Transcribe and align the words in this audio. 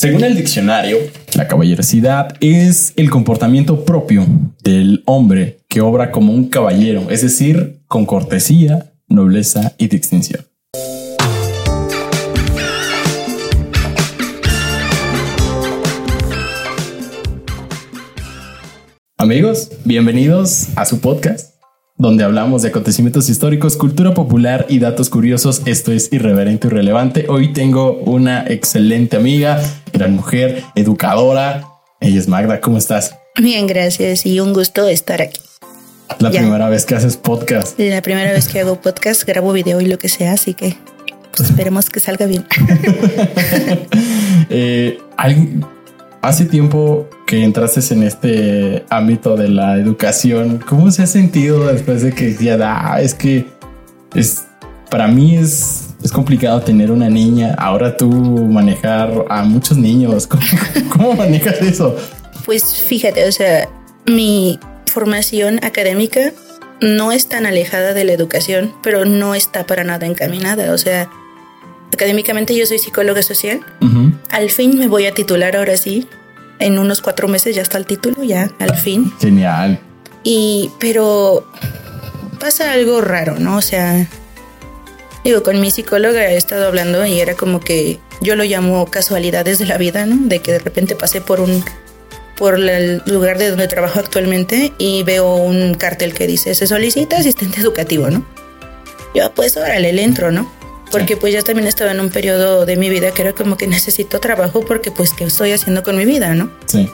Según 0.00 0.24
el 0.24 0.34
diccionario, 0.34 0.96
la 1.34 1.46
caballerosidad 1.46 2.34
es 2.40 2.94
el 2.96 3.10
comportamiento 3.10 3.84
propio 3.84 4.24
del 4.64 5.02
hombre 5.04 5.58
que 5.68 5.82
obra 5.82 6.10
como 6.10 6.32
un 6.32 6.48
caballero, 6.48 7.10
es 7.10 7.20
decir, 7.20 7.82
con 7.86 8.06
cortesía, 8.06 8.94
nobleza 9.08 9.74
y 9.76 9.88
distinción. 9.88 10.46
Amigos, 19.18 19.70
bienvenidos 19.84 20.68
a 20.76 20.86
su 20.86 21.02
podcast, 21.02 21.49
donde 22.00 22.24
hablamos 22.24 22.62
de 22.62 22.68
acontecimientos 22.68 23.28
históricos, 23.28 23.76
cultura 23.76 24.14
popular 24.14 24.64
y 24.70 24.78
datos 24.78 25.10
curiosos. 25.10 25.60
Esto 25.66 25.92
es 25.92 26.10
irreverente 26.10 26.66
y 26.66 26.70
relevante. 26.70 27.26
Hoy 27.28 27.52
tengo 27.52 27.92
una 27.92 28.46
excelente 28.46 29.18
amiga, 29.18 29.60
gran 29.92 30.14
mujer, 30.14 30.64
educadora. 30.74 31.68
Ella 32.00 32.18
es 32.18 32.26
Magda. 32.26 32.62
¿Cómo 32.62 32.78
estás? 32.78 33.16
Bien, 33.38 33.66
gracias 33.66 34.24
y 34.24 34.40
un 34.40 34.54
gusto 34.54 34.88
estar 34.88 35.20
aquí. 35.20 35.40
La 36.20 36.30
primera 36.30 36.70
vez 36.70 36.86
que 36.86 36.94
haces 36.94 37.18
podcast. 37.18 37.78
La 37.78 38.00
primera 38.00 38.32
vez 38.32 38.48
que 38.48 38.60
hago 38.60 38.80
podcast, 38.80 39.24
grabo 39.24 39.52
video 39.52 39.82
y 39.82 39.86
lo 39.86 39.98
que 39.98 40.08
sea, 40.08 40.32
así 40.32 40.54
que 40.54 40.78
pues, 41.36 41.50
esperemos 41.50 41.90
que 41.90 42.00
salga 42.00 42.24
bien. 42.24 42.46
eh, 44.48 44.98
Hace 46.22 46.44
tiempo 46.44 47.08
que 47.30 47.44
entraste 47.44 47.94
en 47.94 48.02
este 48.02 48.84
ámbito 48.90 49.36
de 49.36 49.48
la 49.48 49.76
educación, 49.76 50.58
¿cómo 50.68 50.90
se 50.90 51.04
ha 51.04 51.06
sentido 51.06 51.68
después 51.68 52.02
de 52.02 52.12
que 52.12 52.34
ya 52.34 52.56
da? 52.56 53.00
Es 53.00 53.14
que 53.14 53.46
es 54.16 54.46
para 54.90 55.06
mí 55.06 55.36
es, 55.36 55.90
es 56.02 56.10
complicado 56.10 56.60
tener 56.60 56.90
una 56.90 57.08
niña. 57.08 57.54
Ahora 57.56 57.96
tú 57.96 58.10
manejar 58.10 59.26
a 59.28 59.44
muchos 59.44 59.78
niños. 59.78 60.26
¿Cómo, 60.88 61.14
manejas 61.14 61.62
eso? 61.62 61.96
Pues 62.44 62.64
fíjate, 62.64 63.28
o 63.28 63.30
sea, 63.30 63.68
mi 64.06 64.58
formación 64.86 65.64
académica 65.64 66.32
no 66.80 67.12
es 67.12 67.28
tan 67.28 67.46
alejada 67.46 67.94
de 67.94 68.02
la 68.02 68.12
educación, 68.12 68.74
pero 68.82 69.04
no 69.04 69.36
está 69.36 69.66
para 69.68 69.84
nada 69.84 70.04
encaminada. 70.04 70.74
O 70.74 70.78
sea, 70.78 71.08
académicamente 71.92 72.56
yo 72.56 72.66
soy 72.66 72.80
psicóloga 72.80 73.22
social. 73.22 73.60
Al 74.30 74.50
fin 74.50 74.76
me 74.76 74.88
voy 74.88 75.06
a 75.06 75.14
titular 75.14 75.54
ahora 75.54 75.76
sí. 75.76 76.08
En 76.60 76.78
unos 76.78 77.00
cuatro 77.00 77.26
meses 77.26 77.56
ya 77.56 77.62
está 77.62 77.78
el 77.78 77.86
título, 77.86 78.22
ya, 78.22 78.50
al 78.58 78.76
fin. 78.76 79.12
Genial. 79.20 79.80
Y, 80.22 80.70
pero 80.78 81.50
pasa 82.38 82.72
algo 82.72 83.00
raro, 83.00 83.38
¿no? 83.38 83.56
O 83.56 83.62
sea, 83.62 84.06
digo, 85.24 85.42
con 85.42 85.60
mi 85.60 85.70
psicóloga 85.70 86.30
he 86.30 86.36
estado 86.36 86.66
hablando 86.66 87.04
y 87.06 87.18
era 87.18 87.34
como 87.34 87.60
que 87.60 87.98
yo 88.20 88.36
lo 88.36 88.44
llamo 88.44 88.86
casualidades 88.86 89.58
de 89.58 89.66
la 89.66 89.78
vida, 89.78 90.06
¿no? 90.06 90.16
De 90.28 90.40
que 90.40 90.52
de 90.52 90.58
repente 90.58 90.94
pasé 90.94 91.20
por 91.20 91.40
un 91.40 91.64
por 92.36 92.54
el 92.54 93.02
lugar 93.04 93.36
de 93.36 93.50
donde 93.50 93.68
trabajo 93.68 94.00
actualmente 94.00 94.72
y 94.78 95.02
veo 95.02 95.36
un 95.36 95.74
cartel 95.74 96.14
que 96.14 96.26
dice 96.26 96.54
se 96.54 96.66
solicita 96.66 97.18
asistente 97.18 97.60
educativo, 97.60 98.10
¿no? 98.10 98.24
Yo 99.14 99.32
pues 99.34 99.56
órale, 99.56 99.92
le 99.92 100.02
entro, 100.02 100.30
¿no? 100.30 100.50
Porque 100.90 101.16
pues 101.16 101.32
ya 101.32 101.42
también 101.42 101.66
estaba 101.66 101.92
en 101.92 102.00
un 102.00 102.10
periodo 102.10 102.66
de 102.66 102.76
mi 102.76 102.90
vida 102.90 103.12
que 103.12 103.22
era 103.22 103.32
como 103.32 103.56
que 103.56 103.66
necesito 103.66 104.20
trabajo 104.20 104.60
porque 104.64 104.90
pues 104.90 105.12
qué 105.12 105.24
estoy 105.24 105.52
haciendo 105.52 105.82
con 105.82 105.96
mi 105.96 106.04
vida, 106.04 106.34
¿no? 106.34 106.50
Sí. 106.66 106.90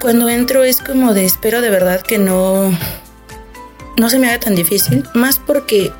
Cuando 0.00 0.28
entro 0.28 0.64
es 0.64 0.78
como 0.78 1.12
de 1.12 1.24
espero 1.24 1.60
de 1.60 1.70
verdad 1.70 2.02
que 2.02 2.18
no 2.18 2.76
no 3.98 4.10
se 4.10 4.18
me 4.18 4.28
haga 4.28 4.38
tan 4.38 4.54
difícil, 4.54 5.04
más 5.14 5.38
porque 5.38 5.92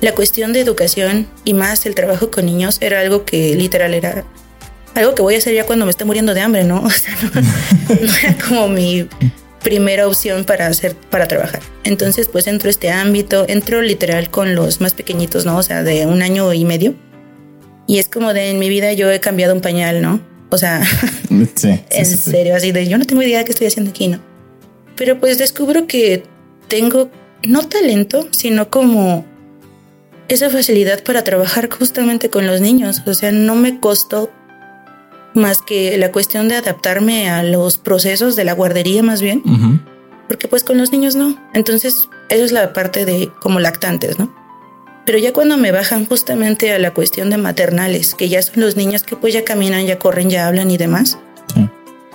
la 0.00 0.14
cuestión 0.14 0.52
de 0.52 0.60
educación 0.60 1.28
y 1.44 1.54
más 1.54 1.86
el 1.86 1.94
trabajo 1.94 2.30
con 2.30 2.46
niños 2.46 2.78
era 2.80 3.00
algo 3.00 3.24
que 3.24 3.54
literal 3.54 3.94
era 3.94 4.24
algo 4.94 5.14
que 5.14 5.22
voy 5.22 5.36
a 5.36 5.38
hacer 5.38 5.54
ya 5.54 5.64
cuando 5.64 5.84
me 5.84 5.90
esté 5.90 6.04
muriendo 6.04 6.34
de 6.34 6.40
hambre, 6.40 6.64
¿no? 6.64 6.82
O 6.84 6.90
sea, 6.90 7.14
no 7.88 8.14
era 8.22 8.36
como 8.44 8.68
mi 8.68 9.08
primera 9.62 10.06
opción 10.06 10.44
para 10.44 10.66
hacer, 10.66 10.94
para 10.94 11.28
trabajar. 11.28 11.60
Entonces, 11.84 12.28
pues 12.28 12.46
entro 12.46 12.68
a 12.68 12.70
este 12.70 12.90
ámbito, 12.90 13.44
entro 13.48 13.82
literal 13.82 14.30
con 14.30 14.54
los 14.54 14.80
más 14.80 14.94
pequeñitos, 14.94 15.46
¿no? 15.46 15.56
O 15.56 15.62
sea, 15.62 15.82
de 15.82 16.06
un 16.06 16.22
año 16.22 16.52
y 16.52 16.64
medio. 16.64 16.94
Y 17.86 17.98
es 17.98 18.08
como 18.08 18.32
de 18.32 18.50
en 18.50 18.58
mi 18.58 18.68
vida 18.68 18.92
yo 18.92 19.10
he 19.10 19.20
cambiado 19.20 19.54
un 19.54 19.60
pañal, 19.60 20.00
¿no? 20.02 20.20
O 20.50 20.58
sea, 20.58 20.82
en 21.30 22.06
serio, 22.06 22.56
así 22.56 22.72
de 22.72 22.86
yo 22.86 22.98
no 22.98 23.04
tengo 23.04 23.22
idea 23.22 23.38
de 23.38 23.44
qué 23.44 23.52
estoy 23.52 23.66
haciendo 23.66 23.90
aquí, 23.90 24.08
¿no? 24.08 24.20
Pero 24.96 25.18
pues 25.18 25.38
descubro 25.38 25.86
que 25.86 26.22
tengo 26.68 27.10
no 27.42 27.66
talento, 27.66 28.28
sino 28.30 28.70
como 28.70 29.24
esa 30.28 30.50
facilidad 30.50 31.02
para 31.02 31.24
trabajar 31.24 31.68
justamente 31.70 32.30
con 32.30 32.46
los 32.46 32.60
niños. 32.60 33.02
O 33.06 33.14
sea, 33.14 33.32
no 33.32 33.56
me 33.56 33.80
costó 33.80 34.30
más 35.34 35.62
que 35.62 35.96
la 35.98 36.12
cuestión 36.12 36.48
de 36.48 36.56
adaptarme 36.56 37.30
a 37.30 37.42
los 37.42 37.78
procesos 37.78 38.36
de 38.36 38.44
la 38.44 38.52
guardería 38.52 39.02
más 39.02 39.20
bien, 39.22 39.42
porque 40.28 40.48
pues 40.48 40.64
con 40.64 40.78
los 40.78 40.92
niños 40.92 41.16
no. 41.16 41.36
Entonces, 41.54 42.08
eso 42.28 42.44
es 42.44 42.52
la 42.52 42.72
parte 42.72 43.04
de 43.04 43.30
como 43.40 43.60
lactantes, 43.60 44.18
¿no? 44.18 44.34
Pero 45.06 45.18
ya 45.18 45.32
cuando 45.32 45.56
me 45.56 45.72
bajan 45.72 46.06
justamente 46.06 46.72
a 46.72 46.78
la 46.78 46.92
cuestión 46.92 47.30
de 47.30 47.36
maternales, 47.36 48.14
que 48.14 48.28
ya 48.28 48.42
son 48.42 48.60
los 48.60 48.76
niños 48.76 49.02
que 49.02 49.16
pues 49.16 49.34
ya 49.34 49.44
caminan, 49.44 49.86
ya 49.86 49.98
corren, 49.98 50.30
ya 50.30 50.46
hablan 50.46 50.70
y 50.70 50.76
demás, 50.76 51.18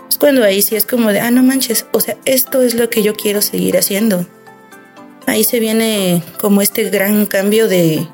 es 0.09 0.18
cuando 0.18 0.44
ahí 0.44 0.62
sí 0.62 0.75
es 0.75 0.86
como 0.86 1.12
de, 1.12 1.20
ah, 1.20 1.31
no 1.31 1.44
manches, 1.44 1.88
o 1.92 2.00
sea, 2.00 2.18
esto 2.25 2.62
es 2.62 2.75
lo 2.75 2.90
que 2.90 3.02
yo 3.02 3.16
quiero 3.16 3.42
seguir 3.42 3.78
haciendo. 3.78 4.25
Ahí 5.25 5.44
se 5.44 5.59
viene 5.59 6.24
como 6.40 6.62
este 6.62 6.90
gran 6.90 7.25
cambio 7.25 7.68
de, 7.68 8.08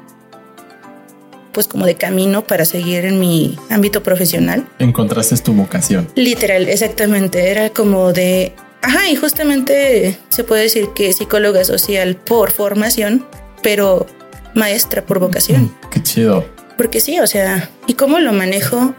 pues 1.51 1.67
como 1.67 1.85
de 1.85 1.95
camino 1.95 2.43
para 2.45 2.65
seguir 2.65 3.05
en 3.05 3.19
mi 3.19 3.57
ámbito 3.69 4.03
profesional. 4.03 4.67
Encontraste 4.79 5.37
tu 5.37 5.53
vocación. 5.53 6.07
Literal, 6.15 6.69
exactamente. 6.69 7.51
Era 7.51 7.69
como 7.69 8.13
de, 8.13 8.53
ajá, 8.81 9.09
y 9.09 9.15
justamente 9.15 10.17
se 10.29 10.43
puede 10.43 10.63
decir 10.63 10.89
que 10.95 11.13
psicóloga 11.13 11.63
social 11.63 12.15
por 12.15 12.51
formación, 12.51 13.25
pero 13.61 14.07
maestra 14.55 15.05
por 15.05 15.19
vocación. 15.19 15.73
Qué 15.91 16.01
chido. 16.01 16.45
Porque 16.77 16.99
sí, 16.99 17.19
o 17.19 17.27
sea, 17.27 17.69
¿y 17.87 17.93
cómo 17.93 18.19
lo 18.19 18.33
manejo? 18.33 18.93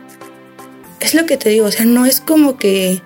Es 1.01 1.15
lo 1.15 1.27
que 1.27 1.37
te 1.37 1.49
digo, 1.49 1.67
o 1.67 1.71
sea, 1.73 1.85
no 1.85 2.07
es 2.07 2.21
como 2.21 2.57
que 2.57 3.03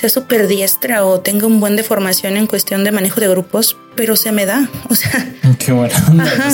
sea 0.00 0.08
súper 0.08 0.48
diestra 0.48 1.04
o 1.04 1.20
tenga 1.20 1.46
un 1.46 1.60
buen 1.60 1.76
de 1.76 1.82
formación 1.82 2.38
en 2.38 2.46
cuestión 2.46 2.84
de 2.84 2.90
manejo 2.90 3.20
de 3.20 3.28
grupos, 3.28 3.76
pero 3.96 4.16
se 4.16 4.32
me 4.32 4.46
da. 4.46 4.66
O 4.88 4.94
sea, 4.94 5.30
qué 5.58 5.72
bueno. 5.72 5.94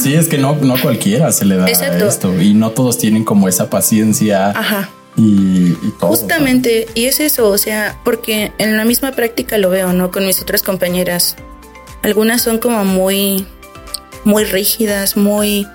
Sí, 0.03 0.15
es 0.15 0.27
que 0.27 0.37
no, 0.37 0.57
no 0.57 0.75
cualquiera 0.83 1.31
se 1.31 1.45
le 1.45 1.57
da 1.57 1.67
esto 1.67 2.43
y 2.43 2.55
no 2.55 2.71
todos 2.71 2.99
tienen 2.99 3.25
como 3.25 3.49
esa 3.49 3.71
paciencia. 3.71 4.51
Ajá. 4.51 4.91
Y, 5.17 5.75
todo. 6.01 6.11
Justamente, 6.11 6.89
y 6.95 7.05
es 7.05 7.21
eso, 7.21 7.49
o 7.49 7.57
sea, 7.57 7.97
porque 8.05 8.53
en 8.59 8.77
la 8.77 8.85
misma 8.85 9.13
práctica 9.13 9.59
lo 9.59 9.71
veo, 9.71 9.93
¿no? 9.93 10.11
Con 10.11 10.27
mis 10.27 10.43
otras 10.43 10.63
compañeras. 10.65 11.37
Algunas 12.03 12.43
son 12.43 12.59
como 12.59 12.85
muy, 12.85 13.47
muy 14.25 14.45
rígidas, 14.45 15.17
muy 15.17 15.69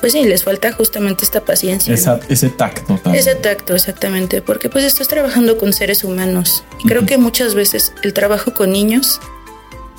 pues 0.00 0.12
sí, 0.12 0.24
les 0.24 0.44
falta 0.44 0.72
justamente 0.72 1.24
esta 1.24 1.44
paciencia. 1.44 1.94
Ese 2.28 2.48
tacto 2.48 2.96
también. 2.96 3.14
Ese 3.14 3.34
tacto, 3.34 3.74
exactamente, 3.74 4.42
porque 4.42 4.68
pues 4.68 4.84
estás 4.84 5.08
trabajando 5.08 5.58
con 5.58 5.72
seres 5.72 6.04
humanos. 6.04 6.64
Y 6.82 6.88
creo 6.88 7.06
que 7.06 7.18
muchas 7.18 7.54
veces 7.54 7.92
el 8.02 8.12
trabajo 8.12 8.54
con 8.54 8.72
niños 8.72 9.20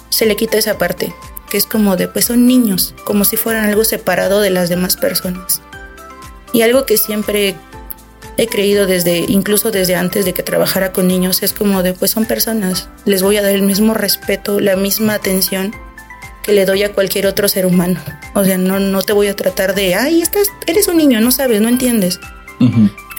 se 0.09 0.25
le 0.25 0.35
quita 0.35 0.57
esa 0.57 0.77
parte, 0.77 1.13
que 1.49 1.57
es 1.57 1.65
como 1.65 1.97
de, 1.97 2.07
pues 2.07 2.25
son 2.25 2.47
niños, 2.47 2.95
como 3.05 3.25
si 3.25 3.37
fueran 3.37 3.65
algo 3.65 3.83
separado 3.83 4.41
de 4.41 4.49
las 4.49 4.69
demás 4.69 4.97
personas. 4.97 5.61
Y 6.53 6.63
algo 6.63 6.85
que 6.85 6.97
siempre 6.97 7.55
he 8.37 8.47
creído 8.47 8.87
desde, 8.87 9.19
incluso 9.27 9.71
desde 9.71 9.95
antes 9.95 10.25
de 10.25 10.33
que 10.33 10.43
trabajara 10.43 10.91
con 10.91 11.07
niños, 11.07 11.43
es 11.43 11.53
como 11.53 11.83
de, 11.83 11.93
pues 11.93 12.11
son 12.11 12.25
personas, 12.25 12.89
les 13.05 13.21
voy 13.21 13.37
a 13.37 13.41
dar 13.41 13.51
el 13.51 13.61
mismo 13.61 13.93
respeto, 13.93 14.59
la 14.59 14.75
misma 14.75 15.13
atención 15.13 15.73
que 16.43 16.53
le 16.53 16.65
doy 16.65 16.83
a 16.83 16.93
cualquier 16.93 17.27
otro 17.27 17.47
ser 17.47 17.65
humano. 17.65 17.99
O 18.33 18.43
sea, 18.43 18.57
no, 18.57 18.79
no 18.79 19.01
te 19.01 19.13
voy 19.13 19.27
a 19.27 19.35
tratar 19.35 19.75
de, 19.75 19.95
ay, 19.95 20.21
estás, 20.21 20.47
eres 20.67 20.87
un 20.87 20.97
niño, 20.97 21.21
no 21.21 21.31
sabes, 21.31 21.61
no 21.61 21.69
entiendes. 21.69 22.19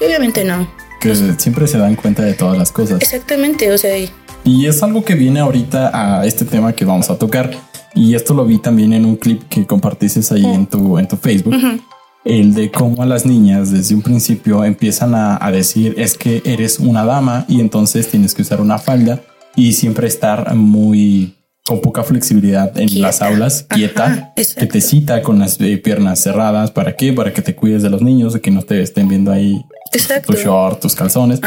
obviamente 0.00 0.44
no. 0.44 0.68
Que 1.00 1.14
siempre 1.38 1.66
se 1.66 1.78
dan 1.78 1.96
cuenta 1.96 2.22
de 2.22 2.34
todas 2.34 2.56
las 2.56 2.70
cosas. 2.70 3.00
Exactamente, 3.02 3.72
o 3.72 3.78
sea. 3.78 3.96
Y 4.44 4.66
es 4.66 4.82
algo 4.82 5.04
que 5.04 5.14
viene 5.14 5.40
ahorita 5.40 5.90
a 6.20 6.26
este 6.26 6.44
tema 6.44 6.72
que 6.72 6.84
vamos 6.84 7.10
a 7.10 7.18
tocar. 7.18 7.50
Y 7.94 8.14
esto 8.14 8.34
lo 8.34 8.44
vi 8.44 8.58
también 8.58 8.92
en 8.92 9.04
un 9.04 9.16
clip 9.16 9.42
que 9.48 9.66
compartiste 9.66 10.20
ahí 10.34 10.44
en, 10.44 10.66
tu, 10.66 10.98
en 10.98 11.08
tu 11.08 11.16
Facebook. 11.16 11.54
El 12.24 12.54
de 12.54 12.70
cómo 12.70 13.02
a 13.02 13.06
las 13.06 13.26
niñas 13.26 13.72
desde 13.72 13.96
un 13.96 14.02
principio 14.02 14.64
empiezan 14.64 15.14
a, 15.14 15.44
a 15.44 15.50
decir 15.50 15.94
es 15.98 16.16
que 16.16 16.40
eres 16.44 16.78
una 16.78 17.04
dama 17.04 17.44
y 17.48 17.60
entonces 17.60 18.08
tienes 18.08 18.32
que 18.34 18.42
usar 18.42 18.60
una 18.60 18.78
falda 18.78 19.20
y 19.56 19.72
siempre 19.72 20.06
estar 20.06 20.54
muy 20.54 21.34
con 21.64 21.80
poca 21.80 22.02
flexibilidad 22.02 22.76
en 22.78 23.00
las 23.00 23.22
aulas, 23.22 23.64
quieta, 23.68 24.32
que 24.34 24.66
te 24.66 24.80
cita 24.80 25.22
con 25.22 25.38
las 25.38 25.60
eh, 25.60 25.78
piernas 25.78 26.20
cerradas. 26.20 26.72
¿Para 26.72 26.96
qué? 26.96 27.12
Para 27.12 27.32
que 27.32 27.42
te 27.42 27.54
cuides 27.54 27.82
de 27.82 27.90
los 27.90 28.02
niños, 28.02 28.32
de 28.32 28.40
que 28.40 28.50
no 28.50 28.62
te 28.62 28.82
estén 28.82 29.08
viendo 29.08 29.30
ahí 29.30 29.64
tu 30.26 30.32
short, 30.32 30.80
tus 30.80 30.94
calzones. 30.94 31.40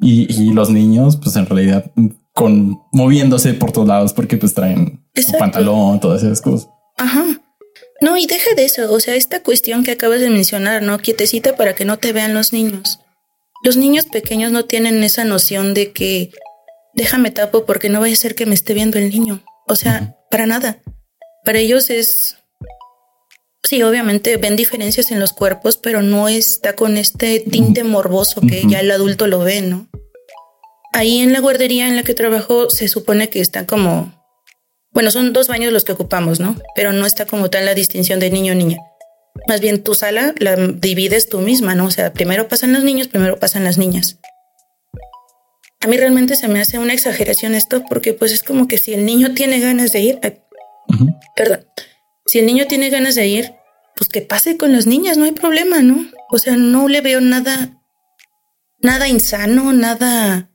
Y, 0.00 0.52
los 0.52 0.70
niños, 0.70 1.18
pues 1.22 1.36
en 1.36 1.46
realidad, 1.46 1.90
con 2.32 2.80
moviéndose 2.92 3.54
por 3.54 3.72
todos 3.72 3.88
lados 3.88 4.12
porque 4.12 4.36
pues 4.36 4.54
traen 4.54 5.04
su 5.14 5.32
pantalón, 5.38 6.00
todas 6.00 6.22
esas 6.22 6.40
cosas. 6.40 6.68
Ajá. 6.96 7.24
No, 8.00 8.16
y 8.16 8.26
deja 8.26 8.54
de 8.54 8.64
eso, 8.64 8.92
o 8.92 9.00
sea, 9.00 9.14
esta 9.14 9.42
cuestión 9.42 9.84
que 9.84 9.92
acabas 9.92 10.20
de 10.20 10.30
mencionar, 10.30 10.82
¿no? 10.82 10.98
Quietecita 10.98 11.56
para 11.56 11.74
que 11.74 11.84
no 11.84 11.98
te 11.98 12.12
vean 12.12 12.34
los 12.34 12.52
niños. 12.52 13.00
Los 13.62 13.76
niños 13.76 14.06
pequeños 14.06 14.52
no 14.52 14.64
tienen 14.64 15.02
esa 15.04 15.24
noción 15.24 15.74
de 15.74 15.92
que 15.92 16.30
déjame 16.94 17.30
tapo 17.30 17.64
porque 17.64 17.88
no 17.88 18.00
vaya 18.00 18.14
a 18.14 18.16
ser 18.16 18.34
que 18.34 18.46
me 18.46 18.54
esté 18.54 18.74
viendo 18.74 18.98
el 18.98 19.10
niño. 19.10 19.44
O 19.66 19.76
sea, 19.76 20.16
para 20.30 20.46
nada. 20.46 20.78
Para 21.44 21.58
ellos 21.58 21.90
es... 21.90 22.38
Sí, 23.62 23.82
obviamente 23.82 24.36
ven 24.36 24.56
diferencias 24.56 25.10
en 25.10 25.20
los 25.20 25.32
cuerpos, 25.32 25.78
pero 25.78 26.02
no 26.02 26.28
está 26.28 26.76
con 26.76 26.98
este 26.98 27.40
tinte 27.40 27.82
morboso 27.82 28.42
que 28.42 28.62
ya 28.66 28.80
el 28.80 28.90
adulto 28.90 29.26
lo 29.26 29.38
ve, 29.38 29.62
¿no? 29.62 29.88
Ahí 30.92 31.20
en 31.20 31.32
la 31.32 31.40
guardería 31.40 31.88
en 31.88 31.96
la 31.96 32.02
que 32.02 32.14
trabajo 32.14 32.68
se 32.68 32.88
supone 32.88 33.30
que 33.30 33.40
está 33.40 33.66
como 33.66 34.12
bueno, 34.94 35.10
son 35.10 35.32
dos 35.32 35.48
baños 35.48 35.72
los 35.72 35.82
que 35.82 35.92
ocupamos, 35.92 36.38
¿no? 36.38 36.56
Pero 36.76 36.92
no 36.92 37.04
está 37.04 37.26
como 37.26 37.50
tal 37.50 37.66
la 37.66 37.74
distinción 37.74 38.20
de 38.20 38.30
niño 38.30 38.54
niña. 38.54 38.78
Más 39.48 39.60
bien 39.60 39.82
tu 39.82 39.94
sala 39.94 40.32
la 40.38 40.54
divides 40.54 41.28
tú 41.28 41.40
misma, 41.40 41.74
¿no? 41.74 41.86
O 41.86 41.90
sea, 41.90 42.12
primero 42.12 42.46
pasan 42.46 42.72
los 42.72 42.84
niños, 42.84 43.08
primero 43.08 43.36
pasan 43.40 43.64
las 43.64 43.76
niñas. 43.76 44.18
A 45.84 45.86
mí 45.86 45.98
realmente 45.98 46.34
se 46.34 46.48
me 46.48 46.62
hace 46.62 46.78
una 46.78 46.94
exageración 46.94 47.54
esto 47.54 47.84
porque 47.86 48.14
pues 48.14 48.32
es 48.32 48.42
como 48.42 48.66
que 48.68 48.78
si 48.78 48.94
el 48.94 49.04
niño 49.04 49.34
tiene 49.34 49.60
ganas 49.60 49.92
de 49.92 50.00
ir, 50.00 50.18
perdón, 51.36 51.66
si 52.24 52.38
el 52.38 52.46
niño 52.46 52.66
tiene 52.66 52.88
ganas 52.88 53.16
de 53.16 53.26
ir, 53.26 53.52
pues 53.94 54.08
que 54.08 54.22
pase 54.22 54.56
con 54.56 54.72
las 54.72 54.86
niñas, 54.86 55.18
no 55.18 55.26
hay 55.26 55.32
problema, 55.32 55.82
¿no? 55.82 56.06
O 56.30 56.38
sea, 56.38 56.56
no 56.56 56.88
le 56.88 57.02
veo 57.02 57.20
nada, 57.20 57.82
nada 58.80 59.08
insano, 59.08 59.74
nada 59.74 60.48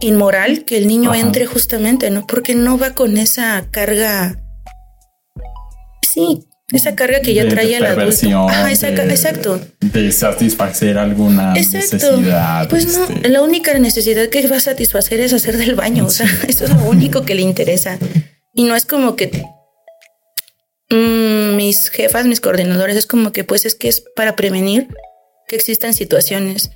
inmoral 0.00 0.64
que 0.64 0.76
el 0.76 0.88
niño 0.88 1.14
entre 1.14 1.46
justamente, 1.46 2.10
¿no? 2.10 2.26
Porque 2.26 2.56
no 2.56 2.76
va 2.76 2.96
con 2.96 3.16
esa 3.16 3.68
carga. 3.70 4.42
Sí, 6.02 6.48
esa 6.72 6.94
carga 6.94 7.20
que 7.20 7.34
ya 7.34 7.46
trae 7.48 7.76
el 7.76 7.84
adulto. 7.84 8.48
Ajá, 8.48 8.70
exacto. 8.70 9.60
De 9.80 10.10
satisfacer 10.12 10.98
alguna 10.98 11.52
necesidad. 11.52 12.68
Pues 12.68 12.96
no, 12.96 13.04
este. 13.04 13.28
la 13.28 13.42
única 13.42 13.78
necesidad 13.78 14.28
que 14.28 14.46
va 14.46 14.56
a 14.56 14.60
satisfacer 14.60 15.20
es 15.20 15.32
hacer 15.32 15.56
del 15.58 15.74
baño. 15.74 16.06
O 16.06 16.10
sea, 16.10 16.26
eso 16.48 16.64
es 16.64 16.70
lo 16.70 16.84
único 16.84 17.24
que 17.24 17.34
le 17.34 17.42
interesa. 17.42 17.98
Y 18.54 18.64
no 18.64 18.76
es 18.76 18.86
como 18.86 19.16
que 19.16 19.44
mm, 20.90 21.56
mis 21.56 21.90
jefas, 21.90 22.26
mis 22.26 22.40
coordinadores, 22.40 22.96
es 22.96 23.06
como 23.06 23.32
que 23.32 23.44
pues 23.44 23.66
es 23.66 23.74
que 23.74 23.88
es 23.88 24.02
para 24.16 24.36
prevenir 24.36 24.88
que 25.48 25.56
existan 25.56 25.92
situaciones 25.92 26.70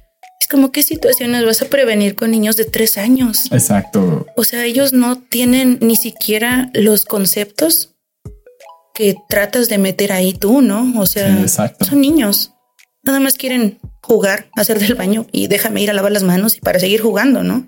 como 0.48 0.72
qué 0.72 0.82
situaciones 0.82 1.44
vas 1.44 1.62
a 1.62 1.66
prevenir 1.66 2.14
con 2.14 2.30
niños 2.30 2.56
de 2.56 2.64
tres 2.64 2.98
años. 2.98 3.52
Exacto. 3.52 4.26
O 4.36 4.44
sea, 4.44 4.64
ellos 4.64 4.92
no 4.92 5.20
tienen 5.20 5.78
ni 5.80 5.96
siquiera 5.96 6.70
los 6.74 7.04
conceptos 7.04 7.94
que 8.98 9.14
tratas 9.28 9.68
de 9.68 9.78
meter 9.78 10.10
ahí 10.10 10.34
tú, 10.34 10.60
¿no? 10.60 11.00
O 11.00 11.06
sea, 11.06 11.46
son 11.46 12.00
niños. 12.00 12.52
Nada 13.04 13.20
más 13.20 13.34
quieren 13.34 13.78
jugar, 14.02 14.50
hacer 14.56 14.80
del 14.80 14.96
baño 14.96 15.26
y 15.30 15.46
déjame 15.46 15.82
ir 15.82 15.90
a 15.90 15.92
lavar 15.94 16.10
las 16.10 16.24
manos 16.24 16.56
y 16.56 16.60
para 16.60 16.80
seguir 16.80 17.00
jugando, 17.00 17.44
¿no? 17.44 17.64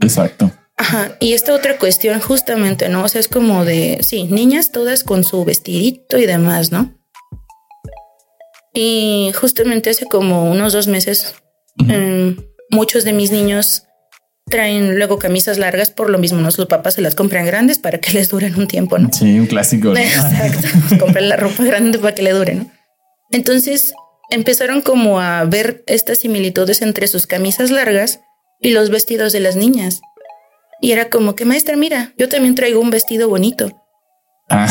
Exacto. 0.00 0.52
Ajá, 0.76 1.16
y 1.18 1.32
esta 1.32 1.52
otra 1.52 1.78
cuestión 1.78 2.20
justamente, 2.20 2.88
¿no? 2.88 3.02
O 3.02 3.08
sea, 3.08 3.20
es 3.20 3.26
como 3.26 3.64
de, 3.64 3.98
sí, 4.02 4.24
niñas 4.24 4.70
todas 4.70 5.02
con 5.02 5.24
su 5.24 5.44
vestidito 5.44 6.16
y 6.16 6.26
demás, 6.26 6.70
¿no? 6.70 6.94
Y 8.72 9.32
justamente 9.34 9.90
hace 9.90 10.06
como 10.06 10.48
unos 10.48 10.72
dos 10.72 10.86
meses 10.86 11.34
Em, 11.86 12.36
muchos 12.70 13.04
de 13.04 13.12
mis 13.12 13.30
niños 13.30 13.84
traen 14.48 14.96
luego 14.96 15.18
camisas 15.18 15.58
largas 15.58 15.90
por 15.90 16.10
lo 16.10 16.18
mismo, 16.18 16.40
¿no? 16.40 16.50
Sus 16.50 16.66
papás 16.66 16.94
se 16.94 17.02
las 17.02 17.14
compran 17.14 17.46
grandes 17.46 17.78
para 17.78 17.98
que 17.98 18.12
les 18.14 18.28
duren 18.28 18.58
un 18.58 18.66
tiempo, 18.66 18.98
¿no? 18.98 19.10
Sí, 19.12 19.38
un 19.38 19.46
clásico. 19.46 19.96
Exacto. 19.96 20.68
compran 21.00 21.28
la 21.28 21.36
ropa 21.36 21.64
grande 21.64 21.98
para 21.98 22.14
que 22.14 22.22
le 22.22 22.32
dure, 22.32 22.54
¿no? 22.54 22.70
Entonces 23.30 23.92
empezaron 24.30 24.82
como 24.82 25.20
a 25.20 25.44
ver 25.44 25.82
estas 25.86 26.18
similitudes 26.18 26.82
entre 26.82 27.08
sus 27.08 27.26
camisas 27.26 27.70
largas 27.70 28.20
y 28.60 28.70
los 28.70 28.90
vestidos 28.90 29.32
de 29.32 29.40
las 29.40 29.56
niñas. 29.56 30.00
Y 30.80 30.92
era 30.92 31.08
como 31.08 31.34
que, 31.34 31.44
maestra, 31.44 31.76
mira, 31.76 32.12
yo 32.16 32.28
también 32.28 32.54
traigo 32.54 32.80
un 32.80 32.90
vestido 32.90 33.28
bonito. 33.28 33.72
Ah. 34.48 34.68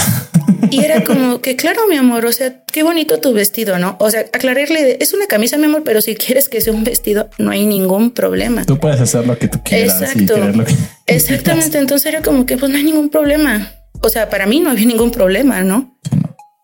Y 0.70 0.84
era 0.84 1.04
como 1.04 1.42
que, 1.42 1.56
claro, 1.56 1.82
mi 1.90 1.96
amor, 1.96 2.26
o 2.26 2.32
sea, 2.32 2.64
qué 2.72 2.84
bonito 2.84 3.20
tu 3.20 3.34
vestido, 3.34 3.78
¿no? 3.80 3.96
O 4.00 4.10
sea, 4.10 4.22
aclararle, 4.22 4.98
es 5.00 5.14
una 5.14 5.28
camisa, 5.28 5.58
mi 5.58 5.66
amor, 5.66 5.84
pero 5.84 6.02
si 6.02 6.16
quieres 6.16 6.50
que 6.50 6.62
sea 6.62 6.74
un 6.74 6.84
vestido, 6.84 7.30
no 7.38 7.52
hay 7.52 7.66
ningún 7.66 8.12
problema. 8.12 8.66
Tú 8.66 8.78
puedes 8.78 9.00
hacer 9.00 9.26
lo 9.26 9.38
que 9.38 9.48
tú 9.48 9.62
quieras. 9.64 10.02
Exacto. 10.02 10.36
Exactamente. 11.06 11.78
Entonces 11.78 12.06
era 12.06 12.22
como 12.22 12.46
que, 12.46 12.58
pues 12.58 12.72
no 12.72 12.78
hay 12.78 12.84
ningún 12.84 13.10
problema. 13.10 13.72
O 14.02 14.10
sea, 14.10 14.30
para 14.30 14.46
mí 14.46 14.60
no 14.60 14.70
había 14.70 14.86
ningún 14.86 15.12
problema, 15.12 15.62
¿no? 15.62 15.98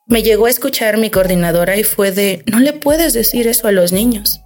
Me 0.07 0.21
llegó 0.21 0.45
a 0.45 0.49
escuchar 0.49 0.97
mi 0.97 1.09
coordinadora 1.09 1.77
y 1.77 1.83
fue 1.83 2.11
de, 2.11 2.43
no 2.45 2.59
le 2.59 2.73
puedes 2.73 3.13
decir 3.13 3.47
eso 3.47 3.67
a 3.67 3.71
los 3.71 3.91
niños. 3.91 4.42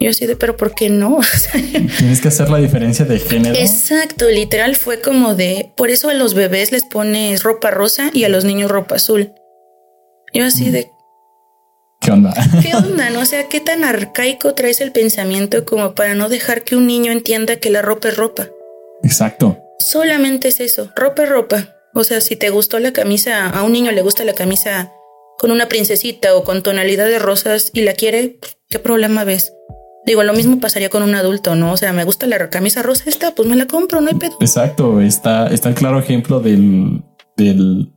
Yo 0.00 0.10
así 0.10 0.26
de, 0.26 0.36
pero 0.36 0.56
¿por 0.56 0.74
qué 0.76 0.90
no? 0.90 1.18
Tienes 1.98 2.20
que 2.20 2.28
hacer 2.28 2.48
la 2.50 2.58
diferencia 2.58 3.04
de 3.04 3.18
género. 3.18 3.56
Exacto, 3.56 4.28
literal 4.28 4.76
fue 4.76 5.00
como 5.00 5.34
de, 5.34 5.72
por 5.76 5.90
eso 5.90 6.08
a 6.08 6.14
los 6.14 6.34
bebés 6.34 6.70
les 6.70 6.84
pones 6.84 7.42
ropa 7.42 7.72
rosa 7.72 8.10
y 8.12 8.22
a 8.22 8.28
los 8.28 8.44
niños 8.44 8.70
ropa 8.70 8.94
azul. 8.94 9.32
Yo 10.32 10.44
así 10.44 10.70
de... 10.70 10.92
¿Qué 12.00 12.12
onda? 12.12 12.32
¿Qué 12.62 12.76
onda? 12.76 13.10
No? 13.10 13.20
O 13.20 13.24
sea, 13.24 13.48
¿qué 13.48 13.58
tan 13.58 13.82
arcaico 13.82 14.54
traes 14.54 14.80
el 14.80 14.92
pensamiento 14.92 15.64
como 15.64 15.96
para 15.96 16.14
no 16.14 16.28
dejar 16.28 16.62
que 16.62 16.76
un 16.76 16.86
niño 16.86 17.10
entienda 17.10 17.56
que 17.56 17.70
la 17.70 17.82
ropa 17.82 18.08
es 18.08 18.16
ropa? 18.16 18.48
Exacto. 19.02 19.58
Solamente 19.80 20.46
es 20.48 20.60
eso, 20.60 20.92
ropa 20.94 21.24
es 21.24 21.28
ropa. 21.28 21.74
O 21.94 22.04
sea, 22.04 22.20
si 22.20 22.36
te 22.36 22.50
gustó 22.50 22.78
la 22.78 22.92
camisa, 22.92 23.48
a 23.48 23.64
un 23.64 23.72
niño 23.72 23.90
le 23.90 24.02
gusta 24.02 24.22
la 24.22 24.34
camisa 24.34 24.92
con 25.38 25.50
una 25.50 25.68
princesita 25.68 26.36
o 26.36 26.44
con 26.44 26.62
tonalidad 26.62 27.06
de 27.06 27.18
rosas 27.18 27.70
y 27.72 27.80
la 27.80 27.94
quiere, 27.94 28.38
¿qué 28.68 28.78
problema 28.78 29.24
ves? 29.24 29.54
Digo, 30.08 30.22
lo 30.22 30.32
mismo 30.32 30.58
pasaría 30.58 30.88
con 30.88 31.02
un 31.02 31.14
adulto, 31.14 31.54
¿no? 31.54 31.70
O 31.70 31.76
sea, 31.76 31.92
me 31.92 32.02
gusta 32.02 32.26
la 32.26 32.48
camisa 32.48 32.80
rosa 32.80 33.04
esta, 33.08 33.34
pues 33.34 33.46
me 33.46 33.56
la 33.56 33.66
compro, 33.66 34.00
no 34.00 34.08
hay 34.08 34.14
pedo. 34.14 34.38
Exacto, 34.40 35.02
está, 35.02 35.48
está 35.48 35.68
el 35.68 35.74
claro 35.74 35.98
ejemplo 35.98 36.40
del, 36.40 37.02
del 37.36 37.92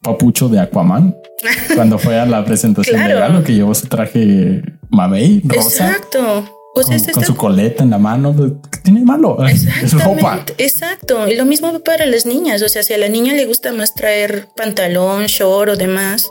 papucho 0.00 0.48
de 0.48 0.60
Aquaman 0.60 1.14
cuando 1.74 1.98
fue 1.98 2.18
a 2.18 2.24
la 2.24 2.42
presentación 2.46 3.04
de 3.04 3.12
algo 3.12 3.44
que 3.44 3.52
llevó 3.52 3.74
su 3.74 3.86
traje 3.86 4.62
mamey 4.88 5.42
rosa. 5.44 5.88
Exacto. 5.88 6.48
Pues 6.72 6.86
con, 7.12 7.22
su 7.22 7.36
coleta 7.36 7.84
en 7.84 7.90
la 7.90 7.98
mano, 7.98 8.34
¿qué 8.70 8.78
tiene 8.78 9.02
malo? 9.02 9.36
Es 9.46 9.92
ropa. 9.92 10.46
Exacto. 10.56 11.28
Y 11.28 11.36
lo 11.36 11.44
mismo 11.44 11.70
va 11.70 11.80
para 11.80 12.06
las 12.06 12.24
niñas. 12.24 12.62
O 12.62 12.68
sea, 12.70 12.82
si 12.82 12.94
a 12.94 12.98
la 12.98 13.10
niña 13.10 13.34
le 13.34 13.44
gusta 13.44 13.72
más 13.72 13.94
traer 13.94 14.48
pantalón, 14.56 15.26
short 15.26 15.68
o 15.68 15.76
demás, 15.76 16.30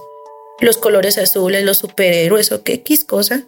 los 0.62 0.78
colores 0.78 1.20
azules, 1.20 1.64
los 1.64 1.78
superhéroes 1.78 2.52
o 2.52 2.64
qué 2.64 2.74
X 2.74 3.06
cosa, 3.06 3.44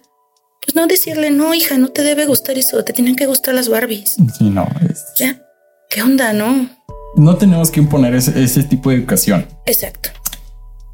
pues 0.63 0.75
no 0.75 0.87
decirle, 0.87 1.31
no, 1.31 1.53
hija, 1.53 1.77
no 1.77 1.89
te 1.89 2.03
debe 2.03 2.25
gustar 2.25 2.57
eso, 2.57 2.83
te 2.83 2.93
tienen 2.93 3.15
que 3.15 3.25
gustar 3.25 3.53
las 3.53 3.69
Barbies. 3.69 4.15
Sí, 4.37 4.49
no. 4.49 4.67
Es... 4.89 5.05
¿Ya? 5.17 5.41
¿Qué 5.89 6.01
onda, 6.01 6.33
no? 6.33 6.69
No 7.15 7.35
tenemos 7.35 7.69
que 7.69 7.79
imponer 7.79 8.15
ese, 8.15 8.63
tipo 8.63 8.89
de 8.89 8.97
educación. 8.97 9.45
Exacto. 9.65 10.09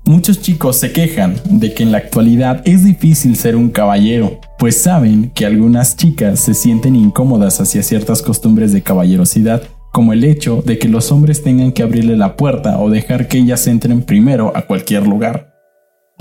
Muchos 0.04 0.42
chicos 0.42 0.78
se 0.78 0.92
quejan 0.92 1.40
de 1.46 1.74
que 1.74 1.84
en 1.84 1.92
la 1.92 2.00
actualidad 2.00 2.62
es 2.66 2.84
difícil 2.84 3.38
ser 3.38 3.56
un 3.56 3.70
caballero, 3.70 4.42
pues 4.58 4.82
saben 4.82 5.30
que 5.30 5.46
algunas 5.46 5.96
chicas 5.96 6.40
se 6.40 6.56
sienten 6.56 6.96
incómodas 6.96 7.62
hacia 7.62 7.84
ciertas 7.84 8.22
costumbres 8.22 8.74
de 8.74 8.82
caballerosidad, 8.82 9.62
como 9.94 10.12
el 10.12 10.24
hecho 10.24 10.64
de 10.66 10.80
que 10.80 10.90
los 10.90 11.12
hombres 11.12 11.44
tengan 11.44 11.72
que 11.72 11.84
abrirle 11.84 12.18
la 12.18 12.36
puerta 12.36 12.80
o 12.80 12.90
dejar 12.90 13.28
que 13.28 13.38
ellas 13.38 13.68
entren 13.68 14.02
primero 14.02 14.52
a 14.56 14.64
cualquier 14.64 15.06
lugar 15.08 15.49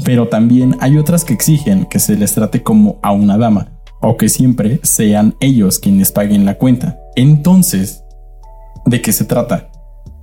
pero 0.05 0.29
también 0.29 0.77
hay 0.81 0.97
otras 0.97 1.25
que 1.25 1.35
exigen 1.35 1.87
que 1.87 1.99
se 1.99 2.17
les 2.17 2.35
trate 2.35 2.63
como 2.63 2.99
a 3.03 3.13
una 3.13 3.37
dama, 3.37 3.79
o 4.01 4.17
que 4.17 4.29
siempre 4.29 4.81
sean 4.83 5.35
ellos 5.41 5.79
quienes 5.79 6.13
paguen 6.13 6.45
la 6.45 6.57
cuenta. 6.57 6.99
Entonces, 7.17 8.05
¿de 8.87 9.03
qué 9.03 9.13
se 9.13 9.25
trata? 9.25 9.71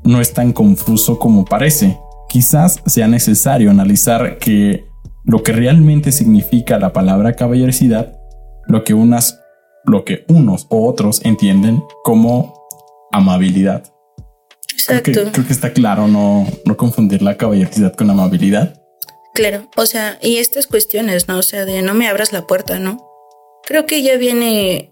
No 0.03 0.21
es 0.21 0.33
tan 0.33 0.53
confuso 0.53 1.19
como 1.19 1.45
parece. 1.45 1.97
Quizás 2.29 2.81
sea 2.85 3.07
necesario 3.07 3.69
analizar 3.71 4.37
que 4.37 4.85
lo 5.23 5.43
que 5.43 5.51
realmente 5.51 6.11
significa 6.11 6.79
la 6.79 6.93
palabra 6.93 7.33
caballerosidad, 7.33 8.17
lo 8.67 8.83
que 8.83 8.93
unas, 8.93 9.39
lo 9.83 10.05
que 10.05 10.25
unos 10.29 10.67
o 10.69 10.87
otros 10.87 11.21
entienden 11.25 11.83
como 12.03 12.53
amabilidad. 13.11 13.83
Exacto. 14.71 15.11
Creo 15.11 15.31
que, 15.47 15.53
está 15.53 15.73
claro 15.73 16.07
no, 16.07 16.45
no 16.65 16.77
confundir 16.77 17.21
la 17.21 17.37
caballerosidad 17.37 17.93
con 17.93 18.09
amabilidad. 18.09 18.84
Claro, 19.35 19.69
o 19.75 19.85
sea, 19.85 20.17
y 20.21 20.37
estas 20.37 20.65
cuestiones, 20.65 21.27
¿no? 21.27 21.37
O 21.37 21.43
sea, 21.43 21.65
de 21.65 21.81
no 21.81 21.93
me 21.93 22.07
abras 22.07 22.31
la 22.31 22.47
puerta, 22.47 22.79
¿no? 22.79 23.05
Creo 23.65 23.85
que 23.85 24.01
ya 24.01 24.15
viene 24.15 24.91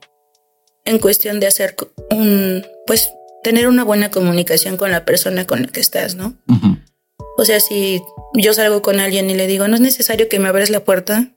en 0.83 0.99
cuestión 0.99 1.39
de 1.39 1.47
hacer 1.47 1.77
un, 2.11 2.65
pues, 2.85 3.09
tener 3.41 3.69
una 3.69 3.85
buena 3.85 4.11
comunicación 4.11 4.75
con 4.75 4.91
la 4.91 5.05
persona 5.05 5.47
con 5.47 5.61
la 5.61 5.69
que 5.69 5.79
estás, 5.79 6.15
¿no? 6.15 6.35
O 7.37 7.45
sea, 7.45 7.61
si 7.61 8.01
yo 8.33 8.53
salgo 8.53 8.81
con 8.81 8.99
alguien 8.99 9.29
y 9.29 9.33
le 9.33 9.47
digo, 9.47 9.69
no 9.69 9.75
es 9.75 9.81
necesario 9.81 10.27
que 10.27 10.39
me 10.39 10.49
abras 10.49 10.69
la 10.69 10.83
puerta, 10.83 11.31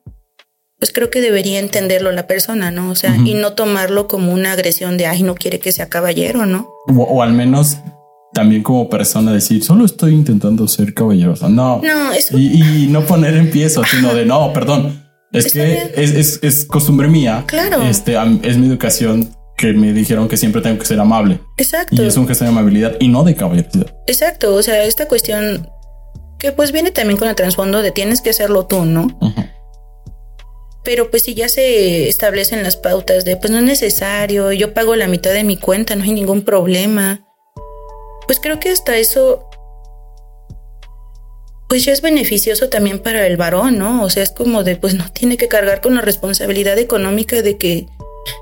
pues 0.80 0.92
creo 0.92 1.08
que 1.08 1.20
debería 1.20 1.60
entenderlo 1.60 2.10
la 2.10 2.26
persona, 2.26 2.72
¿no? 2.72 2.90
O 2.90 2.96
sea, 2.96 3.16
y 3.24 3.34
no 3.34 3.52
tomarlo 3.52 4.08
como 4.08 4.32
una 4.32 4.50
agresión 4.50 4.96
de, 4.96 5.06
ay, 5.06 5.22
no 5.22 5.36
quiere 5.36 5.60
que 5.60 5.70
sea 5.70 5.88
caballero, 5.88 6.44
¿no? 6.44 6.68
o 6.88 7.22
al 7.22 7.34
menos 7.34 7.76
también 8.36 8.62
como 8.62 8.90
persona 8.90 9.32
decir, 9.32 9.64
solo 9.64 9.86
estoy 9.86 10.12
intentando 10.12 10.68
ser 10.68 10.92
caballerosa. 10.92 11.48
No. 11.48 11.80
No, 11.82 12.12
eso. 12.12 12.36
Y, 12.36 12.86
no 12.90 13.00
poner 13.06 13.34
en 13.34 13.50
pie 13.50 13.64
eso, 13.64 13.82
sino 13.90 14.14
de 14.14 14.26
no, 14.26 14.52
perdón. 14.52 15.02
Es 15.32 15.50
que 15.50 15.90
es, 15.96 16.40
es, 16.42 16.64
costumbre 16.66 17.08
mía. 17.08 17.44
Claro. 17.46 17.80
Este 17.82 18.14
es 18.42 18.58
mi 18.58 18.66
educación 18.66 19.30
que 19.56 19.72
me 19.72 19.94
dijeron 19.94 20.28
que 20.28 20.36
siempre 20.36 20.60
tengo 20.60 20.78
que 20.78 20.84
ser 20.84 21.00
amable. 21.00 21.40
Exacto. 21.56 22.02
Y 22.02 22.06
es 22.06 22.18
un 22.18 22.28
gesto 22.28 22.44
de 22.44 22.50
amabilidad 22.50 22.96
y 23.00 23.08
no 23.08 23.24
de 23.24 23.34
caballerosidad. 23.34 23.86
Exacto. 24.06 24.54
O 24.54 24.62
sea, 24.62 24.84
esta 24.84 25.08
cuestión 25.08 25.66
que 26.38 26.52
pues 26.52 26.72
viene 26.72 26.90
también 26.90 27.18
con 27.18 27.28
el 27.28 27.34
trasfondo 27.34 27.80
de 27.80 27.90
tienes 27.90 28.20
que 28.20 28.30
hacerlo 28.30 28.66
tú, 28.66 28.84
¿no? 28.84 29.18
Pero 30.84 31.10
pues 31.10 31.22
si 31.22 31.34
ya 31.34 31.48
se 31.48 32.06
establecen 32.06 32.62
las 32.62 32.76
pautas 32.76 33.24
de 33.24 33.38
pues 33.38 33.50
no 33.50 33.58
es 33.58 33.64
necesario, 33.64 34.52
yo 34.52 34.74
pago 34.74 34.94
la 34.94 35.08
mitad 35.08 35.32
de 35.32 35.42
mi 35.42 35.56
cuenta, 35.56 35.96
no 35.96 36.04
hay 36.04 36.12
ningún 36.12 36.42
problema. 36.42 37.25
Pues 38.26 38.40
creo 38.40 38.58
que 38.60 38.70
hasta 38.70 38.96
eso 38.96 39.48
pues 41.68 41.84
ya 41.84 41.92
es 41.92 42.00
beneficioso 42.00 42.68
también 42.68 43.00
para 43.00 43.26
el 43.26 43.36
varón, 43.36 43.78
¿no? 43.78 44.04
O 44.04 44.10
sea, 44.10 44.22
es 44.22 44.30
como 44.30 44.62
de 44.62 44.76
pues 44.76 44.94
no 44.94 45.10
tiene 45.10 45.36
que 45.36 45.48
cargar 45.48 45.80
con 45.80 45.94
la 45.94 46.00
responsabilidad 46.00 46.78
económica 46.78 47.42
de 47.42 47.56
que 47.56 47.86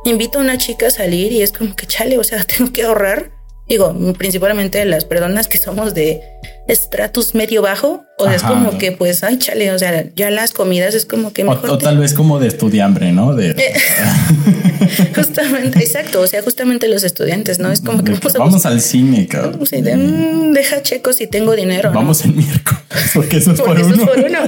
invito 0.04 0.38
a 0.38 0.42
una 0.42 0.58
chica 0.58 0.88
a 0.88 0.90
salir 0.90 1.32
y 1.32 1.42
es 1.42 1.52
como 1.52 1.74
que 1.74 1.86
chale, 1.86 2.18
o 2.18 2.24
sea, 2.24 2.44
tengo 2.44 2.72
que 2.72 2.82
ahorrar. 2.82 3.32
Digo, 3.66 3.94
principalmente 4.18 4.84
las 4.84 5.06
personas 5.06 5.48
que 5.48 5.56
somos 5.56 5.94
de 5.94 6.20
estratus 6.68 7.34
medio 7.34 7.62
bajo, 7.62 8.04
o 8.24 8.26
sea, 8.26 8.36
es 8.36 8.42
como 8.42 8.78
que 8.78 8.92
pues, 8.92 9.22
ay, 9.22 9.38
chale, 9.38 9.70
o 9.72 9.78
sea, 9.78 10.06
ya 10.14 10.30
las 10.30 10.52
comidas 10.52 10.94
es 10.94 11.06
como 11.06 11.32
que 11.32 11.44
mejor. 11.44 11.70
O, 11.70 11.78
tal 11.78 11.98
vez 11.98 12.14
como 12.14 12.38
de 12.38 12.48
estudiambre, 12.48 13.12
¿no? 13.12 13.34
De... 13.34 13.50
Eh, 13.50 13.74
justamente, 15.14 15.78
exacto, 15.80 16.20
o 16.20 16.26
sea, 16.26 16.42
justamente 16.42 16.88
los 16.88 17.04
estudiantes, 17.04 17.58
¿no? 17.58 17.70
Es 17.70 17.80
como 17.80 18.02
que 18.04 18.14
vamos, 18.38 18.66
al 18.66 18.80
cine, 18.80 19.26
cabrón. 19.26 19.60
Mm, 19.60 20.52
deja 20.52 20.82
checo 20.82 21.12
si 21.12 21.26
tengo 21.26 21.54
dinero. 21.54 21.92
Vamos 21.92 22.24
el 22.24 22.34
miércoles, 22.34 22.82
porque 23.14 23.38
eso 23.38 23.52
es 23.52 23.60
por 23.60 23.78
uno. 23.78 23.94
Es 23.94 24.00
por 24.00 24.18
uno. 24.18 24.38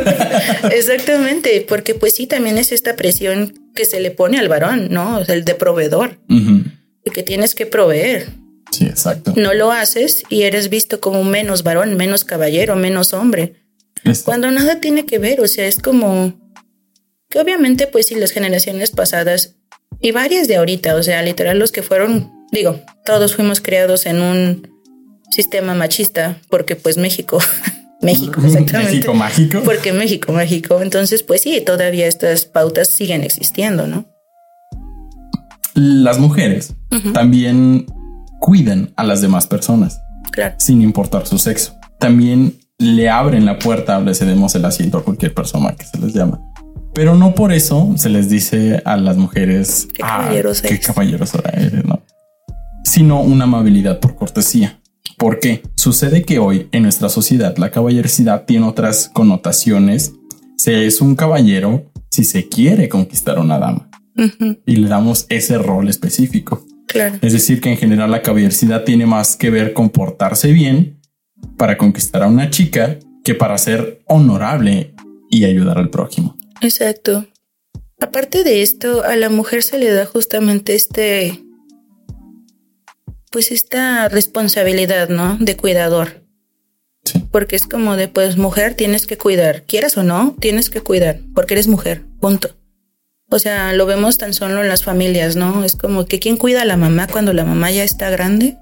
Exactamente, 0.72 1.64
porque 1.68 1.94
pues 1.94 2.14
sí, 2.14 2.26
también 2.26 2.58
es 2.58 2.72
esta 2.72 2.96
presión 2.96 3.54
que 3.74 3.84
se 3.84 4.00
le 4.00 4.10
pone 4.10 4.38
al 4.38 4.48
varón, 4.48 4.88
¿no? 4.90 5.18
O 5.18 5.24
sea, 5.24 5.34
el 5.34 5.44
de 5.44 5.54
proveedor, 5.54 6.18
y 6.28 7.10
que 7.10 7.22
tienes 7.22 7.54
que 7.54 7.66
proveer. 7.66 8.28
Sí, 8.70 8.84
exacto. 8.84 9.32
No 9.36 9.54
lo 9.54 9.70
haces 9.70 10.24
y 10.28 10.42
eres 10.42 10.68
visto 10.68 11.00
como 11.00 11.22
menos 11.24 11.62
varón, 11.62 11.96
menos 11.96 12.24
caballero, 12.24 12.76
menos 12.76 13.12
hombre. 13.12 13.65
Cuando 14.24 14.50
nada 14.50 14.80
tiene 14.80 15.06
que 15.06 15.18
ver, 15.18 15.40
o 15.40 15.48
sea, 15.48 15.66
es 15.66 15.78
como 15.80 16.34
que 17.28 17.40
obviamente 17.40 17.86
pues 17.86 18.06
si 18.06 18.14
las 18.14 18.30
generaciones 18.30 18.90
pasadas 18.90 19.56
y 20.00 20.12
varias 20.12 20.48
de 20.48 20.56
ahorita, 20.56 20.94
o 20.94 21.02
sea, 21.02 21.22
literal 21.22 21.58
los 21.58 21.72
que 21.72 21.82
fueron, 21.82 22.32
digo, 22.52 22.80
todos 23.04 23.34
fuimos 23.34 23.60
criados 23.60 24.06
en 24.06 24.20
un 24.20 24.70
sistema 25.30 25.74
machista 25.74 26.40
porque 26.48 26.76
pues 26.76 26.96
México 26.96 27.38
México, 28.00 28.40
exactamente. 28.44 28.92
México 28.92 29.14
mágico. 29.14 29.62
Porque 29.64 29.92
México 29.92 30.32
mágico. 30.32 30.80
Entonces, 30.82 31.22
pues 31.22 31.42
sí, 31.42 31.60
todavía 31.64 32.06
estas 32.06 32.44
pautas 32.44 32.94
siguen 32.94 33.22
existiendo, 33.22 33.86
¿no? 33.86 34.06
Las 35.74 36.18
mujeres 36.18 36.74
también 37.12 37.86
cuidan 38.40 38.92
a 38.96 39.04
las 39.04 39.20
demás 39.20 39.46
personas. 39.46 40.00
Sin 40.58 40.82
importar 40.82 41.26
su 41.26 41.38
sexo. 41.38 41.74
También 41.98 42.58
le 42.78 43.08
abren 43.08 43.44
la 43.44 43.58
puerta, 43.58 44.00
le 44.00 44.14
cedemos 44.14 44.54
el 44.54 44.64
asiento 44.64 44.98
a 44.98 45.04
cualquier 45.04 45.32
persona 45.34 45.74
que 45.74 45.86
se 45.86 45.98
les 45.98 46.12
llama. 46.12 46.40
Pero 46.94 47.14
no 47.14 47.34
por 47.34 47.52
eso 47.52 47.92
se 47.96 48.08
les 48.08 48.28
dice 48.28 48.82
a 48.84 48.96
las 48.96 49.16
mujeres 49.16 49.88
qué 49.92 50.02
ah, 50.02 50.18
caballeros, 50.18 50.62
qué 50.62 50.80
caballeros 50.80 51.32
eres, 51.52 51.84
¿no? 51.84 52.02
Sino 52.84 53.20
una 53.20 53.44
amabilidad 53.44 54.00
por 54.00 54.16
cortesía. 54.16 54.80
¿Por 55.18 55.40
qué? 55.40 55.62
Sucede 55.74 56.24
que 56.24 56.38
hoy 56.38 56.68
en 56.72 56.82
nuestra 56.82 57.08
sociedad 57.08 57.56
la 57.58 57.70
caballerosidad 57.70 58.44
tiene 58.44 58.66
otras 58.66 59.10
connotaciones. 59.12 60.12
Se 60.56 60.86
es 60.86 61.00
un 61.00 61.16
caballero 61.16 61.90
si 62.10 62.24
se 62.24 62.48
quiere 62.48 62.88
conquistar 62.88 63.38
a 63.38 63.40
una 63.40 63.58
dama 63.58 63.90
y 64.64 64.76
le 64.76 64.88
damos 64.88 65.26
ese 65.28 65.58
rol 65.58 65.88
específico. 65.88 66.64
Es 67.20 67.32
decir, 67.32 67.60
que 67.60 67.70
en 67.70 67.76
general 67.76 68.10
la 68.10 68.22
caballerosidad 68.22 68.84
tiene 68.84 69.04
más 69.04 69.36
que 69.36 69.50
ver 69.50 69.74
con 69.74 69.90
portarse 69.90 70.52
bien 70.52 70.95
para 71.56 71.76
conquistar 71.76 72.22
a 72.22 72.26
una 72.26 72.50
chica 72.50 72.98
que 73.24 73.34
para 73.34 73.58
ser 73.58 74.02
honorable 74.06 74.94
y 75.30 75.44
ayudar 75.44 75.78
al 75.78 75.90
prójimo. 75.90 76.36
Exacto. 76.60 77.26
Aparte 78.00 78.44
de 78.44 78.62
esto, 78.62 79.04
a 79.04 79.16
la 79.16 79.30
mujer 79.30 79.62
se 79.62 79.78
le 79.78 79.90
da 79.90 80.06
justamente 80.06 80.74
este, 80.74 81.42
pues 83.30 83.50
esta 83.50 84.08
responsabilidad, 84.08 85.08
¿no? 85.08 85.38
De 85.40 85.56
cuidador. 85.56 86.22
Sí. 87.04 87.24
Porque 87.30 87.56
es 87.56 87.66
como 87.66 87.96
de, 87.96 88.08
pues 88.08 88.36
mujer, 88.36 88.74
tienes 88.74 89.06
que 89.06 89.16
cuidar, 89.16 89.62
quieras 89.64 89.96
o 89.96 90.02
no, 90.02 90.36
tienes 90.40 90.70
que 90.70 90.80
cuidar, 90.80 91.20
porque 91.34 91.54
eres 91.54 91.68
mujer, 91.68 92.02
punto. 92.20 92.50
O 93.28 93.38
sea, 93.38 93.72
lo 93.72 93.86
vemos 93.86 94.18
tan 94.18 94.34
solo 94.34 94.62
en 94.62 94.68
las 94.68 94.84
familias, 94.84 95.34
¿no? 95.34 95.64
Es 95.64 95.74
como 95.74 96.06
que 96.06 96.20
quién 96.20 96.36
cuida 96.36 96.62
a 96.62 96.64
la 96.64 96.76
mamá 96.76 97.08
cuando 97.08 97.32
la 97.32 97.44
mamá 97.44 97.70
ya 97.70 97.82
está 97.82 98.08
grande, 98.10 98.56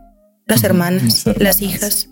las 0.47 0.65
hermanas, 0.65 1.25
las, 1.39 1.61
hijas. 1.61 2.09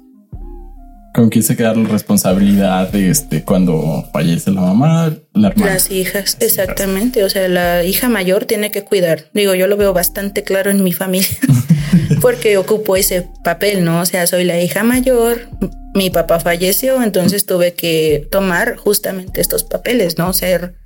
¿Con 1.14 1.28
quién 1.28 1.45
se 1.45 1.57
queda 1.57 1.75
la 1.75 1.88
responsabilidad 1.88 2.88
de 2.90 3.11
este 3.11 3.45
cuando 3.45 4.09
fallece 4.12 4.50
la 4.50 4.62
mamá, 4.62 5.14
la 5.35 5.49
hermana? 5.49 5.75
Las 5.75 5.90
hijas, 5.90 6.38
exactamente. 6.40 7.23
O 7.23 7.28
sea, 7.28 7.49
la 7.49 7.85
hija 7.85 8.09
mayor 8.09 8.47
tiene 8.47 8.71
que 8.71 8.83
cuidar. 8.83 9.26
Digo, 9.35 9.54
yo 9.54 9.66
lo 9.66 9.76
veo 9.76 9.92
bastante 9.92 10.42
claro 10.42 10.71
en 10.71 10.83
mi 10.83 10.92
familia 10.92 11.28
porque 12.23 12.57
ocupo 12.57 12.97
ese 12.97 13.28
papel, 13.45 13.85
¿no? 13.85 14.00
O 14.00 14.07
sea, 14.07 14.26
soy 14.26 14.45
la 14.45 14.59
hija 14.61 14.85
mayor, 14.85 15.49
mi 15.95 16.09
papá 16.09 16.40
falleció, 16.40 17.02
entonces 17.02 17.45
tuve 17.45 17.75
que 17.75 18.26
tomar 18.31 18.76
justamente 18.76 19.42
estos 19.42 19.64
papeles, 19.64 20.16
¿no? 20.16 20.33
Ser 20.33 20.76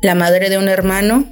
la 0.00 0.14
madre 0.14 0.48
de 0.48 0.58
un 0.58 0.68
hermano 0.68 1.26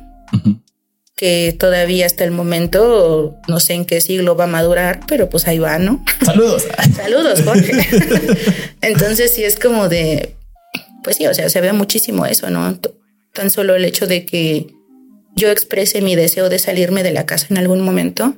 que 1.18 1.52
todavía 1.58 2.06
hasta 2.06 2.22
el 2.22 2.30
momento 2.30 3.36
no 3.48 3.58
sé 3.58 3.74
en 3.74 3.84
qué 3.84 4.00
siglo 4.00 4.36
va 4.36 4.44
a 4.44 4.46
madurar, 4.46 5.00
pero 5.08 5.28
pues 5.28 5.48
ahí 5.48 5.58
va, 5.58 5.76
¿no? 5.80 6.02
Saludos. 6.24 6.64
Saludos, 6.94 7.42
Jorge. 7.42 7.72
Entonces 8.80 9.34
sí 9.34 9.42
es 9.42 9.58
como 9.58 9.88
de, 9.88 10.36
pues 11.02 11.16
sí, 11.16 11.26
o 11.26 11.34
sea, 11.34 11.50
se 11.50 11.60
ve 11.60 11.72
muchísimo 11.72 12.24
eso, 12.24 12.50
¿no? 12.50 12.78
Tan 13.32 13.50
solo 13.50 13.74
el 13.74 13.84
hecho 13.84 14.06
de 14.06 14.24
que 14.24 14.68
yo 15.34 15.50
exprese 15.50 16.02
mi 16.02 16.14
deseo 16.14 16.48
de 16.48 16.60
salirme 16.60 17.02
de 17.02 17.10
la 17.10 17.26
casa 17.26 17.48
en 17.50 17.58
algún 17.58 17.80
momento, 17.80 18.36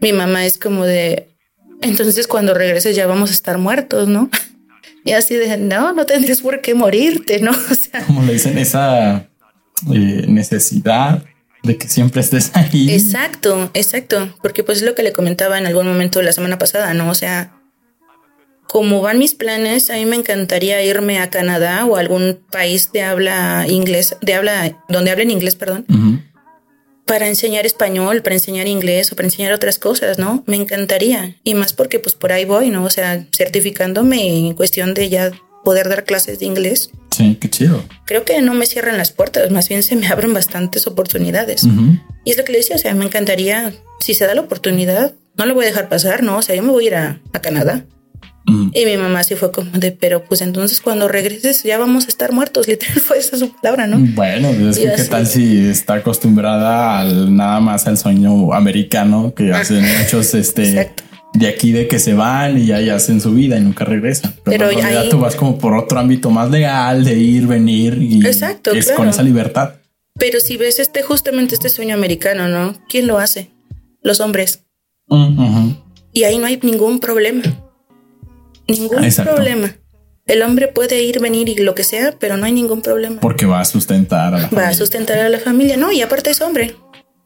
mi 0.00 0.12
mamá 0.12 0.46
es 0.46 0.58
como 0.58 0.84
de, 0.84 1.26
entonces 1.82 2.28
cuando 2.28 2.54
regreses 2.54 2.94
ya 2.94 3.08
vamos 3.08 3.30
a 3.30 3.32
estar 3.32 3.58
muertos, 3.58 4.06
¿no? 4.06 4.30
Y 5.04 5.10
así 5.12 5.34
de, 5.34 5.56
no, 5.56 5.92
no 5.92 6.06
tendrías 6.06 6.40
por 6.40 6.60
qué 6.60 6.74
morirte, 6.74 7.40
¿no? 7.40 7.50
O 7.70 7.74
sea, 7.74 8.04
como 8.06 8.22
le 8.22 8.34
dicen, 8.34 8.58
esa 8.58 9.28
eh, 9.92 10.24
necesidad 10.28 11.24
de 11.66 11.76
que 11.76 11.88
siempre 11.88 12.20
estés 12.20 12.50
ahí. 12.54 12.90
Exacto, 12.90 13.70
exacto, 13.74 14.34
porque 14.42 14.64
pues 14.64 14.78
es 14.78 14.84
lo 14.84 14.94
que 14.94 15.02
le 15.02 15.12
comentaba 15.12 15.58
en 15.58 15.66
algún 15.66 15.86
momento 15.86 16.22
la 16.22 16.32
semana 16.32 16.58
pasada, 16.58 16.94
¿no? 16.94 17.10
O 17.10 17.14
sea, 17.14 17.52
como 18.66 19.00
van 19.00 19.18
mis 19.18 19.34
planes, 19.34 19.90
a 19.90 19.94
mí 19.94 20.06
me 20.06 20.16
encantaría 20.16 20.82
irme 20.82 21.18
a 21.18 21.30
Canadá 21.30 21.84
o 21.86 21.96
a 21.96 22.00
algún 22.00 22.38
país 22.50 22.92
de 22.92 23.02
habla 23.02 23.66
inglés, 23.68 24.16
de 24.20 24.34
habla, 24.34 24.82
donde 24.88 25.10
hablen 25.10 25.30
inglés, 25.30 25.54
perdón, 25.54 25.86
para 27.06 27.28
enseñar 27.28 27.64
español, 27.66 28.22
para 28.22 28.34
enseñar 28.34 28.66
inglés 28.66 29.12
o 29.12 29.16
para 29.16 29.28
enseñar 29.28 29.52
otras 29.52 29.78
cosas, 29.78 30.18
¿no? 30.18 30.42
Me 30.46 30.56
encantaría. 30.56 31.36
Y 31.44 31.54
más 31.54 31.72
porque 31.72 32.00
pues 32.00 32.14
por 32.16 32.32
ahí 32.32 32.44
voy, 32.44 32.70
¿no? 32.70 32.84
O 32.84 32.90
sea, 32.90 33.26
certificándome 33.34 34.48
en 34.48 34.54
cuestión 34.54 34.92
de 34.92 35.08
ya 35.08 35.30
poder 35.64 35.88
dar 35.88 36.04
clases 36.04 36.40
de 36.40 36.46
inglés. 36.46 36.90
Sí, 37.16 37.38
qué 37.40 37.48
chido. 37.48 37.82
Creo 38.04 38.26
que 38.26 38.42
no 38.42 38.52
me 38.52 38.66
cierran 38.66 38.98
las 38.98 39.10
puertas, 39.10 39.50
más 39.50 39.70
bien 39.70 39.82
se 39.82 39.96
me 39.96 40.06
abren 40.06 40.34
bastantes 40.34 40.86
oportunidades. 40.86 41.66
Y 42.24 42.30
es 42.30 42.36
lo 42.36 42.44
que 42.44 42.52
le 42.52 42.58
decía, 42.58 42.76
o 42.76 42.78
sea, 42.78 42.94
me 42.94 43.06
encantaría, 43.06 43.72
si 44.00 44.12
se 44.12 44.26
da 44.26 44.34
la 44.34 44.42
oportunidad, 44.42 45.14
no 45.34 45.46
lo 45.46 45.54
voy 45.54 45.64
a 45.64 45.68
dejar 45.68 45.88
pasar, 45.88 46.22
¿no? 46.22 46.36
O 46.36 46.42
sea, 46.42 46.54
yo 46.54 46.62
me 46.62 46.72
voy 46.72 46.84
a 46.84 46.86
ir 46.88 46.94
a, 46.94 47.20
Canadá. 47.40 47.86
Y 48.74 48.84
mi 48.84 48.96
mamá 48.98 49.24
sí 49.24 49.34
fue 49.34 49.50
como 49.50 49.70
de, 49.72 49.92
pero 49.92 50.24
pues 50.24 50.40
entonces 50.40 50.80
cuando 50.80 51.08
regreses 51.08 51.64
ya 51.64 51.78
vamos 51.78 52.04
a 52.04 52.08
estar 52.08 52.32
muertos, 52.32 52.68
literal 52.68 53.00
fue 53.00 53.18
esa 53.18 53.38
su 53.38 53.50
palabra, 53.50 53.86
¿no? 53.86 53.96
Bueno, 54.14 54.50
es 54.50 54.78
que 54.78 54.92
qué 54.94 55.04
tal 55.04 55.26
si 55.26 55.68
está 55.68 55.94
acostumbrada 55.94 57.00
al 57.00 57.34
nada 57.34 57.60
más 57.60 57.86
al 57.86 57.96
sueño 57.96 58.52
americano 58.52 59.32
que 59.34 59.52
hacen 59.52 59.82
muchos 59.98 60.34
este 60.34 60.68
Exacto 60.68 61.05
de 61.38 61.48
aquí 61.48 61.72
de 61.72 61.86
que 61.88 61.98
se 61.98 62.14
van 62.14 62.58
y 62.58 62.72
ahí 62.72 62.88
hacen 62.88 63.20
su 63.20 63.32
vida 63.32 63.56
y 63.58 63.60
nunca 63.60 63.84
regresan. 63.84 64.34
Pero, 64.44 64.70
en 64.70 64.80
realidad 64.80 65.08
tú 65.10 65.18
vas 65.18 65.36
como 65.36 65.58
por 65.58 65.74
otro 65.74 65.98
ámbito 65.98 66.30
más 66.30 66.50
legal 66.50 67.04
de 67.04 67.14
ir, 67.14 67.46
venir 67.46 67.98
y 68.00 68.26
Exacto, 68.26 68.72
es 68.72 68.90
con 68.92 69.08
esa 69.08 69.22
libertad. 69.22 69.74
Pero 70.18 70.40
si 70.40 70.56
ves 70.56 70.78
este 70.78 71.02
justamente 71.02 71.54
este 71.54 71.68
sueño 71.68 71.94
americano, 71.94 72.48
¿no? 72.48 72.74
¿Quién 72.88 73.06
lo 73.06 73.18
hace? 73.18 73.50
Los 74.02 74.20
hombres. 74.20 74.64
Y 76.12 76.24
ahí 76.24 76.38
no 76.38 76.46
hay 76.46 76.58
ningún 76.62 77.00
problema. 77.00 77.42
Ningún 78.66 79.06
problema. 79.24 79.76
El 80.26 80.42
hombre 80.42 80.66
puede 80.66 81.02
ir, 81.02 81.20
venir 81.20 81.48
y 81.48 81.54
lo 81.56 81.76
que 81.76 81.84
sea, 81.84 82.16
pero 82.18 82.36
no 82.36 82.46
hay 82.46 82.52
ningún 82.52 82.82
problema. 82.82 83.20
Porque 83.20 83.46
va 83.46 83.60
a 83.60 83.64
sustentar 83.64 84.34
a 84.34 84.38
la 84.38 84.48
familia. 84.48 84.64
Va 84.64 84.68
a 84.70 84.74
sustentar 84.74 85.18
a 85.18 85.28
la 85.28 85.38
familia, 85.38 85.76
no, 85.76 85.92
y 85.92 86.02
aparte 86.02 86.30
es 86.30 86.40
hombre. 86.40 86.74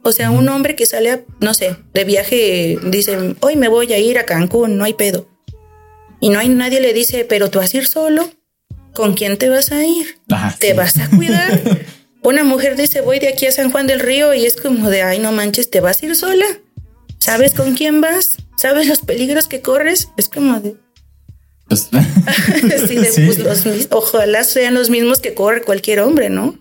O 0.02 0.12
sea, 0.12 0.30
un 0.30 0.48
hombre 0.48 0.76
que 0.76 0.86
sale, 0.86 1.10
a, 1.10 1.20
no 1.40 1.52
sé, 1.54 1.76
de 1.92 2.04
viaje, 2.04 2.78
dice, 2.84 3.34
hoy 3.40 3.56
me 3.56 3.68
voy 3.68 3.92
a 3.92 3.98
ir 3.98 4.18
a 4.18 4.24
Cancún, 4.24 4.78
no 4.78 4.84
hay 4.84 4.94
pedo. 4.94 5.28
Y 6.20 6.30
no 6.30 6.38
hay 6.38 6.48
nadie 6.48 6.80
le 6.80 6.92
dice, 6.92 7.24
pero 7.24 7.50
tú 7.50 7.58
vas 7.58 7.72
a 7.74 7.76
ir 7.76 7.86
solo. 7.86 8.30
¿Con 8.94 9.14
quién 9.14 9.36
te 9.36 9.48
vas 9.48 9.72
a 9.72 9.84
ir? 9.84 10.18
Ah, 10.30 10.54
¿Te 10.58 10.68
sí. 10.70 10.72
vas 10.72 10.98
a 10.98 11.08
cuidar? 11.10 11.60
Una 12.22 12.44
mujer 12.44 12.76
dice, 12.76 13.00
voy 13.00 13.18
de 13.18 13.28
aquí 13.28 13.46
a 13.46 13.52
San 13.52 13.70
Juan 13.70 13.86
del 13.86 14.00
Río 14.00 14.34
y 14.34 14.44
es 14.44 14.56
como 14.56 14.90
de, 14.90 15.02
ay, 15.02 15.18
no 15.18 15.32
manches, 15.32 15.70
¿te 15.70 15.80
vas 15.80 16.02
a 16.02 16.06
ir 16.06 16.16
sola? 16.16 16.44
¿Sabes 17.18 17.54
con 17.54 17.74
quién 17.74 18.00
vas? 18.00 18.36
¿Sabes 18.56 18.86
los 18.88 19.00
peligros 19.00 19.48
que 19.48 19.60
corres? 19.62 20.08
Es 20.16 20.28
como 20.28 20.58
de, 20.60 20.76
Pues, 21.68 21.88
sí, 22.88 22.96
de, 22.96 23.06
Sí. 23.12 23.22
pues, 23.26 23.38
los 23.38 23.88
ojalá 23.90 24.44
sean 24.44 24.74
los 24.74 24.90
mismos 24.90 25.20
que 25.20 25.34
corre 25.34 25.62
cualquier 25.62 26.00
hombre, 26.00 26.28
¿no? 26.30 26.58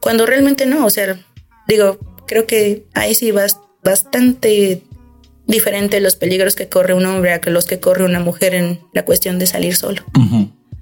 Cuando 0.00 0.26
realmente 0.26 0.66
no, 0.66 0.84
o 0.86 0.90
sea, 0.90 1.18
digo, 1.66 1.98
creo 2.26 2.46
que 2.46 2.86
ahí 2.94 3.14
sí 3.14 3.30
vas 3.30 3.58
bastante 3.84 4.82
diferente 5.46 6.00
los 6.00 6.16
peligros 6.16 6.56
que 6.56 6.68
corre 6.68 6.92
un 6.94 7.06
hombre 7.06 7.32
a 7.32 7.40
que 7.40 7.50
los 7.50 7.66
que 7.66 7.78
corre 7.80 8.04
una 8.04 8.20
mujer 8.20 8.54
en 8.54 8.80
la 8.92 9.04
cuestión 9.04 9.38
de 9.38 9.46
salir 9.46 9.76
solo. 9.76 10.02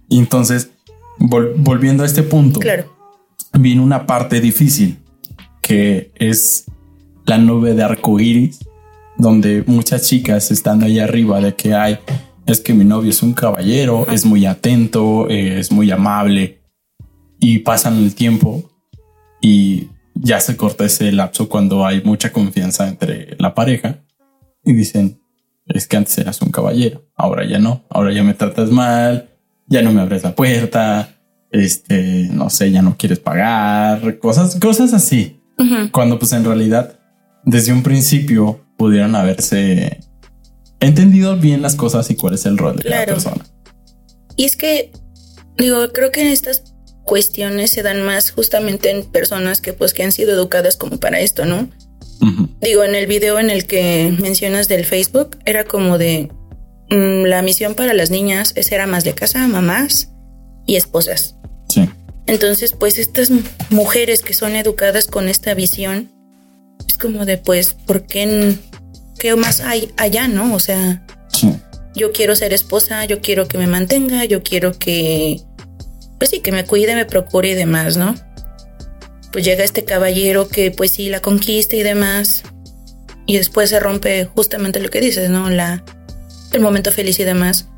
Y 0.09 0.19
entonces, 0.19 0.71
vol- 1.19 1.53
volviendo 1.57 2.03
a 2.03 2.07
este 2.07 2.23
punto, 2.23 2.61
Claro, 2.61 2.95
viene 3.59 3.83
una 3.83 4.07
parte 4.07 4.41
difícil 4.41 4.99
que 5.61 6.11
es 6.17 6.65
la 7.27 7.39
nube 7.39 7.75
de 7.75 7.83
arco 7.83 8.19
iris, 8.21 8.59
donde 9.17 9.63
muchas 9.67 10.03
chicas 10.09 10.51
están 10.51 10.83
ahí 10.83 10.99
arriba 10.99 11.41
de 11.41 11.55
que 11.55 11.75
hay, 11.75 11.99
es 12.47 12.61
que 12.61 12.75
mi 12.75 12.85
novio 12.85 13.11
es 13.11 13.23
un 13.23 13.33
caballero, 13.33 14.07
es 14.11 14.25
muy 14.27 14.45
atento, 14.45 15.29
eh, 15.31 15.59
es 15.61 15.71
muy 15.73 15.91
amable, 15.91 16.61
y 17.39 17.61
pasan 17.61 17.97
el 17.99 18.15
tiempo 18.15 18.71
y 19.41 19.89
ya 20.15 20.41
se 20.41 20.57
corta 20.57 20.85
ese 20.85 21.11
lapso 21.13 21.49
cuando 21.49 21.87
hay 21.87 22.03
mucha 22.03 22.33
confianza 22.33 22.89
entre 22.89 23.37
la 23.39 23.55
pareja 23.55 23.99
y 24.65 24.73
dicen, 24.73 25.21
es 25.67 25.87
que 25.89 25.97
antes 25.97 26.17
eras 26.19 26.41
un 26.43 26.51
caballero, 26.51 27.05
ahora 27.17 27.47
ya 27.47 27.59
no, 27.59 27.85
ahora 27.91 28.13
ya 28.13 28.23
me 28.23 28.35
tratas 28.35 28.71
mal, 28.71 29.31
ya 29.67 29.83
no 29.83 29.93
me 29.93 30.01
abres 30.03 30.23
la 30.23 30.35
puerta, 30.35 31.17
este, 31.51 32.29
no 32.33 32.51
sé, 32.51 32.71
ya 32.71 32.83
no 32.83 32.97
quieres 32.97 33.19
pagar, 33.19 34.19
cosas, 34.19 34.57
cosas 34.61 34.93
así. 34.93 35.41
Cuando 35.93 36.19
pues 36.19 36.33
en 36.33 36.45
realidad 36.45 36.99
desde 37.45 37.73
un 37.73 37.83
principio 37.83 38.61
pudieron 38.77 39.15
haberse 39.15 40.01
entendido 40.81 41.37
bien 41.37 41.63
las 41.63 41.77
cosas 41.77 42.11
y 42.11 42.17
cuál 42.17 42.35
es 42.35 42.45
el 42.47 42.59
rol 42.59 42.77
de 42.77 42.83
cada 42.85 43.05
Claro. 43.05 43.13
persona. 43.15 43.45
Y 44.37 44.45
es 44.45 44.57
que, 44.57 44.91
digo, 45.57 45.77
creo 45.93 46.11
que 46.11 46.33
estas 46.33 46.74
cuestiones 47.05 47.71
se 47.71 47.83
dan 47.83 48.03
más 48.03 48.31
justamente 48.31 48.91
en 48.91 49.05
personas 49.05 49.61
que 49.61 49.73
pues 49.73 49.95
que 49.95 50.03
han 50.03 50.13
sido 50.13 50.33
educadas 50.33 50.77
como 50.77 50.99
para 50.99 51.21
esto, 51.21 51.45
¿no? 51.45 51.69
Digo, 52.61 52.85
en 52.85 52.95
el 52.95 53.07
video 53.07 53.39
en 53.39 53.51
el 53.51 53.67
que 53.67 54.15
mencionas 54.19 54.67
del 54.67 54.87
Facebook, 54.87 55.37
era 55.45 55.65
como 55.65 55.99
de 55.99 56.31
mm, 56.91 57.25
la 57.25 57.43
misión 57.43 57.75
para 57.75 57.93
las 57.93 58.11
niñas 58.11 58.53
es 58.57 58.69
ser 58.69 58.81
amas 58.81 59.05
de 59.05 59.15
casa, 59.15 59.47
mamás 59.47 60.11
y 60.67 60.77
esposas. 60.77 61.37
Sí, 61.69 61.87
Entonces, 62.27 62.73
pues 62.73 62.99
estas 62.99 63.31
mujeres 63.69 64.23
que 64.23 64.33
son 64.33 64.57
educadas 64.57 65.07
con 65.07 65.29
esta 65.29 65.53
visión, 65.53 66.11
es 66.89 66.97
como 66.97 67.27
de, 67.27 67.37
pues, 67.37 67.75
¿por 67.75 68.07
qué, 68.07 68.57
qué 69.19 69.37
más 69.37 69.61
hay 69.61 69.93
allá, 69.99 70.27
no? 70.27 70.55
O 70.55 70.61
sea, 70.61 71.05
sí, 71.29 71.53
yo 71.95 72.13
quiero 72.13 72.37
ser 72.37 72.55
esposa, 72.55 73.05
yo 73.05 73.21
quiero 73.21 73.49
que 73.49 73.59
me 73.59 73.67
mantenga, 73.67 74.25
yo 74.25 74.43
quiero 74.43 74.79
que, 74.79 75.43
pues 76.25 76.31
sí, 76.31 76.41
que 76.41 76.53
me 76.53 76.65
cuide, 76.65 76.95
me 76.95 77.05
procure 77.05 77.51
y 77.51 77.55
demás, 77.55 77.99
¿no? 77.99 78.15
Pues 79.31 79.45
llega 79.45 79.63
este 79.63 79.85
caballero 79.85 80.49
que 80.49 80.71
pues 80.71 80.93
sí 80.93 81.11
la 81.11 81.21
conquista 81.21 81.77
y 81.77 81.83
demás, 81.83 82.45
y 83.27 83.37
después 83.37 83.69
se 83.69 83.79
rompe 83.79 84.25
justamente 84.25 84.81
lo 84.81 84.89
que 84.89 85.03
dices, 85.03 85.29
¿no? 85.29 85.51
La, 85.51 85.85
el 86.53 86.63
momento 86.63 86.93
feliz 86.93 87.21
y 87.21 87.25
demás. 87.25 87.69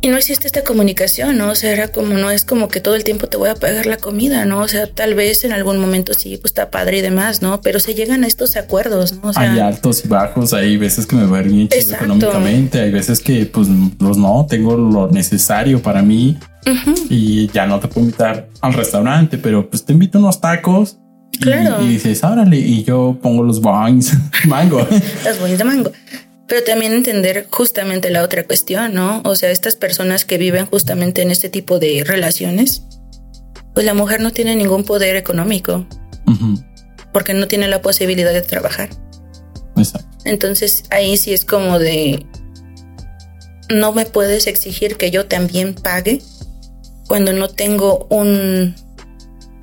Y 0.00 0.08
no 0.08 0.16
existe 0.16 0.46
esta 0.46 0.62
comunicación, 0.62 1.38
¿no? 1.38 1.50
O 1.50 1.54
sea, 1.56 1.72
era 1.72 1.88
como, 1.88 2.14
no 2.14 2.30
es 2.30 2.44
como 2.44 2.68
que 2.68 2.80
todo 2.80 2.94
el 2.94 3.02
tiempo 3.02 3.26
te 3.26 3.36
voy 3.36 3.48
a 3.48 3.56
pagar 3.56 3.86
la 3.86 3.96
comida, 3.96 4.44
¿no? 4.44 4.60
O 4.60 4.68
sea, 4.68 4.86
tal 4.86 5.14
vez 5.16 5.42
en 5.42 5.50
algún 5.52 5.78
momento 5.78 6.14
sí, 6.14 6.36
pues 6.36 6.50
está 6.52 6.70
padre 6.70 6.98
y 6.98 7.00
demás, 7.00 7.42
¿no? 7.42 7.60
Pero 7.62 7.80
se 7.80 7.94
llegan 7.94 8.22
a 8.22 8.28
estos 8.28 8.54
acuerdos, 8.56 9.14
¿no? 9.14 9.30
O 9.30 9.32
sea, 9.32 9.50
hay 9.52 9.58
altos 9.58 10.04
y 10.04 10.08
bajos, 10.08 10.52
hay 10.52 10.76
veces 10.76 11.04
que 11.04 11.16
me 11.16 11.26
va 11.26 11.38
a 11.38 11.40
ir 11.42 11.48
bien 11.48 11.68
chido 11.68 11.94
económicamente, 11.96 12.80
hay 12.80 12.92
veces 12.92 13.18
que 13.18 13.44
pues, 13.46 13.66
pues 13.98 14.16
no, 14.16 14.46
tengo 14.48 14.76
lo 14.76 15.10
necesario 15.10 15.82
para 15.82 16.00
mí 16.00 16.38
ujú, 16.64 16.94
y 17.10 17.48
ya 17.50 17.66
no 17.66 17.80
te 17.80 17.88
puedo 17.88 18.02
invitar 18.06 18.48
al 18.60 18.74
restaurante, 18.74 19.36
pero 19.36 19.68
pues 19.68 19.84
te 19.84 19.92
invito 19.94 20.20
unos 20.20 20.40
tacos. 20.40 20.98
y- 21.32 21.38
Claro. 21.40 21.82
Y, 21.84 21.88
dices, 21.88 22.22
árale, 22.22 22.56
y 22.56 22.84
yo 22.84 23.18
pongo 23.20 23.42
los 23.42 23.60
wines, 23.64 24.12
mango. 24.46 24.86
las 25.24 25.40
bolas 25.40 25.58
de 25.58 25.64
mango. 25.64 25.90
Pero 26.48 26.64
también 26.64 26.92
entender 26.92 27.46
justamente 27.50 28.10
la 28.10 28.22
otra 28.22 28.44
cuestión, 28.46 28.94
¿no? 28.94 29.20
O 29.24 29.36
sea, 29.36 29.50
estas 29.50 29.76
personas 29.76 30.24
que 30.24 30.38
viven 30.38 30.66
justamente 30.66 31.22
en 31.22 31.30
este 31.30 31.50
tipo 31.50 31.78
de 31.78 32.02
relaciones, 32.04 32.82
pues 33.74 33.84
la 33.84 33.94
mujer 33.94 34.20
no 34.20 34.32
tiene 34.32 34.56
ningún 34.56 34.84
poder 34.84 35.14
económico 35.14 35.86
Ujú, 36.26 36.60
porque 37.12 37.34
no 37.34 37.46
tiene 37.46 37.68
la 37.68 37.82
posibilidad 37.82 38.32
de 38.32 38.42
trabajar. 38.42 38.88
Exacto. 39.76 40.08
Entonces 40.24 40.84
ahí 40.90 41.16
sí 41.16 41.32
es 41.32 41.44
como 41.44 41.78
de, 41.78 42.26
no 43.68 43.92
me 43.92 44.06
puedes 44.06 44.46
exigir 44.46 44.96
que 44.96 45.10
yo 45.10 45.26
también 45.26 45.74
pague 45.74 46.22
cuando 47.06 47.32
no 47.32 47.48
tengo 47.48 48.06
un, 48.10 48.74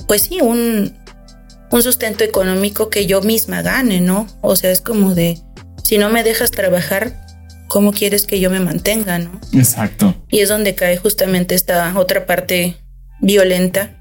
pues 0.07 0.23
sí, 0.23 0.39
un, 0.41 0.93
un 1.71 1.83
sustento 1.83 2.23
económico 2.23 2.89
que 2.89 3.05
yo 3.05 3.21
misma 3.21 3.61
gane, 3.61 4.01
¿no? 4.01 4.27
O 4.41 4.55
sea, 4.55 4.71
es 4.71 4.81
como 4.81 5.13
de, 5.13 5.39
si 5.85 5.99
no 5.99 6.09
me 6.09 6.23
dejas 6.23 6.49
trabajar, 6.49 7.13
¿cómo 7.67 7.91
quieres 7.91 8.25
que 8.25 8.39
yo 8.39 8.49
me 8.49 8.59
mantenga, 8.59 9.19
no? 9.19 9.39
Exacto. 9.53 10.15
Y 10.29 10.39
es 10.39 10.49
donde 10.49 10.73
cae 10.73 10.97
justamente 10.97 11.53
esta 11.53 11.93
otra 11.95 12.25
parte 12.25 12.75
violenta, 13.21 13.91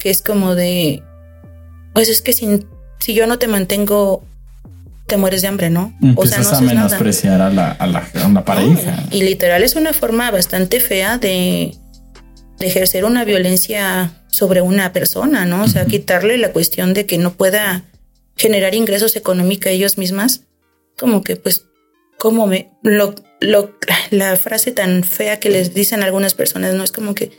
que 0.00 0.10
es 0.10 0.20
como 0.20 0.56
de, 0.56 1.00
pues 1.94 2.08
es 2.08 2.22
que 2.22 2.32
si, 2.32 2.66
si 2.98 3.14
yo 3.14 3.28
no 3.28 3.38
te 3.38 3.46
mantengo, 3.46 4.24
te 5.06 5.16
mueres 5.16 5.42
de 5.42 5.48
hambre, 5.48 5.70
¿no? 5.70 5.96
Empiezas 6.02 6.38
a 6.38 6.56
haces 6.56 6.60
nada. 6.62 6.74
menospreciar 6.74 7.40
a 7.40 7.50
la, 7.50 7.70
a 7.70 7.86
la, 7.86 8.04
a 8.14 8.28
la 8.28 8.44
pareja. 8.44 9.04
Y 9.12 9.22
literal 9.22 9.62
es 9.62 9.76
una 9.76 9.92
forma 9.92 10.28
bastante 10.32 10.80
fea 10.80 11.18
de, 11.18 11.72
de 12.58 12.66
ejercer 12.66 13.04
una 13.04 13.24
violencia 13.24 14.10
sobre 14.26 14.60
una 14.60 14.92
persona, 14.92 15.44
¿no? 15.44 15.62
O 15.62 15.68
sea, 15.68 15.86
quitarle 15.86 16.36
la 16.36 16.50
cuestión 16.50 16.94
de 16.94 17.06
que 17.06 17.16
no 17.16 17.34
pueda 17.34 17.84
generar 18.34 18.74
ingresos 18.74 19.14
económicos 19.14 19.70
ellos 19.70 19.98
mismas, 19.98 20.40
como 20.98 21.22
que 21.22 21.36
pues, 21.36 21.66
como 22.18 22.46
me, 22.46 22.72
lo, 22.82 23.14
lo, 23.40 23.76
la 24.10 24.36
frase 24.36 24.72
tan 24.72 25.04
fea 25.04 25.40
que 25.40 25.50
les 25.50 25.74
dicen 25.74 26.02
algunas 26.02 26.34
personas, 26.34 26.74
¿no? 26.74 26.84
Es 26.84 26.92
como 26.92 27.14
que 27.14 27.32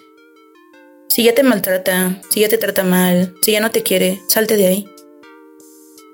si 1.09 1.23
ya 1.23 1.35
te 1.35 1.43
maltrata, 1.43 2.21
si 2.29 2.39
ya 2.39 2.49
te 2.49 2.57
trata 2.57 2.83
mal, 2.83 3.35
si 3.41 3.51
ya 3.51 3.59
no 3.59 3.71
te 3.71 3.83
quiere, 3.83 4.19
salte 4.27 4.57
de 4.57 4.67
ahí. 4.67 4.87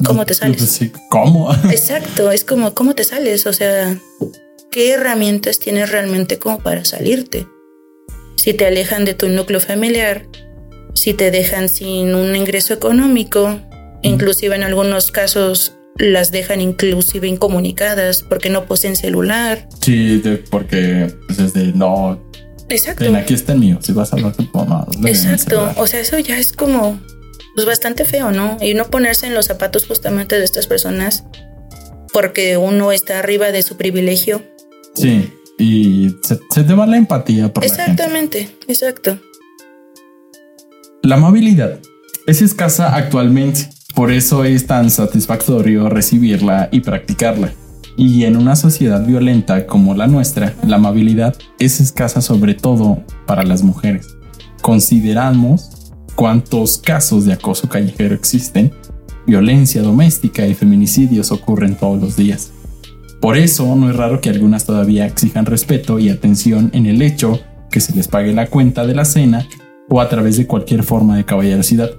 ¿Cómo 0.06 0.25
te 0.25 0.34
sales? 0.34 0.58
Pues 0.58 0.71
sí, 0.71 0.91
¿Cómo? 1.10 1.54
Exacto, 1.71 2.32
es 2.32 2.43
como, 2.43 2.73
¿cómo 2.73 2.95
te 2.95 3.04
sales? 3.04 3.45
O 3.45 3.54
sea, 3.54 3.97
¿qué 4.71 4.91
herramientas 4.91 5.60
tienes 5.60 5.89
realmente 5.89 6.38
como 6.38 6.60
para 6.60 6.86
salirte? 6.86 7.47
Si 8.36 8.54
te 8.54 8.65
alejan 8.65 9.06
de 9.06 9.13
tu 9.13 9.30
núcleo 9.30 9.60
familiar, 9.60 10.25
si 10.93 11.13
te 11.13 11.32
dejan 11.32 11.69
sin 11.69 12.13
un 12.13 12.36
ingreso 12.36 12.73
económico, 12.73 13.60
inclusive 14.02 14.56
en 14.56 14.63
algunos 14.63 15.12
casos 15.12 15.73
las 15.99 16.31
dejan 16.31 16.62
inclusive 16.62 17.27
incomunicadas 17.27 18.23
porque 18.23 18.49
no 18.49 18.65
poseen 18.65 18.95
celular. 18.95 19.67
Sí, 19.81 20.17
de- 20.19 20.38
porque 20.38 21.13
pues 21.27 21.39
es 21.39 21.53
de 21.53 21.73
no, 21.73 22.19
Exacto. 22.69 23.03
ven, 23.03 23.15
aquí 23.17 23.33
está 23.33 23.53
el 23.53 23.59
mío. 23.59 23.77
Si 23.81 23.91
vas 23.91 24.12
a 24.12 24.15
hablar 24.15 24.33
con 24.33 24.47
tu 24.51 24.57
mamá, 24.57 24.88
Exacto. 25.05 25.71
O 25.75 25.85
sea, 25.88 25.99
eso 25.99 26.17
ya 26.19 26.38
es 26.39 26.53
como 26.53 26.99
pues 27.55 27.65
bastante 27.67 28.05
feo, 28.05 28.31
¿no? 28.31 28.57
Y 28.62 28.73
no 28.73 28.85
ponerse 28.89 29.27
en 29.27 29.33
los 29.35 29.47
zapatos 29.47 29.85
justamente 29.85 30.38
de 30.38 30.45
estas 30.45 30.67
personas 30.67 31.25
porque 32.13 32.57
uno 32.57 32.91
está 32.91 33.19
arriba 33.19 33.51
de 33.51 33.62
su 33.63 33.75
privilegio. 33.77 34.41
Sí, 34.95 35.31
y 35.57 36.15
se, 36.23 36.39
se 36.49 36.63
te 36.63 36.73
va 36.73 36.88
la 36.88 36.95
empatía 36.97 37.51
por 37.53 37.63
la 37.63 37.69
gente. 37.69 37.81
Exactamente, 37.91 38.49
exacto. 38.67 39.19
La 41.01 41.15
amabilidad 41.15 41.79
es 42.27 42.41
escasa 42.41 42.95
actualmente, 42.95 43.69
por 43.99 44.13
eso 44.13 44.45
es 44.45 44.65
tan 44.65 44.89
satisfactorio 44.89 45.89
recibirla 45.89 46.69
y 46.71 46.79
practicarla. 46.79 47.51
Y 47.97 48.23
en 48.23 48.38
una 48.38 48.55
sociedad 48.55 49.05
violenta 49.05 49.67
como 49.67 49.93
la 49.93 50.07
nuestra, 50.07 50.53
la 50.65 50.77
amabilidad 50.77 51.35
es 51.59 51.81
escasa 51.81 52.21
sobre 52.21 52.53
todo 52.53 53.03
para 53.25 53.43
las 53.43 53.62
mujeres. 53.62 54.15
Consideramos 54.62 55.91
cuántos 56.15 56.77
casos 56.77 57.25
de 57.25 57.33
acoso 57.33 57.67
callejero 57.67 58.15
existen, 58.15 58.71
violencia 59.27 59.81
doméstica 59.81 60.47
y 60.47 60.53
feminicidios 60.53 61.33
ocurren 61.33 61.75
todos 61.75 62.01
los 62.01 62.15
días. 62.15 62.53
Por 63.19 63.35
eso 63.35 63.75
no 63.75 63.89
es 63.89 63.97
raro 63.97 64.21
que 64.21 64.29
algunas 64.29 64.63
todavía 64.63 65.07
exijan 65.07 65.45
respeto 65.45 65.99
y 65.99 66.07
atención 66.07 66.69
en 66.71 66.85
el 66.85 67.01
hecho 67.01 67.41
que 67.69 67.81
se 67.81 67.93
les 67.93 68.07
pague 68.07 68.31
la 68.31 68.47
cuenta 68.47 68.88
de 68.88 68.95
la 68.95 69.03
cena 69.03 69.45
o 69.89 69.99
a 69.99 70.07
través 70.07 70.38
de 70.38 70.47
cualquier 70.47 70.83
forma 70.83 71.17
de 71.17 71.25
caballerosidad, 71.25 71.89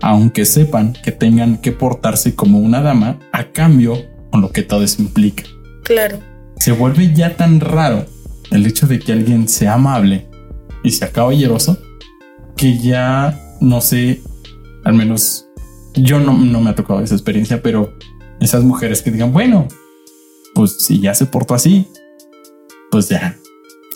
aunque 0.00 0.44
sepan 0.44 0.94
que 1.04 1.12
tengan 1.12 1.58
que 1.58 1.72
portarse 1.72 2.34
como 2.34 2.58
una 2.58 2.80
dama 2.80 3.18
a 3.32 3.52
cambio 3.52 3.96
con 4.30 4.40
lo 4.40 4.52
que 4.52 4.62
todo 4.62 4.82
eso 4.82 5.02
implica. 5.02 5.44
Claro. 5.84 6.20
Se 6.56 6.72
vuelve 6.72 7.12
ya 7.14 7.36
tan 7.36 7.60
raro 7.60 8.06
el 8.50 8.66
hecho 8.66 8.86
de 8.86 8.98
que 8.98 9.12
alguien 9.12 9.48
sea 9.48 9.74
amable 9.74 10.28
y 10.82 10.90
sea 10.90 11.12
caballeroso, 11.12 11.78
que 12.56 12.78
ya 12.78 13.38
no 13.60 13.80
sé, 13.80 14.22
al 14.84 14.94
menos 14.94 15.46
yo 15.94 16.20
no, 16.20 16.32
no 16.32 16.60
me 16.60 16.70
ha 16.70 16.74
tocado 16.74 17.00
esa 17.00 17.14
experiencia, 17.14 17.62
pero 17.62 17.92
esas 18.40 18.64
mujeres 18.64 19.02
que 19.02 19.10
digan, 19.10 19.32
bueno, 19.32 19.68
pues 20.54 20.76
si 20.80 21.00
ya 21.00 21.14
se 21.14 21.26
portó 21.26 21.54
así, 21.54 21.86
pues 22.90 23.08
ya. 23.08 23.38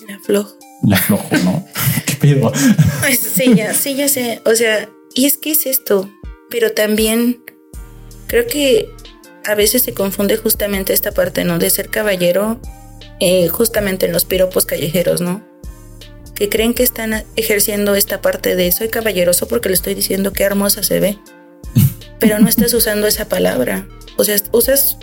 La 0.08 0.16
aflojo. 0.16 0.54
La 0.82 0.96
aflojo, 0.96 1.28
¿no? 1.44 1.64
¿Qué 2.06 2.14
pedo? 2.14 2.52
Pues 3.00 3.18
sí, 3.18 3.54
ya, 3.54 3.74
sí, 3.74 3.94
ya 3.94 4.08
sé. 4.08 4.40
O 4.46 4.54
sea, 4.54 4.88
y 5.14 5.26
es 5.26 5.38
que 5.38 5.52
es 5.52 5.66
esto, 5.66 6.10
pero 6.50 6.72
también 6.72 7.42
creo 8.26 8.46
que 8.46 8.88
a 9.44 9.54
veces 9.54 9.82
se 9.82 9.94
confunde 9.94 10.36
justamente 10.36 10.92
esta 10.92 11.12
parte, 11.12 11.44
¿no? 11.44 11.58
De 11.58 11.70
ser 11.70 11.90
caballero, 11.90 12.60
eh, 13.20 13.48
justamente 13.48 14.06
en 14.06 14.12
los 14.12 14.24
piropos 14.24 14.66
callejeros, 14.66 15.20
¿no? 15.20 15.44
Que 16.34 16.48
creen 16.48 16.74
que 16.74 16.82
están 16.82 17.24
ejerciendo 17.36 17.94
esta 17.94 18.20
parte 18.20 18.56
de 18.56 18.72
soy 18.72 18.88
caballeroso 18.88 19.46
porque 19.46 19.68
le 19.68 19.74
estoy 19.74 19.94
diciendo 19.94 20.32
qué 20.32 20.44
hermosa 20.44 20.82
se 20.82 20.98
ve. 20.98 21.18
Pero 22.18 22.38
no 22.38 22.48
estás 22.48 22.74
usando 22.74 23.06
esa 23.06 23.28
palabra. 23.28 23.86
O 24.16 24.24
sea, 24.24 24.36
usas 24.52 24.98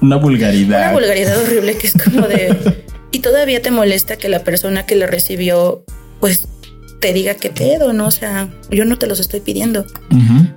una 0.00 0.16
vulgaridad. 0.16 0.90
Una 0.90 0.92
vulgaridad 0.92 1.42
horrible 1.42 1.76
que 1.78 1.86
es 1.86 1.94
como 1.94 2.28
de... 2.28 2.84
y 3.12 3.20
todavía 3.20 3.62
te 3.62 3.70
molesta 3.70 4.16
que 4.16 4.28
la 4.28 4.44
persona 4.44 4.86
que 4.86 4.94
la 4.94 5.06
recibió, 5.06 5.84
pues 6.20 6.48
te 7.00 7.12
diga 7.12 7.34
qué 7.34 7.50
pedo, 7.50 7.92
¿no? 7.92 8.06
O 8.06 8.10
sea, 8.10 8.48
yo 8.70 8.84
no 8.84 8.96
te 8.96 9.06
los 9.06 9.20
estoy 9.20 9.40
pidiendo. 9.40 9.84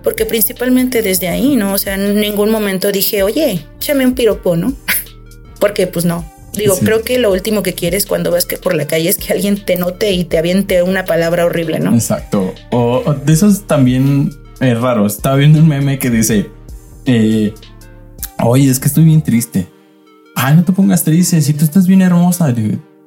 Porque 0.04 0.26
principalmente 0.26 1.02
desde 1.02 1.28
ahí, 1.28 1.56
¿no? 1.56 1.74
O 1.74 1.78
sea, 1.78 1.96
en 1.96 2.20
ningún 2.20 2.50
momento 2.50 2.92
dije, 2.92 3.24
oye, 3.24 3.66
échame 3.78 4.06
un 4.06 4.14
piropo, 4.14 4.56
¿no? 4.56 4.74
Porque 5.60 5.88
pues 5.88 6.06
no. 6.06 6.26
Digo, 6.54 6.78
creo 6.80 7.04
que 7.04 7.20
lo 7.20 7.32
último 7.32 7.62
que 7.62 7.74
quieres 7.74 8.06
cuando 8.06 8.32
vas 8.32 8.46
que 8.46 8.58
por 8.58 8.74
la 8.74 8.88
calle 8.88 9.10
es 9.10 9.18
que 9.18 9.32
alguien 9.32 9.64
te 9.64 9.76
note 9.76 10.12
y 10.12 10.26
te 10.26 10.38
aviente 10.38 10.82
una 10.82 11.06
palabra 11.06 11.46
horrible, 11.46 11.80
¿no? 11.80 11.94
Exacto. 11.94 12.54
O, 12.72 13.14
de 13.14 13.34
esos 13.34 13.68
también 13.68 14.32
es 14.60 14.80
raro. 14.80 15.06
Estaba 15.06 15.36
viendo 15.36 15.60
un 15.60 15.68
meme 15.68 16.00
que 16.00 16.10
dice, 16.10 16.50
eh, 17.06 17.54
oye, 18.44 18.70
es 18.70 18.80
que 18.80 18.88
estoy 18.88 19.06
bien 19.06 19.22
triste. 19.22 19.68
Ay, 20.36 20.56
no 20.56 20.64
te 20.64 20.72
pongas 20.72 21.04
triste, 21.04 21.42
si 21.42 21.54
tú 21.54 21.66
estás 21.66 21.86
bien 21.86 22.02
hermosa. 22.02 22.54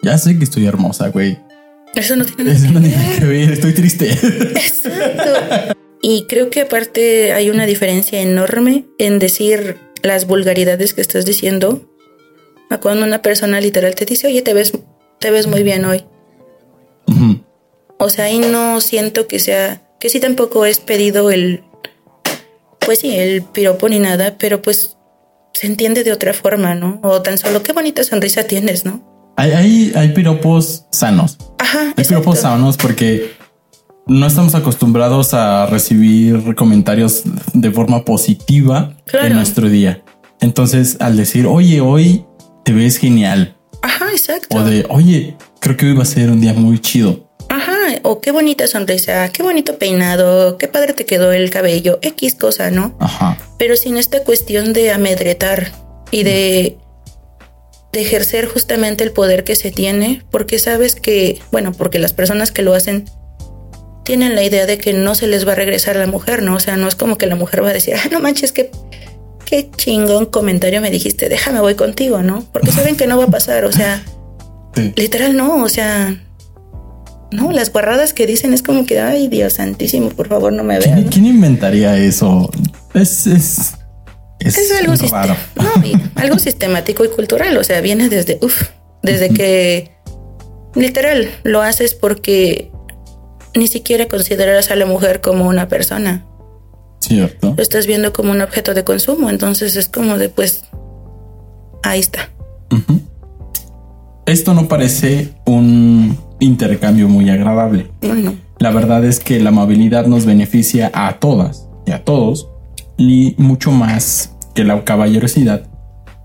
Ya 0.03 0.19
sé 0.19 0.39
que 0.39 0.45
estoy 0.45 0.67
hermosa, 0.67 1.09
güey. 1.09 1.39
Eso 1.95 2.17
no 2.17 2.25
tiene, 2.25 2.55
nada 2.55 3.19
que 3.19 3.25
ver, 3.25 3.53
estoy 3.53 3.75
triste. 3.75 4.11
Exacto. 4.11 5.77
Y 6.01 6.25
creo 6.27 6.51
que 6.51 6.63
aparte 6.63 7.33
hay 7.33 7.51
una 7.51 7.67
diferencia 7.67 8.21
enorme 8.21 8.87
en 8.99 9.19
decir 9.19 9.77
las 10.03 10.27
vulgaridades 10.27 10.95
que 10.95 11.01
estás 11.01 11.25
diciendo 11.25 11.89
a 12.71 12.81
cuando 12.81 13.05
una 13.05 13.23
persona 13.23 13.61
literal 13.61 13.95
te 13.95 14.05
dice, 14.05 14.27
oye, 14.27 14.43
te 14.43 14.55
ves, 14.55 14.73
te 15.21 15.31
ves 15.31 15.47
muy 15.47 15.63
bien 15.63 15.85
hoy. 15.85 16.05
O 17.99 18.11
sea, 18.11 18.25
ahí 18.25 18.39
no 18.39 18.81
siento 18.81 19.29
que 19.29 19.39
sea, 19.39 19.83
que 20.01 20.09
sí 20.09 20.19
tampoco 20.19 20.67
es 20.67 20.81
pedido 20.81 21.31
el, 21.31 21.63
pues 22.81 22.99
sí, 22.99 23.15
el 23.15 23.43
piropo 23.43 23.89
ni 23.89 24.01
nada, 24.01 24.37
pero 24.39 24.61
pues 24.61 24.97
se 25.53 25.69
entiende 25.69 26.03
de 26.03 26.13
otra 26.13 26.33
forma, 26.33 26.75
¿no? 26.75 26.99
O 27.05 27.23
tan 27.23 27.39
solo 27.39 27.63
qué 27.63 27.73
bonita 27.73 28.03
sonrisa 28.03 28.45
tienes, 28.45 28.85
¿no? 28.85 29.12
Hay, 29.37 29.93
hay, 29.95 30.09
piropos 30.11 30.87
sanos. 30.91 31.39
Ajá. 31.59 31.95
Hay 31.97 32.05
piropos 32.05 32.41
sanos 32.41 32.77
porque 32.77 33.33
no 34.07 34.27
estamos 34.27 34.55
acostumbrados 34.55 35.35
a 35.35 35.67
recibir 35.67 36.55
comentarios 36.55 37.23
de 37.53 37.71
forma 37.71 38.05
positiva 38.05 38.97
en 39.13 39.35
nuestro 39.35 39.69
día. 39.69 40.03
Entonces, 40.41 40.97
al 41.01 41.17
decir, 41.17 41.47
oye, 41.47 41.81
hoy 41.81 42.25
te 42.65 42.73
ves 42.73 42.99
genial. 42.99 43.57
Ajá, 43.83 44.11
exacto. 44.11 44.57
O 44.57 44.65
de, 44.65 44.87
oye, 44.89 45.37
creo 45.61 45.77
que 45.77 45.87
hoy 45.87 45.95
va 45.95 46.03
a 46.03 46.07
ser 46.07 46.31
un 46.31 46.41
día 46.41 46.53
muy 46.53 46.81
chido. 46.81 47.29
Ajá, 47.49 47.77
o 48.03 48.21
qué 48.21 48.33
bonita 48.33 48.67
sonrisa, 48.67 49.29
qué 49.29 49.43
bonito 49.43 49.77
peinado, 49.77 50.57
qué 50.57 50.69
padre 50.69 50.95
te 50.95 51.05
quedó 51.05 51.33
el 51.33 51.51
cabello, 51.51 51.99
X 52.03 52.35
cosa, 52.35 52.71
¿no? 52.71 52.97
Ajá. 52.99 53.37
Pero 53.59 53.77
sin 53.77 53.97
esta 53.97 54.25
cuestión 54.25 54.73
de 54.73 54.91
amedretar 54.91 55.71
y 56.11 56.23
de 56.23 56.79
de 57.93 58.01
ejercer 58.01 58.47
justamente 58.47 59.05
el 59.05 59.13
poder 59.13 59.45
que 59.45 59.55
se 59.55 59.71
tiene, 59.71 60.23
porque 60.31 60.59
sabes 60.59 60.95
que, 60.95 61.41
bueno, 61.51 61.73
porque 61.73 61.99
las 61.99 62.13
personas 62.13 62.51
que 62.51 62.63
lo 62.63 62.75
hacen 62.75 63.05
tienen 64.05 64.35
la 64.35 64.43
idea 64.43 64.67
de 64.67 64.79
que 64.79 64.93
no 64.95 65.15
se 65.15 65.27
les 65.27 65.47
va 65.47 65.53
a 65.53 65.57
regresar 65.57 65.97
a 65.97 66.01
la 66.01 66.07
mujer, 66.07 66.43
¿no? 66.43 66.57
O 66.57 66.61
sea, 66.61 66.77
no 66.77 66.89
es 66.89 66.97
como 66.97 67.19
que 67.19 67.27
la 67.27 67.37
mujer 67.37 67.63
va 67.63 67.69
a 67.69 67.73
decir, 67.73 67.95
ah, 67.95 68.09
no 68.11 68.21
manches, 68.21 68.53
que 68.53 68.71
qué 69.45 69.71
chingón 69.77 70.27
comentario 70.27 70.81
me 70.81 70.91
dijiste, 70.91 71.29
déjame 71.29 71.61
voy 71.61 71.75
contigo, 71.75 72.23
¿no? 72.23 72.45
Porque 72.53 72.73
saben 72.73 72.97
que 72.97 73.07
no 73.07 73.19
va 73.19 73.25
a 73.25 73.29
pasar, 73.29 73.67
o 73.67 73.73
sea, 73.73 74.03
literal 74.97 75.37
no, 75.37 75.63
o 75.63 75.69
sea, 75.69 76.17
no, 77.31 77.53
las 77.53 77.71
guarradas 77.71 78.15
que 78.15 78.27
dicen 78.27 78.55
es 78.55 78.63
como 78.63 78.87
que, 78.87 79.01
ay, 79.01 79.29
Dios 79.29 79.55
santísimo, 79.55 80.09
por 80.09 80.29
favor, 80.29 80.53
no 80.53 80.65
me 80.65 80.79
veas. 80.79 81.01
¿Quién, 81.11 81.27
inventaría 81.27 81.99
eso? 81.99 82.51
Es, 82.95 83.27
es 83.27 83.75
es, 84.45 84.73
algo, 84.73 84.95
algo 86.15 86.39
sistemático 86.39 87.05
y 87.05 87.09
cultural, 87.09 87.57
o 87.57 87.65
sea, 87.65 87.81
viene 87.81 88.09
desde, 88.09 88.39
uff, 88.41 88.63
desde 89.03 89.31
que 89.31 89.93
literal 90.75 91.31
lo 91.45 91.63
haces 91.63 91.95
porque 91.95 92.71
ni 93.55 93.69
siquiera 93.69 94.07
consideras 94.07 94.71
a 94.71 94.77
la 94.77 94.87
mujer 94.87 95.21
como 95.21 95.47
una 95.47 95.69
persona. 95.69 96.25
Cierto. 97.01 97.55
Lo 97.57 97.63
estás 97.63 97.87
viendo 97.87 98.13
como 98.13 98.31
un 98.31 98.41
objeto 98.41 98.75
de 98.75 98.85
consumo, 98.85 99.29
entonces 99.29 99.77
es 99.77 99.89
como 99.89 100.19
de, 100.19 100.29
pues, 100.29 100.65
ahí 101.83 102.01
está. 102.01 102.31
Esto 104.25 104.55
no 104.55 104.69
parece 104.69 105.31
un 105.45 106.17
intercambio 106.39 107.09
muy 107.09 107.29
agradable. 107.29 107.91
Bueno. 108.01 108.35
La 108.59 108.71
verdad 108.71 109.05
es 109.05 109.19
que 109.19 109.41
la 109.41 109.49
amabilidad 109.49 110.07
nos 110.07 110.25
beneficia 110.25 110.91
a 110.95 111.19
todas 111.19 111.67
y 111.85 111.91
a 111.91 112.05
todos 112.05 112.49
y 113.11 113.35
mucho 113.39 113.71
más 113.73 114.37
que 114.55 114.65
la 114.65 114.85
caballerosidad 114.85 115.67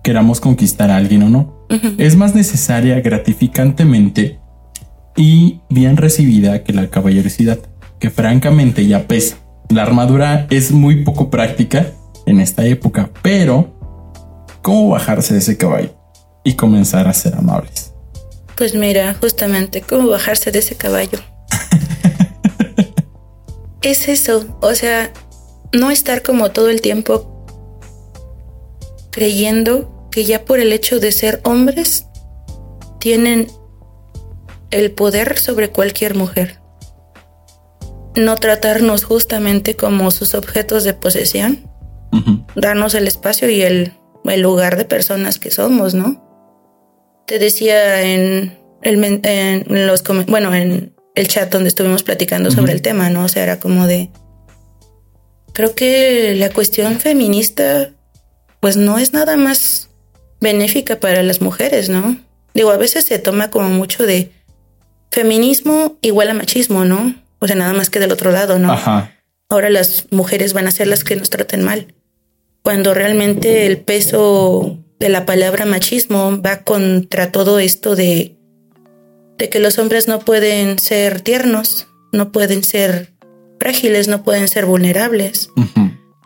queramos 0.03 0.39
conquistar 0.39 0.91
a 0.91 0.97
alguien 0.97 1.23
o 1.23 1.29
no. 1.29 1.57
Es 1.97 2.15
más 2.15 2.33
necesaria 2.33 3.01
gratificantemente 3.01 4.39
y 5.17 5.59
bien 5.69 5.97
recibida 5.97 6.63
que 6.63 6.71
la 6.71 6.87
caballerosidad, 6.87 7.59
que 7.99 8.09
francamente 8.09 8.87
ya 8.87 9.07
pesa. 9.07 9.37
La 9.69 9.83
armadura 9.83 10.47
es 10.49 10.71
muy 10.71 11.03
poco 11.03 11.29
práctica 11.29 11.87
en 12.25 12.39
esta 12.39 12.65
época, 12.65 13.09
pero 13.21 13.75
¿cómo 14.61 14.89
bajarse 14.89 15.33
de 15.33 15.39
ese 15.39 15.57
caballo 15.57 15.93
y 16.45 16.53
comenzar 16.53 17.07
a 17.07 17.13
ser 17.13 17.35
amables? 17.35 17.93
Pues 18.55 18.75
mira, 18.75 19.13
justamente, 19.19 19.81
¿cómo 19.81 20.07
bajarse 20.07 20.51
de 20.51 20.59
ese 20.59 20.75
caballo? 20.75 21.19
es 23.81 24.07
eso, 24.07 24.57
o 24.61 24.73
sea, 24.73 25.11
no 25.73 25.91
estar 25.91 26.21
como 26.21 26.51
todo 26.51 26.69
el 26.69 26.81
tiempo 26.81 27.33
creyendo 29.11 30.09
que 30.11 30.25
ya 30.25 30.45
por 30.45 30.59
el 30.59 30.73
hecho 30.73 30.99
de 30.99 31.11
ser 31.11 31.41
hombres 31.43 32.05
tienen 32.99 33.47
el 34.71 34.91
poder 34.91 35.37
sobre 35.39 35.69
cualquier 35.69 36.15
mujer. 36.15 36.59
No 38.15 38.35
tratarnos 38.35 39.03
justamente 39.03 39.75
como 39.75 40.11
sus 40.11 40.33
objetos 40.33 40.83
de 40.83 40.93
posesión, 40.93 41.69
darnos 42.55 42.95
el 42.95 43.07
espacio 43.07 43.49
y 43.49 43.61
el, 43.61 43.93
lugar 44.23 44.75
de 44.77 44.85
personas 44.85 45.39
que 45.39 45.51
somos, 45.51 45.93
¿no? 45.93 46.23
Te 47.25 47.39
decía 47.39 48.01
en, 48.01 48.57
el, 48.81 49.21
en 49.23 49.87
los 49.87 50.03
bueno, 50.27 50.53
en 50.53 50.93
el 51.15 51.27
chat 51.27 51.51
donde 51.51 51.69
estuvimos 51.69 52.03
platicando 52.03 52.51
sobre 52.51 52.73
el 52.73 52.81
tema, 52.81 53.09
¿no? 53.09 53.23
O 53.23 53.27
sea, 53.29 53.43
era 53.43 53.59
como 53.59 53.87
de 53.87 54.11
creo 55.57 55.73
que 55.73 56.35
la 56.35 56.51
cuestión 56.51 56.99
feminista 56.99 57.89
pues 58.59 58.77
no 58.77 58.99
es 58.99 59.13
nada 59.13 59.37
más 59.37 59.89
benéfica 60.39 60.99
para 60.99 61.23
las 61.23 61.41
mujeres, 61.41 61.89
¿no? 61.89 62.15
Digo, 62.53 62.69
a 62.69 62.77
veces 62.77 63.05
se 63.05 63.17
toma 63.17 63.49
como 63.49 63.67
mucho 63.69 64.05
de 64.05 64.31
feminismo 65.09 65.97
igual 66.01 66.29
a 66.29 66.35
machismo, 66.35 66.85
¿no? 66.85 67.15
O 67.39 67.47
sea, 67.47 67.55
nada 67.55 67.73
más 67.73 67.89
que 67.89 67.99
del 67.99 68.11
otro 68.11 68.31
lado, 68.31 68.59
¿no? 68.59 68.71
Ajá. 68.71 69.15
Ahora 69.49 69.71
las 69.71 70.05
mujeres 70.11 70.53
van 70.53 70.67
a 70.67 70.71
ser 70.71 70.89
las 70.89 71.03
que 71.03 71.15
nos 71.15 71.31
traten 71.31 71.63
mal. 71.63 71.95
Cuando 72.61 72.93
realmente 72.93 73.65
el 73.65 73.79
peso 73.79 74.77
de 74.99 75.09
la 75.09 75.25
palabra 75.25 75.65
machismo 75.65 76.39
va 76.39 76.57
contra 76.65 77.31
todo 77.31 77.57
esto 77.57 77.95
de, 77.95 78.35
de 79.39 79.49
que 79.49 79.59
los 79.59 79.79
hombres 79.79 80.07
no 80.07 80.19
pueden 80.19 80.77
ser 80.77 81.21
tiernos, 81.21 81.87
no 82.11 82.31
pueden 82.31 82.63
ser 82.63 83.16
frágiles, 83.67 84.07
no 84.07 84.23
pueden 84.23 84.47
ser 84.47 84.65
vulnerables 84.65 85.51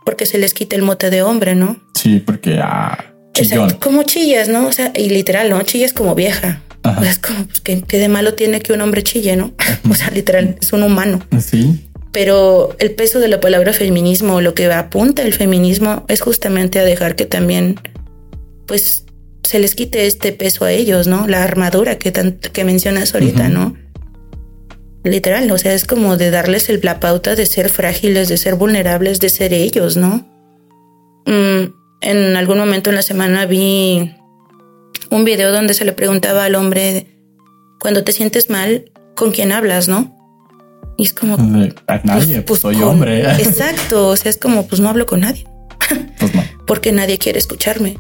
porque 0.05 0.27
se 0.27 0.37
les 0.37 0.53
quita 0.53 0.75
el 0.75 0.83
mote 0.83 1.09
de 1.09 1.23
hombre, 1.23 1.55
¿no? 1.55 1.79
Sí, 1.95 2.19
porque 2.19 2.59
ah, 2.61 3.13
chillón. 3.33 3.71
Como 3.79 4.03
chillas, 4.03 4.47
¿no? 4.47 4.67
O 4.67 4.71
sea, 4.71 4.91
y 4.95 5.09
literal, 5.09 5.49
¿no? 5.49 5.59
Chillas 5.63 5.91
como 5.91 6.13
vieja. 6.13 6.61
es 7.03 7.17
como, 7.17 7.45
pues, 7.45 7.61
¿qué, 7.61 7.81
de 7.81 8.09
malo 8.09 8.35
tiene 8.35 8.59
que 8.59 8.73
un 8.73 8.81
hombre 8.81 9.01
chille, 9.01 9.35
no? 9.35 9.53
o 9.89 9.95
sea, 9.95 10.11
literal, 10.11 10.55
es 10.61 10.71
un 10.71 10.83
humano. 10.83 11.19
Sí. 11.39 11.89
Pero 12.11 12.75
el 12.77 12.91
peso 12.91 13.19
de 13.19 13.27
la 13.27 13.39
palabra 13.39 13.73
feminismo, 13.73 14.39
lo 14.41 14.53
que 14.53 14.71
apunta 14.71 15.23
el 15.23 15.33
feminismo, 15.33 16.05
es 16.09 16.21
justamente 16.21 16.79
a 16.79 16.83
dejar 16.83 17.15
que 17.15 17.25
también, 17.25 17.79
pues, 18.67 19.05
se 19.41 19.57
les 19.57 19.73
quite 19.73 20.05
este 20.05 20.31
peso 20.31 20.65
a 20.65 20.71
ellos, 20.71 21.07
¿no? 21.07 21.27
La 21.27 21.43
armadura 21.43 21.97
que, 21.97 22.11
que 22.11 22.63
mencionas 22.65 23.15
ahorita, 23.15 23.49
¿no? 23.49 23.75
Literal, 25.03 25.49
o 25.51 25.57
sea, 25.57 25.73
es 25.73 25.85
como 25.85 26.15
de 26.15 26.29
darles 26.29 26.69
el, 26.69 26.79
la 26.83 26.99
pauta 26.99 27.35
de 27.35 27.45
ser 27.45 27.69
frágiles, 27.69 28.29
de 28.29 28.37
ser 28.37 28.55
vulnerables, 28.55 29.19
de 29.19 29.29
ser 29.29 29.53
ellos, 29.53 29.97
¿no? 29.97 30.27
Mm, 31.25 31.73
en 32.01 32.35
algún 32.35 32.59
momento 32.59 32.89
en 32.89 32.95
la 32.95 33.01
semana 33.01 33.45
vi 33.45 34.13
un 35.09 35.25
video 35.25 35.51
donde 35.51 35.73
se 35.73 35.85
le 35.85 35.93
preguntaba 35.93 36.45
al 36.45 36.55
hombre, 36.55 37.07
cuando 37.79 38.03
te 38.03 38.11
sientes 38.11 38.49
mal, 38.49 38.91
¿con 39.15 39.31
quién 39.31 39.51
hablas, 39.51 39.87
no? 39.87 40.15
Y 40.97 41.05
es 41.05 41.13
como... 41.13 41.35
A 41.87 42.01
nadie, 42.03 42.41
pues, 42.41 42.43
pues 42.43 42.59
soy 42.59 42.81
hombre. 42.81 43.21
Exacto, 43.41 44.09
o 44.09 44.15
sea, 44.15 44.29
es 44.29 44.37
como, 44.37 44.67
pues 44.67 44.81
no 44.81 44.89
hablo 44.89 45.05
con 45.05 45.21
nadie. 45.21 45.45
Pues 46.19 46.35
no. 46.35 46.43
Porque 46.67 46.91
nadie 46.91 47.17
quiere 47.17 47.39
escucharme. 47.39 47.97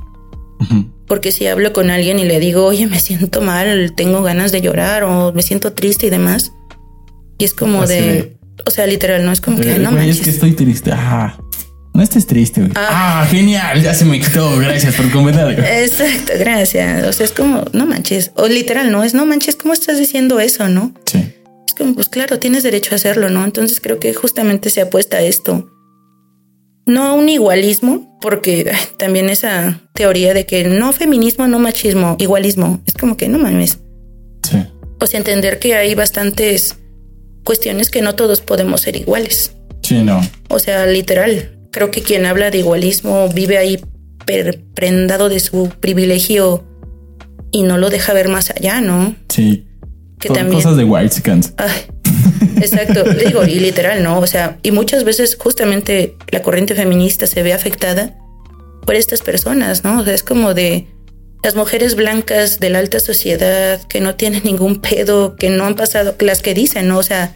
Porque 1.07 1.31
si 1.31 1.47
hablo 1.47 1.73
con 1.73 1.89
alguien 1.89 2.19
y 2.19 2.25
le 2.25 2.39
digo, 2.39 2.65
oye, 2.65 2.85
me 2.85 2.99
siento 2.99 3.41
mal, 3.41 3.93
tengo 3.95 4.21
ganas 4.21 4.51
de 4.51 4.61
llorar 4.61 5.03
o 5.03 5.33
me 5.33 5.41
siento 5.41 5.73
triste 5.73 6.07
y 6.07 6.09
demás, 6.09 6.53
y 7.41 7.43
es 7.43 7.55
como 7.55 7.87
de, 7.87 8.37
o 8.67 8.69
sea, 8.69 8.85
literal, 8.85 9.25
no 9.25 9.31
es 9.31 9.41
como 9.41 9.59
que 9.59 9.79
no 9.79 9.91
manches. 9.91 10.17
Es 10.17 10.21
que 10.21 10.29
estoy 10.29 10.51
triste. 10.51 10.91
No 11.91 12.03
estés 12.03 12.27
triste, 12.27 12.61
güey. 12.61 12.71
Ah. 12.75 13.23
ah. 13.23 13.25
genial, 13.25 13.81
ya 13.81 13.95
se 13.95 14.05
me 14.05 14.19
quitó. 14.19 14.59
Gracias 14.59 14.93
por 14.93 15.09
comentar. 15.09 15.51
Exacto, 15.59 16.33
gracias. 16.37 17.07
O 17.07 17.11
sea, 17.11 17.25
es 17.25 17.31
como, 17.31 17.65
no 17.73 17.87
manches. 17.87 18.31
O 18.35 18.47
literal, 18.47 18.91
no 18.91 19.03
es, 19.03 19.15
no 19.15 19.25
manches, 19.25 19.55
¿cómo 19.55 19.73
estás 19.73 19.97
diciendo 19.97 20.39
eso, 20.39 20.69
no? 20.69 20.93
Sí. 21.07 21.33
Es 21.67 21.73
como, 21.73 21.95
pues 21.95 22.09
claro, 22.09 22.37
tienes 22.37 22.61
derecho 22.61 22.93
a 22.93 22.97
hacerlo, 22.97 23.31
¿no? 23.31 23.43
Entonces 23.43 23.81
creo 23.81 23.97
que 23.97 24.13
justamente 24.13 24.69
se 24.69 24.81
apuesta 24.81 25.17
a 25.17 25.21
esto. 25.21 25.67
No 26.85 27.05
a 27.05 27.13
un 27.13 27.27
igualismo, 27.27 28.19
porque 28.21 28.71
también 28.97 29.29
esa 29.29 29.81
teoría 29.95 30.35
de 30.35 30.45
que 30.45 30.63
no 30.65 30.93
feminismo, 30.93 31.47
no 31.47 31.57
machismo, 31.57 32.17
igualismo. 32.19 32.81
Es 32.85 32.93
como 32.93 33.17
que 33.17 33.29
no 33.29 33.39
mames. 33.39 33.79
Sí. 34.47 34.63
O 34.99 35.07
sea, 35.07 35.17
entender 35.17 35.57
que 35.57 35.73
hay 35.73 35.95
bastantes 35.95 36.75
cuestiones 37.43 37.89
que 37.89 38.01
no 38.01 38.15
todos 38.15 38.41
podemos 38.41 38.81
ser 38.81 38.95
iguales. 38.95 39.53
Sí, 39.81 40.03
no. 40.03 40.21
O 40.49 40.59
sea, 40.59 40.85
literal, 40.85 41.57
creo 41.71 41.91
que 41.91 42.01
quien 42.01 42.25
habla 42.25 42.51
de 42.51 42.59
igualismo 42.59 43.29
vive 43.29 43.57
ahí 43.57 43.79
prendado 44.75 45.29
de 45.29 45.39
su 45.39 45.69
privilegio 45.79 46.63
y 47.51 47.63
no 47.63 47.77
lo 47.77 47.89
deja 47.89 48.13
ver 48.13 48.29
más 48.29 48.51
allá, 48.51 48.81
¿no? 48.81 49.15
Sí. 49.29 49.65
Que 50.19 50.29
también 50.29 50.61
cosas 50.61 50.77
de 50.77 50.83
white 50.83 51.15
exacto, 52.57 53.03
digo, 53.25 53.43
y 53.45 53.59
literal, 53.59 54.03
¿no? 54.03 54.19
O 54.19 54.27
sea, 54.27 54.59
y 54.63 54.71
muchas 54.71 55.03
veces 55.03 55.35
justamente 55.35 56.15
la 56.29 56.41
corriente 56.41 56.75
feminista 56.75 57.27
se 57.27 57.43
ve 57.43 57.53
afectada 57.53 58.17
por 58.85 58.95
estas 58.95 59.21
personas, 59.21 59.83
¿no? 59.83 59.99
O 59.99 60.03
sea, 60.03 60.13
es 60.13 60.23
como 60.23 60.53
de 60.53 60.87
las 61.43 61.55
mujeres 61.55 61.95
blancas 61.95 62.59
de 62.59 62.69
la 62.69 62.79
alta 62.79 62.99
sociedad 62.99 63.81
que 63.87 63.99
no 63.99 64.15
tienen 64.15 64.43
ningún 64.43 64.79
pedo, 64.79 65.35
que 65.35 65.49
no 65.49 65.65
han 65.65 65.75
pasado, 65.75 66.15
las 66.19 66.41
que 66.41 66.53
dicen, 66.53 66.87
¿no? 66.87 66.97
O 66.97 67.03
sea, 67.03 67.35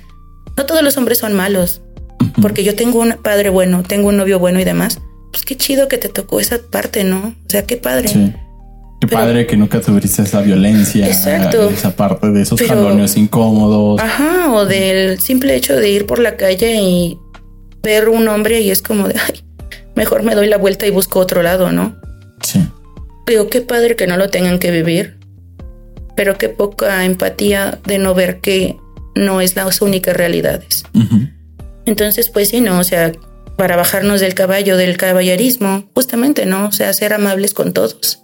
no 0.57 0.65
todos 0.65 0.83
los 0.83 0.97
hombres 0.97 1.17
son 1.17 1.33
malos, 1.33 1.81
porque 2.41 2.63
yo 2.63 2.75
tengo 2.75 2.99
un 2.99 3.13
padre 3.21 3.49
bueno, 3.49 3.83
tengo 3.83 4.09
un 4.09 4.17
novio 4.17 4.39
bueno 4.39 4.59
y 4.59 4.63
demás. 4.63 4.99
Pues 5.31 5.43
qué 5.43 5.57
chido 5.57 5.87
que 5.87 5.97
te 5.97 6.07
tocó 6.07 6.39
esa 6.39 6.59
parte, 6.71 7.03
¿no? 7.03 7.35
O 7.45 7.49
sea, 7.49 7.65
qué 7.65 7.77
padre. 7.77 8.07
Sí. 8.07 8.33
Qué 9.01 9.07
padre 9.07 9.45
que 9.45 9.57
nunca 9.57 9.81
tuviste 9.81 10.21
esa 10.21 10.41
violencia. 10.41 11.07
Exacto. 11.07 11.69
Esa 11.69 11.95
parte 11.95 12.31
de 12.31 12.41
esos 12.41 12.61
jalones 12.61 13.17
incómodos. 13.17 13.99
Ajá, 13.99 14.53
o 14.53 14.65
del 14.65 15.19
simple 15.19 15.55
hecho 15.55 15.75
de 15.75 15.89
ir 15.89 16.05
por 16.05 16.19
la 16.19 16.37
calle 16.37 16.75
y 16.81 17.19
ver 17.83 18.07
un 18.07 18.27
hombre 18.27 18.61
y 18.61 18.71
es 18.71 18.81
como 18.81 19.07
de, 19.07 19.15
ay, 19.19 19.43
mejor 19.95 20.23
me 20.23 20.35
doy 20.35 20.47
la 20.47 20.57
vuelta 20.57 20.87
y 20.87 20.91
busco 20.91 21.19
otro 21.19 21.43
lado, 21.43 21.71
¿no? 21.71 21.95
Sí. 22.41 22.65
Digo, 23.27 23.49
qué 23.49 23.61
padre 23.61 23.95
que 23.95 24.07
no 24.07 24.17
lo 24.17 24.29
tengan 24.29 24.59
que 24.59 24.71
vivir, 24.71 25.17
pero 26.15 26.37
qué 26.37 26.49
poca 26.49 27.05
empatía 27.05 27.79
de 27.85 27.97
no 27.97 28.13
ver 28.13 28.39
que 28.39 28.77
no 29.15 29.41
es 29.41 29.55
las 29.55 29.81
únicas 29.81 30.15
realidades. 30.15 30.83
Entonces, 31.85 32.29
pues 32.29 32.49
sí, 32.49 32.61
no, 32.61 32.79
o 32.79 32.83
sea, 32.83 33.11
para 33.57 33.75
bajarnos 33.75 34.21
del 34.21 34.35
caballo 34.35 34.77
del 34.77 34.97
caballerismo, 34.97 35.89
justamente, 35.95 36.45
¿no? 36.45 36.67
O 36.67 36.71
sea, 36.71 36.93
ser 36.93 37.13
amables 37.13 37.53
con 37.53 37.73
todos, 37.73 38.23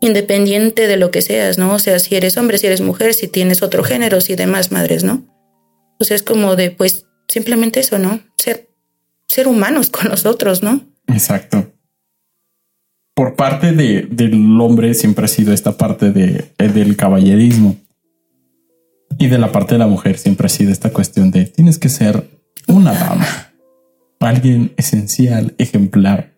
independiente 0.00 0.86
de 0.86 0.96
lo 0.96 1.10
que 1.10 1.22
seas, 1.22 1.56
¿no? 1.56 1.74
O 1.74 1.78
sea, 1.78 1.98
si 1.98 2.14
eres 2.14 2.36
hombre, 2.36 2.58
si 2.58 2.66
eres 2.66 2.80
mujer, 2.80 3.14
si 3.14 3.28
tienes 3.28 3.62
otro 3.62 3.82
género, 3.82 4.20
si 4.20 4.36
demás 4.36 4.72
madres, 4.72 5.04
¿no? 5.04 5.24
O 5.98 6.04
sea, 6.04 6.16
es 6.16 6.22
como 6.22 6.56
de, 6.56 6.70
pues, 6.70 7.06
simplemente 7.28 7.80
eso, 7.80 7.98
¿no? 7.98 8.20
Ser, 8.36 8.68
ser 9.28 9.48
humanos 9.48 9.90
con 9.90 10.08
nosotros, 10.08 10.62
¿no? 10.62 10.80
Exacto 11.08 11.73
por 13.14 13.36
parte 13.36 13.72
de, 13.72 14.02
del 14.10 14.60
hombre 14.60 14.94
siempre 14.94 15.24
ha 15.24 15.28
sido 15.28 15.52
esta 15.52 15.76
parte 15.78 16.10
de, 16.10 16.50
eh, 16.58 16.68
del 16.68 16.96
caballerismo. 16.96 17.76
Y 19.18 19.28
de 19.28 19.38
la 19.38 19.52
parte 19.52 19.76
de 19.76 19.78
la 19.78 19.86
mujer 19.86 20.18
siempre 20.18 20.46
ha 20.46 20.50
sido 20.50 20.72
esta 20.72 20.90
cuestión 20.90 21.30
de 21.30 21.44
tienes 21.46 21.78
que 21.78 21.88
ser 21.88 22.28
una 22.66 22.92
dama, 22.92 23.26
alguien 24.18 24.72
esencial, 24.76 25.54
ejemplar, 25.58 26.34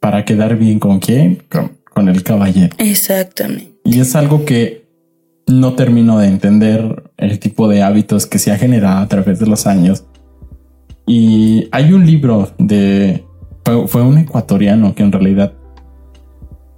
para 0.00 0.24
quedar 0.24 0.56
bien 0.56 0.80
con 0.80 0.98
quién, 0.98 1.44
con, 1.48 1.78
con 1.84 2.08
el 2.08 2.24
caballero. 2.24 2.74
Exactamente. 2.78 3.70
Y 3.84 4.00
es 4.00 4.16
algo 4.16 4.44
que 4.44 4.86
no 5.46 5.74
termino 5.74 6.18
de 6.18 6.26
entender 6.26 7.04
el 7.18 7.38
tipo 7.38 7.68
de 7.68 7.82
hábitos 7.82 8.26
que 8.26 8.40
se 8.40 8.50
ha 8.50 8.58
generado 8.58 8.98
a 8.98 9.08
través 9.08 9.38
de 9.38 9.46
los 9.46 9.68
años. 9.68 10.04
Y 11.06 11.68
hay 11.70 11.92
un 11.92 12.04
libro 12.04 12.52
de... 12.58 13.24
fue 13.86 14.02
un 14.02 14.18
ecuatoriano 14.18 14.94
que 14.96 15.04
en 15.04 15.12
realidad 15.12 15.54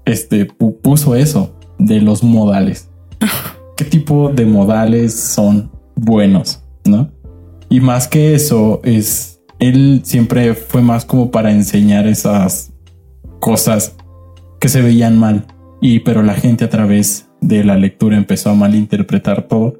este, 0.08 0.46
puso 0.46 1.14
eso 1.14 1.54
de 1.78 2.00
los 2.00 2.22
modales. 2.22 2.90
¿Qué 3.76 3.84
tipo 3.84 4.30
de 4.30 4.46
modales 4.46 5.14
son 5.14 5.70
buenos? 5.94 6.62
¿No? 6.84 7.10
Y 7.68 7.80
más 7.80 8.08
que 8.08 8.34
eso, 8.34 8.80
es, 8.82 9.40
él 9.58 10.00
siempre 10.04 10.54
fue 10.54 10.82
más 10.82 11.04
como 11.04 11.30
para 11.30 11.52
enseñar 11.52 12.06
esas 12.06 12.72
cosas 13.40 13.96
que 14.58 14.68
se 14.68 14.82
veían 14.82 15.18
mal. 15.18 15.46
Y 15.80 16.00
pero 16.00 16.22
la 16.22 16.34
gente 16.34 16.64
a 16.64 16.70
través 16.70 17.28
de 17.40 17.62
la 17.62 17.76
lectura 17.76 18.16
empezó 18.16 18.50
a 18.50 18.54
malinterpretar 18.54 19.46
todo 19.46 19.78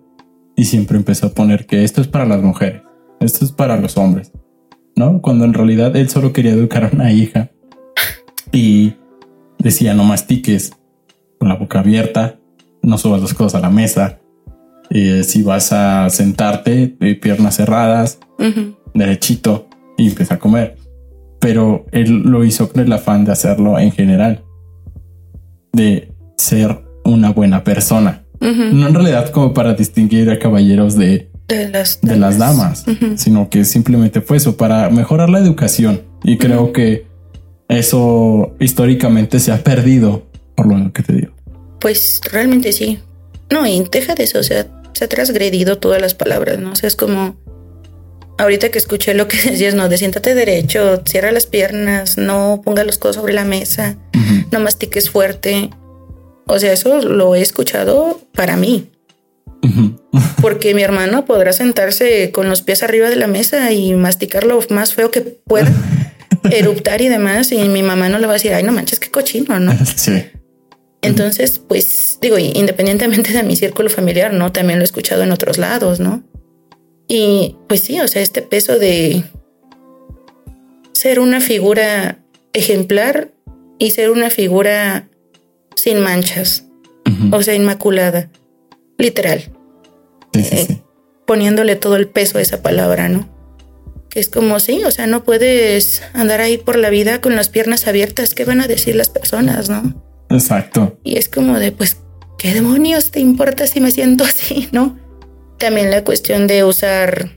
y 0.54 0.64
siempre 0.64 0.96
empezó 0.96 1.28
a 1.28 1.30
poner 1.30 1.66
que 1.66 1.84
esto 1.84 2.00
es 2.00 2.08
para 2.08 2.26
las 2.26 2.42
mujeres, 2.42 2.82
esto 3.20 3.44
es 3.44 3.52
para 3.52 3.76
los 3.76 3.96
hombres, 3.96 4.32
¿no? 4.94 5.20
Cuando 5.20 5.44
en 5.44 5.54
realidad 5.54 5.96
él 5.96 6.08
solo 6.08 6.32
quería 6.32 6.52
educar 6.52 6.84
a 6.84 6.90
una 6.92 7.10
hija 7.10 7.50
y 8.52 8.94
decía 9.58 9.94
no 9.94 10.04
mastiques 10.04 10.72
con 11.38 11.48
la 11.48 11.56
boca 11.56 11.80
abierta, 11.80 12.36
no 12.82 12.98
subas 12.98 13.20
las 13.20 13.34
cosas 13.34 13.56
a 13.56 13.60
la 13.60 13.70
mesa. 13.70 14.20
Eh, 14.90 15.22
si 15.24 15.42
vas 15.42 15.72
a 15.72 16.08
sentarte, 16.10 16.96
eh, 17.00 17.14
piernas 17.14 17.56
cerradas, 17.56 18.18
derechito 18.94 19.68
y 19.96 20.08
empieza 20.08 20.34
a 20.34 20.38
comer. 20.38 20.76
Pero 21.40 21.86
él 21.92 22.22
lo 22.22 22.44
hizo 22.44 22.70
con 22.70 22.82
el 22.82 22.92
afán 22.92 23.24
de 23.24 23.32
hacerlo 23.32 23.78
en 23.78 23.92
general, 23.92 24.44
de 25.72 26.12
ser 26.36 26.84
una 27.04 27.30
buena 27.30 27.64
persona. 27.64 28.24
No 28.40 28.86
en 28.86 28.94
realidad 28.94 29.30
como 29.30 29.52
para 29.52 29.74
distinguir 29.74 30.30
a 30.30 30.38
caballeros 30.38 30.94
de, 30.96 31.28
de 31.48 31.68
las 31.68 32.00
damas, 32.00 32.02
de 32.02 32.16
las 32.16 32.38
damas 32.38 32.84
sino 33.16 33.48
que 33.48 33.64
simplemente 33.64 34.20
fue 34.20 34.36
eso, 34.36 34.56
para 34.56 34.88
mejorar 34.90 35.28
la 35.28 35.40
educación. 35.40 36.02
Y 36.22 36.38
creo 36.38 36.72
que 36.72 37.07
eso 37.68 38.54
históricamente 38.58 39.38
se 39.38 39.52
ha 39.52 39.62
perdido, 39.62 40.26
por 40.54 40.66
lo 40.66 40.92
que 40.92 41.02
te 41.02 41.12
digo. 41.12 41.32
Pues 41.80 42.20
realmente 42.30 42.72
sí. 42.72 42.98
No, 43.50 43.66
y 43.66 43.84
deja 43.90 44.14
de 44.14 44.24
eso, 44.24 44.38
o 44.40 44.42
sea, 44.42 44.66
se 44.92 45.04
ha 45.04 45.08
transgredido 45.08 45.78
todas 45.78 46.00
las 46.00 46.14
palabras, 46.14 46.58
¿no? 46.58 46.72
O 46.72 46.74
sea, 46.74 46.88
es 46.88 46.96
como 46.96 47.36
ahorita 48.38 48.70
que 48.70 48.78
escuché 48.78 49.14
lo 49.14 49.28
que 49.28 49.36
decías, 49.50 49.74
no, 49.74 49.88
de 49.88 49.98
siéntate 49.98 50.34
derecho, 50.34 51.02
cierra 51.04 51.32
las 51.32 51.46
piernas, 51.46 52.16
no 52.16 52.62
ponga 52.64 52.84
los 52.84 52.98
codos 52.98 53.16
sobre 53.16 53.34
la 53.34 53.44
mesa, 53.44 53.96
no 54.50 54.60
mastiques 54.60 55.10
fuerte. 55.10 55.70
O 56.46 56.58
sea, 56.58 56.72
eso 56.72 57.02
lo 57.02 57.34
he 57.34 57.42
escuchado 57.42 58.20
para 58.34 58.56
mí. 58.56 58.90
Porque 60.40 60.74
mi 60.74 60.82
hermano 60.82 61.24
podrá 61.26 61.52
sentarse 61.52 62.30
con 62.32 62.48
los 62.48 62.62
pies 62.62 62.82
arriba 62.82 63.10
de 63.10 63.16
la 63.16 63.26
mesa 63.26 63.70
y 63.72 63.94
masticar 63.94 64.44
lo 64.44 64.58
más 64.70 64.94
feo 64.94 65.10
que 65.10 65.20
pueda. 65.20 65.70
eruptar 66.50 67.00
y 67.00 67.08
demás, 67.08 67.52
y 67.52 67.58
mi 67.68 67.82
mamá 67.82 68.08
no 68.08 68.18
le 68.18 68.26
va 68.26 68.32
a 68.32 68.34
decir, 68.34 68.52
ay, 68.54 68.62
no 68.62 68.72
manches, 68.72 69.00
qué 69.00 69.10
cochino, 69.10 69.58
¿no? 69.60 69.72
Sí. 69.96 70.24
Entonces, 71.00 71.60
pues 71.66 72.18
digo, 72.20 72.38
independientemente 72.38 73.32
de 73.32 73.42
mi 73.44 73.54
círculo 73.54 73.88
familiar, 73.88 74.32
¿no? 74.32 74.50
También 74.52 74.78
lo 74.78 74.82
he 74.82 74.84
escuchado 74.84 75.22
en 75.22 75.30
otros 75.30 75.56
lados, 75.56 76.00
¿no? 76.00 76.24
Y 77.06 77.56
pues 77.68 77.80
sí, 77.80 78.00
o 78.00 78.08
sea, 78.08 78.20
este 78.20 78.42
peso 78.42 78.78
de 78.78 79.22
ser 80.92 81.20
una 81.20 81.40
figura 81.40 82.18
ejemplar 82.52 83.32
y 83.78 83.92
ser 83.92 84.10
una 84.10 84.30
figura 84.30 85.08
sin 85.76 86.00
manchas, 86.00 86.64
o 87.30 87.42
sea, 87.42 87.54
inmaculada, 87.54 88.30
literal. 88.98 89.52
Eh, 90.34 90.80
poniéndole 91.26 91.76
todo 91.76 91.96
el 91.96 92.08
peso 92.08 92.38
a 92.38 92.42
esa 92.42 92.62
palabra, 92.62 93.08
¿no? 93.08 93.28
Que 94.10 94.20
es 94.20 94.28
como, 94.28 94.58
sí, 94.60 94.82
o 94.84 94.90
sea, 94.90 95.06
no 95.06 95.24
puedes 95.24 96.02
andar 96.14 96.40
ahí 96.40 96.58
por 96.58 96.76
la 96.76 96.90
vida 96.90 97.20
con 97.20 97.36
las 97.36 97.48
piernas 97.48 97.86
abiertas. 97.86 98.34
¿Qué 98.34 98.44
van 98.44 98.60
a 98.60 98.66
decir 98.66 98.96
las 98.96 99.10
personas, 99.10 99.68
no? 99.68 100.02
Exacto. 100.30 100.98
Y 101.04 101.18
es 101.18 101.28
como 101.28 101.58
de, 101.58 101.72
pues, 101.72 101.98
¿qué 102.38 102.54
demonios 102.54 103.10
te 103.10 103.20
importa 103.20 103.66
si 103.66 103.80
me 103.80 103.90
siento 103.90 104.24
así, 104.24 104.68
no? 104.72 104.98
También 105.58 105.90
la 105.90 106.04
cuestión 106.04 106.46
de 106.46 106.64
usar, 106.64 107.30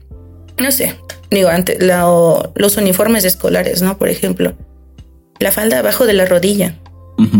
no 0.58 0.70
sé, 0.70 0.94
digo, 1.30 1.48
antes, 1.48 1.78
los 1.82 2.76
uniformes 2.76 3.24
escolares, 3.24 3.82
¿no? 3.82 3.98
Por 3.98 4.08
ejemplo, 4.08 4.54
la 5.40 5.50
falda 5.50 5.80
abajo 5.80 6.06
de 6.06 6.12
la 6.12 6.24
rodilla. 6.24 6.78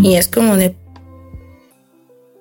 Y 0.05 0.15
es 0.15 0.29
como 0.29 0.57
de, 0.57 0.77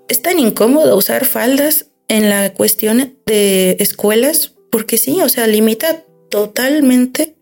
es 0.07 0.21
tan 0.21 0.37
incómodo 0.37 0.95
usar 0.95 1.25
faldas 1.25 1.87
en 2.07 2.29
la 2.29 2.53
cuestión 2.53 3.15
de 3.25 3.77
escuelas 3.79 4.53
porque 4.69 4.97
sí, 4.97 5.21
o 5.21 5.29
sea, 5.29 5.47
limita 5.47 6.03
totalmente 6.31 7.35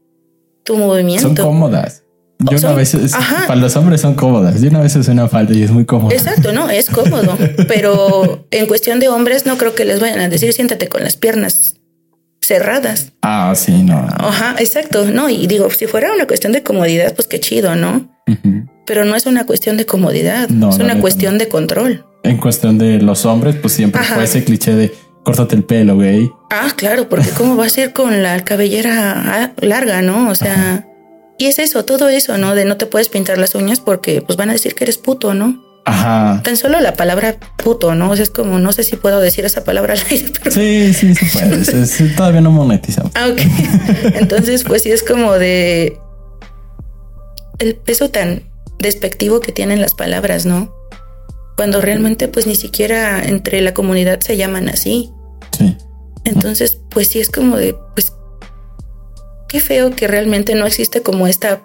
tu 0.64 0.76
movimiento. 0.76 1.28
Son 1.28 1.36
cómodas. 1.36 2.04
Yo 2.40 2.58
una 2.58 2.74
vez, 2.74 2.96
para 3.48 3.60
los 3.60 3.76
hombres 3.76 4.00
son 4.00 4.16
cómodas. 4.16 4.62
Yo 4.62 4.70
una 4.70 4.80
vez 4.80 4.96
usé 4.96 5.12
una 5.12 5.28
falda 5.28 5.54
y 5.54 5.64
es 5.64 5.72
muy 5.72 5.86
cómodo. 5.86 6.12
Exacto, 6.12 6.54
no, 6.54 6.70
es 6.70 6.90
cómodo. 6.90 7.38
pero 7.68 8.48
en 8.52 8.66
cuestión 8.66 9.00
de 9.00 9.10
hombres 9.10 9.46
no 9.46 9.58
creo 9.58 9.76
que 9.76 9.84
les 9.84 10.00
vayan 10.00 10.20
a 10.20 10.30
decir 10.30 10.54
siéntate 10.54 10.88
con 10.88 11.04
las 11.04 11.18
piernas 11.18 11.76
cerradas. 12.42 13.12
Ah, 13.22 13.54
sí, 13.56 13.84
no. 13.84 13.98
Ajá, 13.98 14.56
exacto. 14.58 15.06
No, 15.12 15.30
y 15.30 15.48
digo, 15.48 15.70
si 15.70 15.86
fuera 15.86 16.14
una 16.14 16.28
cuestión 16.28 16.54
de 16.54 16.64
comodidad, 16.64 17.14
pues 17.14 17.28
qué 17.28 17.40
chido, 17.40 17.76
¿no? 17.76 18.10
Pero 18.86 19.06
no 19.06 19.16
es 19.16 19.26
una 19.26 19.46
cuestión 19.46 19.76
de 19.76 19.86
comodidad, 19.86 20.50
es 20.50 20.80
una 20.80 21.00
cuestión 21.02 21.38
de 21.38 21.50
control. 21.50 22.06
En 22.24 22.38
cuestión 22.38 22.78
de 22.78 23.02
los 23.02 23.26
hombres, 23.26 23.56
pues 23.62 23.74
siempre 23.74 24.02
fue 24.04 24.24
ese 24.24 24.44
cliché 24.44 24.76
de 24.76 24.94
córtate 25.30 25.56
el 25.56 25.64
pelo, 25.64 25.96
güey. 25.96 26.32
Ah, 26.50 26.72
claro, 26.76 27.08
porque 27.08 27.30
cómo 27.30 27.56
va 27.56 27.66
a 27.66 27.70
ser 27.70 27.94
con 27.94 28.24
la 28.24 28.44
cabellera 28.44 29.14
ah, 29.16 29.52
larga, 29.62 30.02
¿no? 30.02 30.30
O 30.30 30.36
sea, 30.36 30.88
y 31.38 31.46
es 31.46 31.60
eso, 31.60 31.86
todo 31.86 32.10
eso, 32.10 32.38
¿no? 32.38 32.56
De 32.56 32.66
no 32.66 32.78
te 32.78 32.88
puedes 32.88 33.10
pintar 33.10 33.38
las 33.38 33.54
uñas 33.54 33.80
porque 33.80 34.22
pues 34.22 34.38
van 34.38 34.50
a 34.50 34.54
decir 34.54 34.74
que 34.74 34.86
eres 34.86 34.98
puto, 34.98 35.34
¿no? 35.34 35.64
Ajá. 35.86 36.42
Tan 36.44 36.58
solo 36.58 36.80
la 36.82 36.96
palabra 36.96 37.38
puto, 37.58 37.94
¿no? 37.94 38.10
O 38.10 38.16
sea, 38.16 38.24
es 38.24 38.30
como, 38.30 38.60
no 38.60 38.72
sé 38.74 38.84
si 38.84 38.96
puedo 38.96 39.20
decir 39.20 39.46
esa 39.46 39.64
palabra 39.64 39.94
al 39.94 40.02
aire, 40.10 40.32
pero... 40.38 40.52
Sí, 40.52 40.94
sí, 40.94 41.14
sí 41.14 41.26
puedes. 41.32 42.16
todavía 42.16 42.42
no 42.42 42.52
monetizamos. 42.52 43.12
Ah, 43.16 43.28
ok. 43.32 43.40
Entonces, 44.16 44.64
pues 44.64 44.84
sí 44.84 44.92
es 44.92 45.04
como 45.04 45.34
de... 45.34 45.98
El 47.60 47.76
peso 47.76 48.10
tan 48.10 48.44
despectivo 48.80 49.42
que 49.42 49.52
tienen 49.52 49.80
las 49.80 49.94
palabras, 49.94 50.46
¿no? 50.46 50.74
Cuando 51.56 51.82
realmente, 51.82 52.28
pues 52.28 52.48
ni 52.48 52.56
siquiera 52.56 53.24
entre 53.24 53.62
la 53.62 53.74
comunidad 53.74 54.22
se 54.22 54.38
llaman 54.38 54.70
así. 54.70 55.12
Sí. 55.60 55.78
Entonces, 56.24 56.80
pues 56.90 57.08
sí 57.10 57.20
es 57.20 57.30
como 57.30 57.58
de, 57.58 57.76
pues 57.96 58.14
qué 59.48 59.60
feo 59.60 59.92
que 59.92 60.08
realmente 60.08 60.56
no 60.56 60.66
existe 60.66 61.02
como 61.02 61.28
esta 61.28 61.62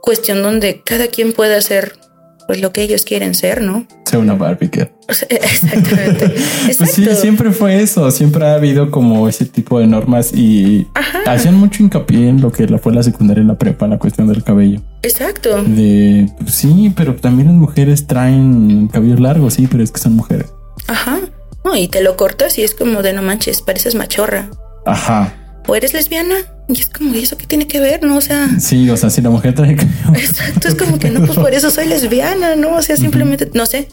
cuestión 0.00 0.42
donde 0.42 0.82
cada 0.84 1.06
quien 1.06 1.32
pueda 1.32 1.56
hacer 1.56 1.98
pues 2.46 2.60
lo 2.60 2.72
que 2.72 2.82
ellos 2.82 3.04
quieren 3.04 3.34
ser, 3.34 3.62
¿no? 3.62 3.86
Sea 4.04 4.18
una 4.18 4.34
Barbie 4.34 4.66
exactamente. 5.30 6.34
Pues 6.76 6.90
sí, 6.90 7.06
siempre 7.14 7.52
fue 7.52 7.80
eso. 7.80 8.10
Siempre 8.10 8.44
ha 8.46 8.54
habido 8.54 8.90
como 8.90 9.28
ese 9.28 9.44
tipo 9.44 9.78
de 9.78 9.86
normas 9.86 10.32
y 10.34 10.86
hacían 11.26 11.54
mucho 11.54 11.82
hincapié 11.82 12.28
en 12.28 12.40
lo 12.40 12.50
que 12.50 12.66
fue 12.78 12.92
la 12.92 13.02
secundaria 13.02 13.44
y 13.44 13.46
la 13.46 13.56
prepa, 13.56 13.86
la 13.86 13.98
cuestión 13.98 14.28
del 14.28 14.42
cabello. 14.42 14.80
Exacto. 15.02 15.62
De 15.62 16.28
pues 16.38 16.54
sí, 16.54 16.92
pero 16.96 17.14
también 17.14 17.48
las 17.48 17.56
mujeres 17.56 18.06
traen 18.06 18.88
cabello 18.88 19.16
largo, 19.16 19.50
sí, 19.50 19.68
pero 19.70 19.82
es 19.82 19.90
que 19.90 20.00
son 20.00 20.16
mujeres. 20.16 20.52
Ajá. 20.88 21.20
No, 21.64 21.76
y 21.76 21.88
te 21.88 22.02
lo 22.02 22.16
cortas 22.16 22.58
y 22.58 22.62
es 22.62 22.74
como 22.74 23.02
de 23.02 23.12
no 23.12 23.22
manches, 23.22 23.62
pareces 23.62 23.94
machorra. 23.94 24.50
Ajá 24.84 25.34
o 25.66 25.76
eres 25.76 25.92
lesbiana. 25.92 26.36
Y 26.68 26.80
es 26.80 26.88
como, 26.88 27.14
¿y 27.14 27.22
eso 27.22 27.36
qué 27.36 27.46
tiene 27.46 27.66
que 27.66 27.80
ver? 27.80 28.02
No, 28.02 28.16
o 28.16 28.20
sea. 28.20 28.48
Sí, 28.58 28.88
o 28.88 28.96
sea, 28.96 29.10
si 29.10 29.20
la 29.20 29.30
mujer 29.30 29.54
trae 29.54 29.72
Exacto, 30.14 30.68
es 30.68 30.74
como 30.74 30.98
que 30.98 31.10
no, 31.10 31.26
pues 31.26 31.38
por 31.38 31.52
eso 31.52 31.70
soy 31.70 31.86
lesbiana, 31.86 32.56
¿no? 32.56 32.76
O 32.76 32.82
sea, 32.82 32.96
simplemente, 32.96 33.50
no 33.54 33.66
sé. 33.66 33.88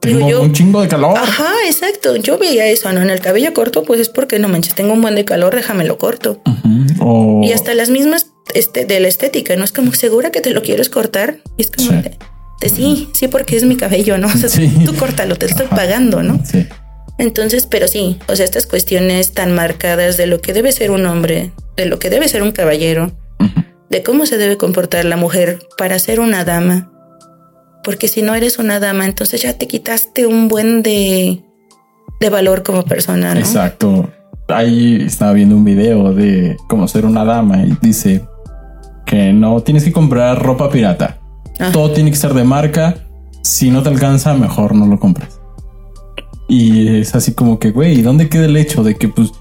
Tengo 0.00 0.28
yo, 0.28 0.42
un 0.42 0.52
chingo 0.52 0.80
de 0.80 0.88
calor. 0.88 1.16
Ajá, 1.16 1.50
exacto. 1.66 2.14
Yo 2.16 2.38
veía 2.38 2.66
eso, 2.66 2.92
¿no? 2.92 3.02
En 3.02 3.10
el 3.10 3.20
cabello 3.20 3.52
corto, 3.52 3.82
pues 3.82 4.00
es 4.00 4.08
porque 4.08 4.38
no 4.38 4.48
manches, 4.48 4.74
tengo 4.74 4.92
un 4.92 5.02
buen 5.02 5.16
de 5.16 5.24
calor, 5.24 5.54
déjamelo 5.56 5.98
corto. 5.98 6.40
Y 7.42 7.52
hasta 7.52 7.74
las 7.74 7.90
mismas 7.90 8.30
este, 8.54 8.84
de 8.84 9.00
la 9.00 9.08
estética, 9.08 9.56
¿no? 9.56 9.64
Es 9.64 9.72
como 9.72 9.92
segura 9.94 10.30
que 10.30 10.40
te 10.40 10.50
lo 10.50 10.62
quieres 10.62 10.88
cortar. 10.88 11.38
Y 11.56 11.62
es 11.62 11.70
como 11.70 12.00
de, 12.00 12.16
sí, 12.68 13.08
sí, 13.12 13.28
porque 13.28 13.56
es 13.56 13.64
mi 13.64 13.76
cabello, 13.76 14.18
¿no? 14.18 14.28
O 14.28 14.30
sea, 14.30 14.48
tú 14.84 14.94
córtalo, 14.94 15.36
te 15.36 15.46
estoy 15.46 15.66
pagando, 15.66 16.22
¿no? 16.22 16.40
Sí. 16.44 16.66
Entonces, 17.18 17.66
pero 17.66 17.88
sí, 17.88 18.18
o 18.28 18.36
sea, 18.36 18.44
estas 18.44 18.66
cuestiones 18.66 19.32
tan 19.32 19.52
marcadas 19.52 20.16
de 20.16 20.26
lo 20.26 20.40
que 20.40 20.52
debe 20.52 20.70
ser 20.70 20.92
un 20.92 21.04
hombre, 21.04 21.52
de 21.76 21.86
lo 21.86 21.98
que 21.98 22.10
debe 22.10 22.28
ser 22.28 22.42
un 22.42 22.52
caballero, 22.52 23.12
de 23.90 24.02
cómo 24.02 24.24
se 24.26 24.38
debe 24.38 24.56
comportar 24.56 25.04
la 25.04 25.16
mujer 25.16 25.58
para 25.76 25.98
ser 25.98 26.20
una 26.20 26.44
dama. 26.44 26.92
Porque 27.82 28.06
si 28.06 28.22
no 28.22 28.34
eres 28.34 28.58
una 28.58 28.80
dama, 28.80 29.04
entonces 29.04 29.42
ya 29.42 29.54
te 29.54 29.66
quitaste 29.66 30.26
un 30.26 30.46
buen 30.48 30.82
de, 30.82 31.42
de 32.20 32.30
valor 32.30 32.62
como 32.62 32.84
persona. 32.84 33.34
¿no? 33.34 33.40
Exacto. 33.40 34.10
Ahí 34.48 35.02
estaba 35.04 35.32
viendo 35.32 35.56
un 35.56 35.64
video 35.64 36.14
de 36.14 36.56
cómo 36.68 36.86
ser 36.86 37.04
una 37.04 37.24
dama 37.24 37.64
y 37.64 37.76
dice 37.80 38.24
que 39.06 39.32
no 39.32 39.60
tienes 39.62 39.84
que 39.84 39.92
comprar 39.92 40.40
ropa 40.40 40.70
pirata. 40.70 41.18
Todo 41.72 41.90
tiene 41.90 42.10
que 42.10 42.16
ser 42.16 42.34
de 42.34 42.44
marca. 42.44 42.94
Si 43.42 43.70
no 43.70 43.82
te 43.82 43.88
alcanza, 43.88 44.34
mejor 44.34 44.74
no 44.74 44.86
lo 44.86 45.00
compres. 45.00 45.37
Y 46.48 47.00
es 47.00 47.14
así 47.14 47.32
como 47.32 47.58
que, 47.58 47.70
güey, 47.70 48.00
¿dónde 48.00 48.28
queda 48.28 48.46
el 48.46 48.56
hecho 48.56 48.82
de 48.82 48.96
que, 48.96 49.08
pues, 49.08 49.32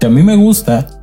que 0.00 0.06
a 0.06 0.10
mí 0.10 0.22
me 0.22 0.36
gusta, 0.36 0.96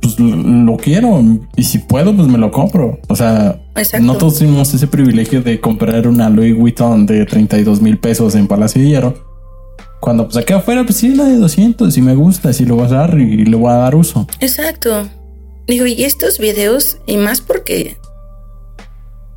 pues 0.00 0.18
lo, 0.18 0.76
quiero 0.76 1.22
y 1.56 1.64
si 1.64 1.78
puedo, 1.78 2.14
pues 2.14 2.28
me 2.28 2.38
lo 2.38 2.50
compro. 2.50 2.98
O 3.08 3.16
sea, 3.16 3.60
no 4.00 4.16
todos 4.16 4.38
tenemos 4.38 4.72
ese 4.72 4.86
privilegio 4.86 5.42
de 5.42 5.60
comprar 5.60 6.06
una 6.06 6.30
Louis 6.30 6.56
Vuitton 6.56 7.06
de 7.06 7.24
32 7.26 7.80
mil 7.80 7.98
pesos 7.98 8.34
en 8.34 8.46
Palacio 8.46 8.82
de 8.82 8.88
Hierro. 8.88 9.14
Cuando 10.00 10.24
pues 10.24 10.36
aquí 10.36 10.52
afuera, 10.52 10.84
pues 10.84 10.98
sí, 10.98 11.14
la 11.14 11.24
de 11.24 11.36
200, 11.36 11.92
si 11.92 12.02
me 12.02 12.14
gusta, 12.14 12.52
si 12.52 12.64
lo 12.64 12.76
vas 12.76 12.92
a 12.92 12.96
dar 12.96 13.18
y 13.18 13.44
le 13.44 13.56
voy 13.56 13.70
a 13.70 13.76
dar 13.76 13.94
uso. 13.94 14.26
Exacto. 14.40 15.08
Digo, 15.66 15.86
y 15.86 16.04
estos 16.04 16.38
videos, 16.38 16.98
y 17.06 17.16
más 17.16 17.40
porque 17.40 17.96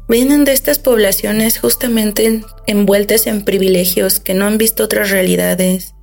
vienen 0.09 0.43
de 0.43 0.51
estas 0.51 0.79
poblaciones 0.79 1.59
justamente 1.59 2.41
envueltas 2.67 3.27
en 3.27 3.45
privilegios 3.45 4.19
que 4.19 4.33
no 4.33 4.45
han 4.45 4.57
visto 4.57 4.83
otras 4.83 5.11
realidades 5.11 5.93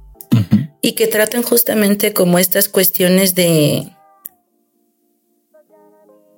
y 0.81 0.93
que 0.93 1.07
tratan 1.09 1.43
justamente 1.43 2.13
como 2.13 2.39
estas 2.39 2.69
cuestiones 2.69 3.35
de 3.35 3.89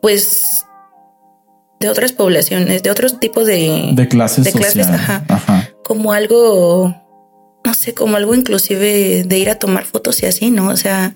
pues 0.01 0.65
de 1.81 1.89
otras 1.89 2.13
poblaciones, 2.13 2.83
de 2.83 2.91
otros 2.91 3.21
tipos 3.21 3.47
de, 3.47 3.91
de 3.93 4.09
clases, 4.09 4.45
de 4.45 4.53
clases 4.53 4.89
ajá, 4.89 5.71
como 5.85 6.13
algo 6.13 7.08
no 7.69 7.75
sé, 7.75 7.93
como 7.93 8.17
algo 8.17 8.35
inclusive 8.35 9.25
de 9.25 9.39
ir 9.39 9.51
a 9.51 9.57
tomar 9.57 9.85
fotos 9.85 10.23
y 10.23 10.27
así, 10.27 10.51
¿no? 10.51 10.69
O 10.69 10.77
sea, 10.79 11.15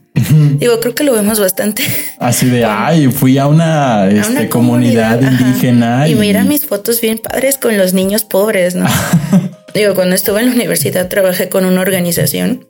digo, 0.59 0.81
creo 0.81 0.95
que 0.95 1.03
lo 1.03 1.15
vemos 1.15 1.41
bastante. 1.41 1.83
Así 2.19 2.45
de, 2.51 2.65
ay, 2.69 3.11
fui 3.11 3.38
a 3.38 3.47
una, 3.47 4.07
este, 4.11 4.51
comunidad, 4.51 5.23
indígena. 5.23 6.07
Y, 6.09 6.15
mira 6.15 6.45
mis 6.45 6.67
fotos 6.67 7.01
bien 7.01 7.17
padres 7.17 7.57
con 7.57 7.79
los 7.79 7.95
niños 7.95 8.25
pobres, 8.25 8.75
¿no? 8.75 8.85
digo, 9.75 9.95
cuando 9.95 10.15
estuve 10.15 10.41
en 10.41 10.49
la 10.49 10.55
universidad 10.55 11.09
trabajé 11.09 11.49
con 11.49 11.65
una 11.65 11.81
organización 11.81 12.69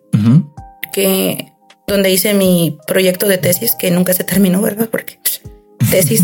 que 0.92 1.53
donde 1.88 2.12
hice 2.12 2.35
mi 2.35 2.79
proyecto 2.87 3.27
de 3.27 3.38
tesis, 3.38 3.75
que 3.75 3.90
nunca 3.90 4.12
se 4.12 4.23
terminó, 4.23 4.62
¿verdad? 4.62 4.88
Porque 4.92 5.18
pues, 5.21 5.42
tesis. 5.90 6.23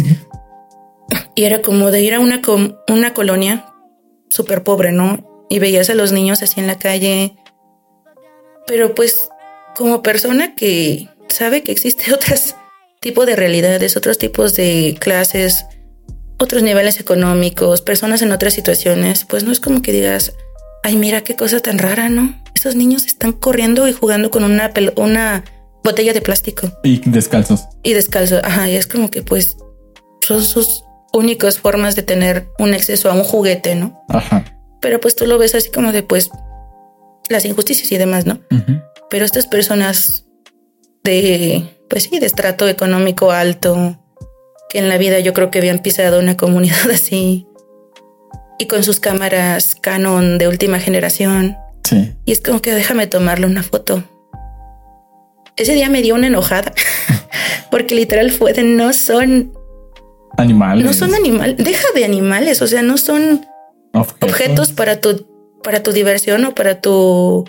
y 1.35 1.42
era 1.42 1.61
como 1.61 1.90
de 1.90 2.03
ir 2.03 2.14
a 2.14 2.21
una, 2.21 2.40
una 2.87 3.14
colonia 3.14 3.66
súper 4.31 4.62
pobre, 4.62 4.92
¿no? 4.92 5.29
y 5.49 5.59
veías 5.59 5.90
a 5.90 5.94
los 5.94 6.12
niños 6.12 6.42
así 6.42 6.61
en 6.61 6.66
la 6.66 6.79
calle. 6.79 7.35
Pero 8.68 8.94
pues 8.94 9.28
como 9.74 10.02
persona 10.02 10.54
que 10.54 11.09
sabe 11.28 11.62
que 11.62 11.72
existe 11.72 12.12
otros 12.14 12.54
tipos 13.00 13.26
de 13.26 13.35
realidades, 13.35 13.96
otros 13.96 14.18
tipos 14.18 14.54
de 14.54 14.96
clases, 15.00 15.64
otros 16.38 16.62
niveles 16.62 17.00
económicos, 17.00 17.81
personas 17.83 18.22
en 18.22 18.31
otras 18.31 18.54
situaciones, 18.54 19.24
pues 19.24 19.42
no 19.42 19.50
es 19.50 19.59
como 19.59 19.83
que 19.83 19.92
digas, 19.92 20.35
ay, 20.85 20.96
mira 20.96 21.22
qué 21.22 21.35
cosa 21.35 21.61
tan 21.61 21.78
rara, 21.78 22.09
¿no? 22.09 22.40
Esos 22.54 22.76
niños 22.76 23.07
están 23.07 23.33
corriendo 23.33 23.88
y 23.88 23.92
jugando 23.92 24.31
con 24.31 24.44
una, 24.44 24.70
una 24.96 25.44
botella 25.83 26.12
de 26.12 26.21
plástico. 26.21 26.71
Y 26.83 26.98
descalzos. 27.10 27.66
Y 27.83 27.94
descalzos, 27.94 28.42
ajá, 28.44 28.69
y 28.69 28.77
es 28.77 28.87
como 28.87 29.10
que 29.10 29.23
pues 29.23 29.56
son 30.21 30.42
sus 30.42 30.85
únicas 31.12 31.58
formas 31.58 31.96
de 31.96 32.02
tener 32.02 32.48
un 32.58 32.75
acceso 32.75 33.10
a 33.10 33.14
un 33.14 33.25
juguete, 33.25 33.75
¿no? 33.75 34.04
Ajá. 34.08 34.44
Pero 34.81 35.00
pues 35.00 35.16
tú 35.16 35.27
lo 35.27 35.38
ves 35.38 35.54
así 35.54 35.71
como 35.71 35.92
de 35.92 36.02
pues 36.02 36.31
las 37.29 37.44
injusticias 37.44 37.90
y 37.92 37.98
demás, 37.98 38.26
¿no? 38.26 38.40
Pero 39.10 39.24
estas 39.24 39.46
personas 39.46 40.26
de, 41.04 41.64
pues 41.88 42.04
sí, 42.04 42.18
de 42.18 42.26
estrato 42.26 42.68
económico 42.68 43.31
alto, 43.31 43.98
que 44.68 44.79
en 44.79 44.88
la 44.88 44.98
vida 44.98 45.18
yo 45.20 45.33
creo 45.33 45.50
que 45.50 45.58
habían 45.58 45.81
pisado 45.81 46.18
una 46.18 46.37
comunidad 46.37 46.90
así, 46.92 47.46
y 48.58 48.66
con 48.66 48.83
sus 48.83 49.00
cámaras 49.00 49.74
Canon 49.76 50.38
de 50.38 50.48
última 50.48 50.81
generación. 50.81 51.56
Sí. 51.85 52.12
Y 52.24 52.33
es 52.33 52.40
como 52.40 52.60
que 52.60 52.74
déjame 52.74 53.06
tomarle 53.06 53.46
una 53.46 53.62
foto. 53.62 54.02
Ese 55.56 55.74
día 55.74 55.88
me 55.88 56.02
dio 56.02 56.14
una 56.14 56.26
enojada, 56.26 56.72
porque 57.70 57.94
literal 57.94 58.31
fue 58.31 58.52
de 58.52 58.62
no 58.62 58.92
son 58.92 59.52
animales. 60.37 60.85
No 60.85 60.92
son 60.92 61.14
animales, 61.14 61.56
deja 61.56 61.88
de 61.94 62.04
animales, 62.04 62.62
o 62.62 62.66
sea, 62.66 62.83
no 62.83 62.96
son 62.96 63.46
objetos, 63.92 64.72
para 64.72 65.00
tu 65.00 65.37
para 65.63 65.83
tu 65.83 65.92
diversión 65.92 66.44
o 66.44 66.54
para 66.54 66.81
tu 66.81 67.44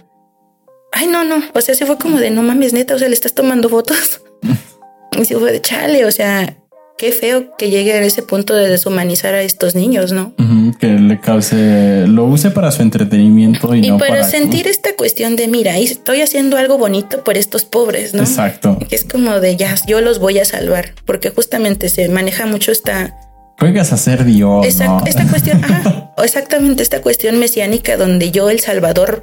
Ay, 0.91 1.07
no, 1.07 1.23
no, 1.23 1.41
o 1.53 1.61
sea, 1.61 1.75
se 1.75 1.85
fue 1.85 1.97
como 1.97 2.17
de 2.17 2.31
no 2.31 2.41
mames, 2.41 2.73
neta, 2.73 2.95
o 2.95 2.99
sea, 2.99 3.07
le 3.07 3.13
estás 3.13 3.33
tomando 3.33 3.69
fotos. 3.69 4.21
y 5.19 5.25
se 5.25 5.37
fue 5.37 5.51
de 5.51 5.61
chale, 5.61 6.05
o 6.05 6.11
sea, 6.11 6.57
qué 6.97 7.11
feo 7.11 7.55
que 7.57 7.69
llegue 7.69 7.93
a 7.93 8.01
ese 8.01 8.23
punto 8.23 8.55
de 8.55 8.67
deshumanizar 8.67 9.33
a 9.33 9.41
estos 9.41 9.75
niños, 9.75 10.11
¿no? 10.11 10.33
que 10.79 10.87
le 10.87 11.19
cause, 11.19 12.05
lo 12.07 12.25
use 12.25 12.51
para 12.51 12.71
su 12.71 12.81
entretenimiento 12.81 13.75
y, 13.75 13.85
y 13.85 13.89
no 13.89 13.97
para, 13.97 14.11
para 14.11 14.23
sentir 14.23 14.67
esta 14.67 14.95
cuestión 14.95 15.35
de 15.35 15.47
mira, 15.47 15.77
estoy 15.77 16.21
haciendo 16.21 16.57
algo 16.57 16.77
bonito 16.77 17.23
por 17.23 17.37
estos 17.37 17.65
pobres, 17.65 18.13
¿no? 18.13 18.21
Exacto. 18.21 18.77
Que 18.87 18.95
es 18.95 19.03
como 19.03 19.39
de 19.41 19.57
ya, 19.57 19.75
yo 19.87 19.99
los 19.99 20.19
voy 20.19 20.39
a 20.39 20.45
salvar, 20.45 20.93
porque 21.05 21.31
justamente 21.31 21.89
se 21.89 22.07
maneja 22.07 22.45
mucho 22.45 22.71
esta 22.71 23.15
Juegas 23.59 23.91
a 23.91 23.97
ser 23.97 24.23
Dios. 24.23 24.65
esta, 24.65 24.85
¿no? 24.85 25.03
esta 25.05 25.27
cuestión, 25.27 25.63
ajá, 25.63 25.98
exactamente 26.23 26.83
esta 26.83 27.01
cuestión 27.01 27.39
mesiánica 27.39 27.97
donde 27.97 28.31
yo, 28.31 28.49
el 28.49 28.59
Salvador 28.59 29.21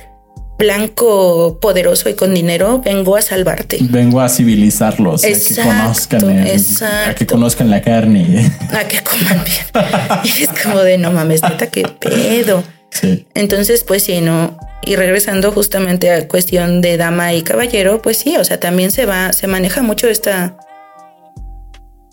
blanco, 0.58 1.58
poderoso 1.60 2.08
y 2.08 2.14
con 2.14 2.32
dinero, 2.34 2.80
vengo 2.82 3.16
a 3.16 3.22
salvarte. 3.22 3.78
Vengo 3.82 4.20
a 4.20 4.28
civilizarlos, 4.28 5.22
a 5.24 5.28
que 5.28 5.62
conozcan, 5.62 6.30
el- 6.30 6.62
a 7.08 7.14
que 7.14 7.26
conozcan 7.26 7.70
la 7.70 7.82
carne. 7.82 8.50
A 8.72 8.84
que 8.88 9.00
coman 9.02 9.44
bien. 9.44 9.86
Y 10.24 10.42
es 10.44 10.48
como 10.62 10.80
de 10.80 10.98
no 10.98 11.12
mames, 11.12 11.42
neta, 11.42 11.66
qué 11.68 11.82
pedo. 12.00 12.64
sí. 12.90 13.26
Entonces, 13.34 13.84
pues 13.84 14.02
sí, 14.04 14.20
no. 14.20 14.56
Y 14.82 14.96
regresando 14.96 15.52
justamente 15.52 16.10
a 16.10 16.26
cuestión 16.28 16.80
de 16.80 16.96
dama 16.96 17.34
y 17.34 17.42
caballero, 17.42 18.00
pues 18.00 18.16
sí, 18.18 18.36
o 18.36 18.44
sea, 18.44 18.58
también 18.58 18.90
se 18.92 19.04
va, 19.04 19.32
se 19.32 19.46
maneja 19.48 19.82
mucho 19.82 20.08
esta, 20.08 20.56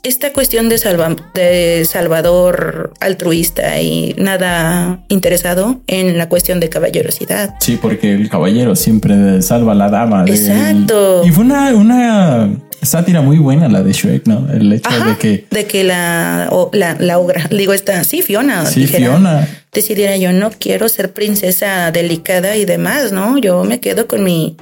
esta 0.03 0.33
cuestión 0.33 0.67
de, 0.69 0.77
salva, 0.77 1.15
de 1.33 1.85
salvador 1.89 2.93
altruista 2.99 3.81
y 3.81 4.13
nada 4.17 4.99
interesado 5.09 5.81
en 5.87 6.17
la 6.17 6.27
cuestión 6.29 6.59
de 6.59 6.69
caballerosidad. 6.69 7.55
Sí, 7.61 7.79
porque 7.81 8.13
el 8.13 8.29
caballero 8.29 8.75
siempre 8.75 9.41
salva 9.41 9.71
a 9.71 9.75
la 9.75 9.89
dama. 9.89 10.25
Exacto. 10.27 11.23
Y 11.25 11.31
fue 11.31 11.45
una, 11.45 11.73
una 11.73 12.49
sátira 12.81 13.21
muy 13.21 13.37
buena 13.37 13.69
la 13.69 13.81
de 13.81 13.93
Shrek, 13.93 14.27
¿no? 14.27 14.51
El 14.51 14.73
hecho 14.73 14.89
Ajá, 14.89 15.05
de 15.11 15.17
que 15.17 15.45
de 15.49 15.65
que 15.65 15.85
la, 15.85 16.49
o- 16.51 16.69
la, 16.73 16.97
la 16.99 17.17
ogra, 17.17 17.47
digo 17.49 17.71
esta, 17.71 18.03
sí, 18.03 18.21
Fiona, 18.21 18.65
sí, 18.65 18.81
dijera, 18.81 19.05
Fiona. 19.11 19.47
decidiera 19.71 20.17
yo 20.17 20.33
no 20.33 20.51
quiero 20.59 20.89
ser 20.89 21.13
princesa 21.13 21.91
delicada 21.91 22.57
y 22.57 22.65
demás, 22.65 23.13
¿no? 23.13 23.37
Yo 23.37 23.63
me 23.63 23.79
quedo 23.79 24.05
con 24.07 24.25
mi, 24.25 24.57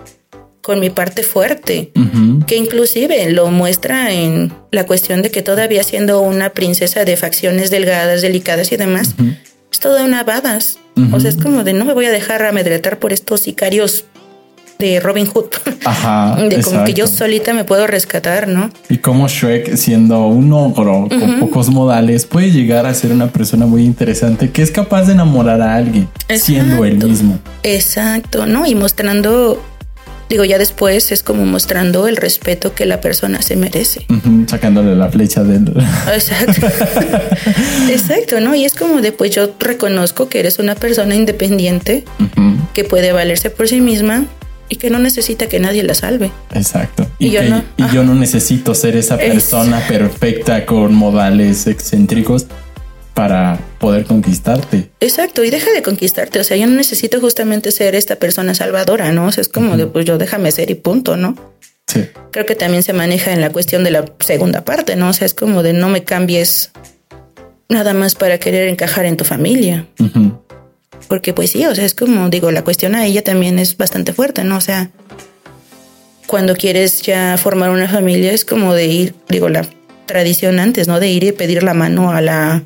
con 0.62 0.80
mi 0.80 0.90
parte 0.90 1.24
fuerte. 1.24 1.92
Que 2.48 2.56
inclusive 2.56 3.32
lo 3.32 3.48
muestra 3.52 4.12
en 4.12 4.54
la 4.72 4.86
cuestión 4.86 5.22
de 5.22 5.32
que 5.32 5.42
todavía 5.42 5.84
siendo 5.84 6.22
una 6.22 6.52
princesa 6.52 7.06
de 7.06 7.18
facciones 7.18 7.72
delgadas, 7.72 8.22
delicadas 8.22 8.72
y 8.72 8.78
demás, 8.78 9.16
es 9.72 9.80
toda 9.80 10.04
una 10.04 10.24
badass. 10.24 10.78
O 11.12 11.20
sea, 11.20 11.30
es 11.30 11.38
como 11.38 11.64
de 11.64 11.74
no 11.74 11.86
me 11.86 11.94
voy 11.94 12.06
a 12.06 12.12
dejar 12.12 12.44
amedretar 12.44 13.00
por 13.00 13.14
estos 13.14 13.42
sicarios 13.42 14.06
de 14.82 15.00
Robin 15.00 15.28
Hood. 15.28 15.46
Ajá. 15.86 16.36
de 16.36 16.62
como 16.62 16.84
que 16.84 16.94
yo 16.94 17.08
solita 17.08 17.54
me 17.54 17.64
puedo 17.64 17.88
rescatar, 17.88 18.48
¿no? 18.48 18.70
Y 18.90 18.98
como 18.98 19.28
Shrek, 19.28 19.76
siendo 19.76 20.26
un 20.28 20.52
ogro 20.52 21.08
con 21.08 21.40
pocos 21.40 21.70
modales, 21.70 22.26
puede 22.26 22.52
llegar 22.52 22.86
a 22.86 22.94
ser 22.94 23.12
una 23.12 23.28
persona 23.28 23.66
muy 23.66 23.84
interesante 23.84 24.50
que 24.50 24.62
es 24.62 24.72
capaz 24.72 25.04
de 25.04 25.14
enamorar 25.14 25.62
a 25.62 25.76
alguien 25.76 26.10
siendo 26.36 26.84
él 26.84 26.98
mismo. 26.98 27.40
Exacto, 27.64 28.46
¿no? 28.48 28.66
Y 28.66 28.76
mostrando, 28.76 29.64
digo, 30.32 30.44
ya 30.46 30.58
después 30.58 31.12
es 31.12 31.22
como 31.22 31.46
mostrando 31.46 32.08
el 32.08 32.18
respeto 32.18 32.74
que 32.74 32.86
la 32.88 33.00
persona 33.02 33.42
se 33.44 33.56
merece. 33.56 34.08
Sacándole 34.48 34.96
la 34.96 35.10
flecha 35.10 35.44
del. 35.44 35.72
Exacto. 36.12 36.68
Exacto, 37.90 38.40
¿no? 38.40 38.56
Y 38.56 38.66
es 38.66 38.74
como 38.74 39.02
de, 39.02 39.12
pues 39.12 39.32
yo 39.32 39.54
reconozco 39.60 40.30
que 40.30 40.40
eres 40.40 40.60
una 40.60 40.76
persona 40.76 41.16
independiente 41.16 42.04
que 42.74 42.84
puede 42.84 43.12
valerse 43.12 43.50
por 43.50 43.68
sí 43.68 43.82
misma 43.82 44.26
y 44.70 44.78
que 44.78 44.90
no 44.90 45.00
necesita 45.00 45.48
que 45.48 45.60
nadie 45.60 45.84
la 45.84 45.94
salve. 45.94 46.32
Exacto. 46.54 47.06
Y 47.20 47.28
Y, 47.28 47.32
yo 47.32 47.42
que- 47.42 47.50
no. 47.50 47.64
y 47.78 47.84
yo 47.94 48.04
no 48.04 48.16
necesito 48.16 48.74
ser 48.74 48.96
esa 48.96 49.16
Es- 49.16 49.32
persona 49.34 49.86
perfecta 49.88 50.66
con 50.66 50.94
modales 50.96 51.68
excéntricos 51.68 52.48
para 53.22 53.60
poder 53.78 54.06
conquistarte. 54.06 54.90
Exacto, 55.00 55.44
y 55.44 55.52
deja 55.52 55.72
de 55.74 55.84
conquistarte. 55.84 56.40
O 56.40 56.44
sea, 56.44 56.58
yo 56.58 56.66
no 56.66 56.74
necesito 56.74 57.22
justamente 57.22 57.72
ser 57.72 57.94
esta 57.94 58.16
persona 58.16 58.56
salvadora, 58.56 59.12
¿no? 59.12 59.28
O 59.28 59.32
sea, 59.32 59.44
es 59.44 59.48
como 59.48 59.78
de, 59.78 59.86
pues 59.86 60.06
yo 60.06 60.18
déjame 60.18 60.52
ser 60.52 60.72
y 60.72 60.74
punto, 60.74 61.18
¿no? 61.18 61.36
Sí. 61.86 62.08
Creo 62.32 62.48
que 62.48 62.56
también 62.56 62.82
se 62.82 62.94
maneja 62.94 63.32
en 63.32 63.40
la 63.40 63.52
cuestión 63.52 63.84
de 63.84 63.92
la 63.92 64.06
segunda 64.22 64.66
parte, 64.66 64.96
¿no? 64.96 65.10
O 65.10 65.14
sea, 65.14 65.28
es 65.28 65.36
como 65.36 65.62
de 65.62 65.74
no 65.74 65.88
me 65.88 66.04
cambies 66.04 66.72
nada 67.70 67.94
más 67.94 68.16
para 68.16 68.40
querer 68.40 68.68
encajar 68.70 69.06
en 69.06 69.18
tu 69.18 69.24
familia. 69.24 69.86
Porque 71.08 71.32
pues 71.32 71.52
sí, 71.52 71.64
o 71.68 71.76
sea, 71.76 71.86
es 71.86 71.94
como 71.94 72.28
digo, 72.30 72.50
la 72.50 72.64
cuestión 72.64 72.96
a 72.96 73.06
ella 73.06 73.24
también 73.24 73.60
es 73.60 73.78
bastante 73.78 74.14
fuerte, 74.14 74.44
¿no? 74.44 74.58
O 74.58 74.62
sea, 74.62 74.90
cuando 76.26 76.56
quieres 76.56 77.04
ya 77.04 77.38
formar 77.38 77.70
una 77.70 77.88
familia 77.88 78.32
es 78.32 78.46
como 78.46 78.74
de 78.74 78.88
ir, 78.88 79.14
digo, 79.30 79.48
la 79.48 79.68
tradición 80.08 80.60
antes, 80.60 80.88
¿no? 80.88 81.00
De 81.00 81.10
ir 81.10 81.24
y 81.24 81.32
pedir 81.34 81.62
la 81.62 81.76
mano 81.76 82.12
a 82.12 82.22
la 82.22 82.64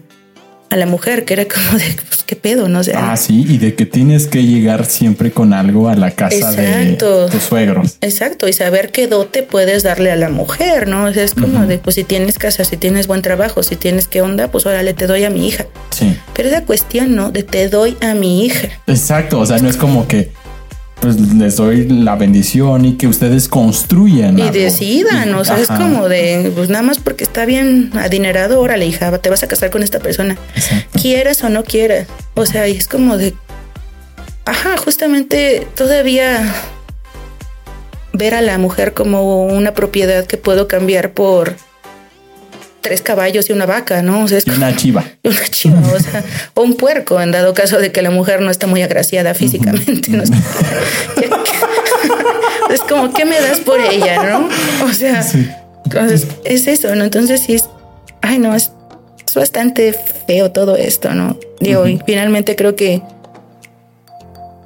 a 0.69 0.77
la 0.77 0.85
mujer, 0.85 1.25
que 1.25 1.33
era 1.33 1.45
como 1.45 1.77
de, 1.77 1.85
pues, 2.07 2.23
qué 2.25 2.35
pedo, 2.35 2.67
¿no? 2.67 2.79
O 2.79 2.83
sea, 2.83 3.11
Ah, 3.11 3.17
sí, 3.17 3.45
y 3.47 3.57
de 3.59 3.75
que 3.75 3.85
tienes 3.85 4.27
que 4.27 4.43
llegar 4.43 4.85
siempre 4.85 5.31
con 5.31 5.53
algo 5.53 5.89
a 5.89 5.95
la 5.95 6.11
casa 6.11 6.35
Exacto. 6.53 7.25
de 7.25 7.31
tus 7.31 7.43
suegros. 7.43 7.97
Exacto, 8.01 8.47
y 8.47 8.53
saber 8.53 8.91
qué 8.91 9.07
dote 9.07 9.43
puedes 9.43 9.83
darle 9.83 10.11
a 10.11 10.15
la 10.15 10.29
mujer, 10.29 10.87
¿no? 10.87 11.05
O 11.05 11.13
sea, 11.13 11.23
es 11.23 11.33
como 11.33 11.65
de, 11.67 11.77
pues 11.77 11.95
si 11.95 12.03
tienes 12.03 12.37
casa, 12.39 12.63
si 12.65 12.77
tienes 12.77 13.07
buen 13.07 13.21
trabajo, 13.21 13.63
si 13.63 13.75
tienes 13.75 14.07
qué 14.07 14.21
onda, 14.21 14.49
pues 14.49 14.65
órale, 14.65 14.93
te 14.93 15.07
doy 15.07 15.23
a 15.23 15.29
mi 15.29 15.47
hija. 15.47 15.65
Sí. 15.91 16.17
Pero 16.33 16.49
esa 16.49 16.63
cuestión, 16.63 17.15
¿no? 17.15 17.31
De 17.31 17.43
te 17.43 17.69
doy 17.69 17.95
a 18.01 18.13
mi 18.15 18.45
hija. 18.45 18.69
Exacto. 18.87 19.39
O 19.39 19.45
sea, 19.45 19.59
no 19.59 19.69
es 19.69 19.77
como 19.77 20.07
que 20.07 20.31
pues 20.99 21.19
les 21.19 21.57
doy 21.57 21.87
la 21.87 22.15
bendición 22.15 22.85
y 22.85 22.93
que 22.97 23.07
ustedes 23.07 23.47
construyan. 23.47 24.37
Y 24.39 24.43
algo. 24.43 24.53
decidan, 24.53 25.29
Y- 25.29 25.33
o 25.33 25.45
sea, 25.45 25.59
es 25.59 25.67
como 25.67 26.07
de, 26.09 26.51
pues 26.55 26.69
nada 26.69 26.83
más 26.83 26.99
porque 26.99 27.23
está 27.23 27.45
bien 27.45 27.91
adinerado, 27.95 28.59
órale, 28.61 28.85
hija, 28.85 29.15
te 29.19 29.29
vas 29.29 29.43
a 29.43 29.47
casar 29.47 29.69
con 29.69 29.83
esta 29.83 29.99
persona. 29.99 30.37
Exacto. 30.55 30.99
Quieras 30.99 31.43
o 31.43 31.49
no 31.49 31.63
quieras. 31.63 32.07
O 32.33 32.45
sea, 32.45 32.67
y 32.67 32.71
es 32.77 32.87
como 32.87 33.17
de, 33.17 33.33
ajá, 34.45 34.77
justamente 34.77 35.67
todavía 35.75 36.53
ver 38.13 38.33
a 38.33 38.41
la 38.41 38.57
mujer 38.57 38.93
como 38.93 39.43
una 39.45 39.73
propiedad 39.73 40.25
que 40.25 40.37
puedo 40.37 40.67
cambiar 40.67 41.11
por 41.11 41.55
tres 42.85 43.01
caballos 43.01 43.49
y 43.49 43.53
una 43.53 43.65
vaca, 43.65 44.03
¿no? 44.03 44.23
O 44.23 44.27
sea, 44.27 44.37
es 44.37 44.45
una 44.45 44.75
chiva. 44.75 45.03
una 45.23 45.47
chiva, 45.49 45.81
o 45.91 45.99
sea, 45.99 46.23
o 46.53 46.61
un 46.61 46.75
puerco, 46.75 47.19
en 47.19 47.31
dado 47.31 47.55
caso 47.55 47.79
de 47.79 47.91
que 47.91 48.03
la 48.03 48.11
mujer 48.11 48.41
no 48.41 48.51
está 48.51 48.67
muy 48.67 48.83
agraciada 48.83 49.33
físicamente. 49.33 50.11
¿no? 50.11 50.21
es 52.69 52.81
como, 52.87 53.11
¿qué 53.11 53.25
me 53.25 53.41
das 53.41 53.59
por 53.61 53.81
ella, 53.81 54.23
no? 54.23 54.47
O 54.85 54.93
sea, 54.93 55.23
Sí. 55.23 55.49
entonces 55.85 56.27
es 56.43 56.67
eso, 56.67 56.93
¿no? 56.95 57.03
Entonces 57.05 57.41
sí 57.41 57.55
es, 57.55 57.65
ay, 58.21 58.37
no, 58.37 58.53
es, 58.53 58.71
es 59.27 59.33
bastante 59.33 59.95
feo 60.27 60.51
todo 60.51 60.75
esto, 60.75 61.15
¿no? 61.15 61.39
Digo, 61.59 61.87
y 61.87 61.99
finalmente 62.05 62.55
creo 62.55 62.75
que 62.75 63.01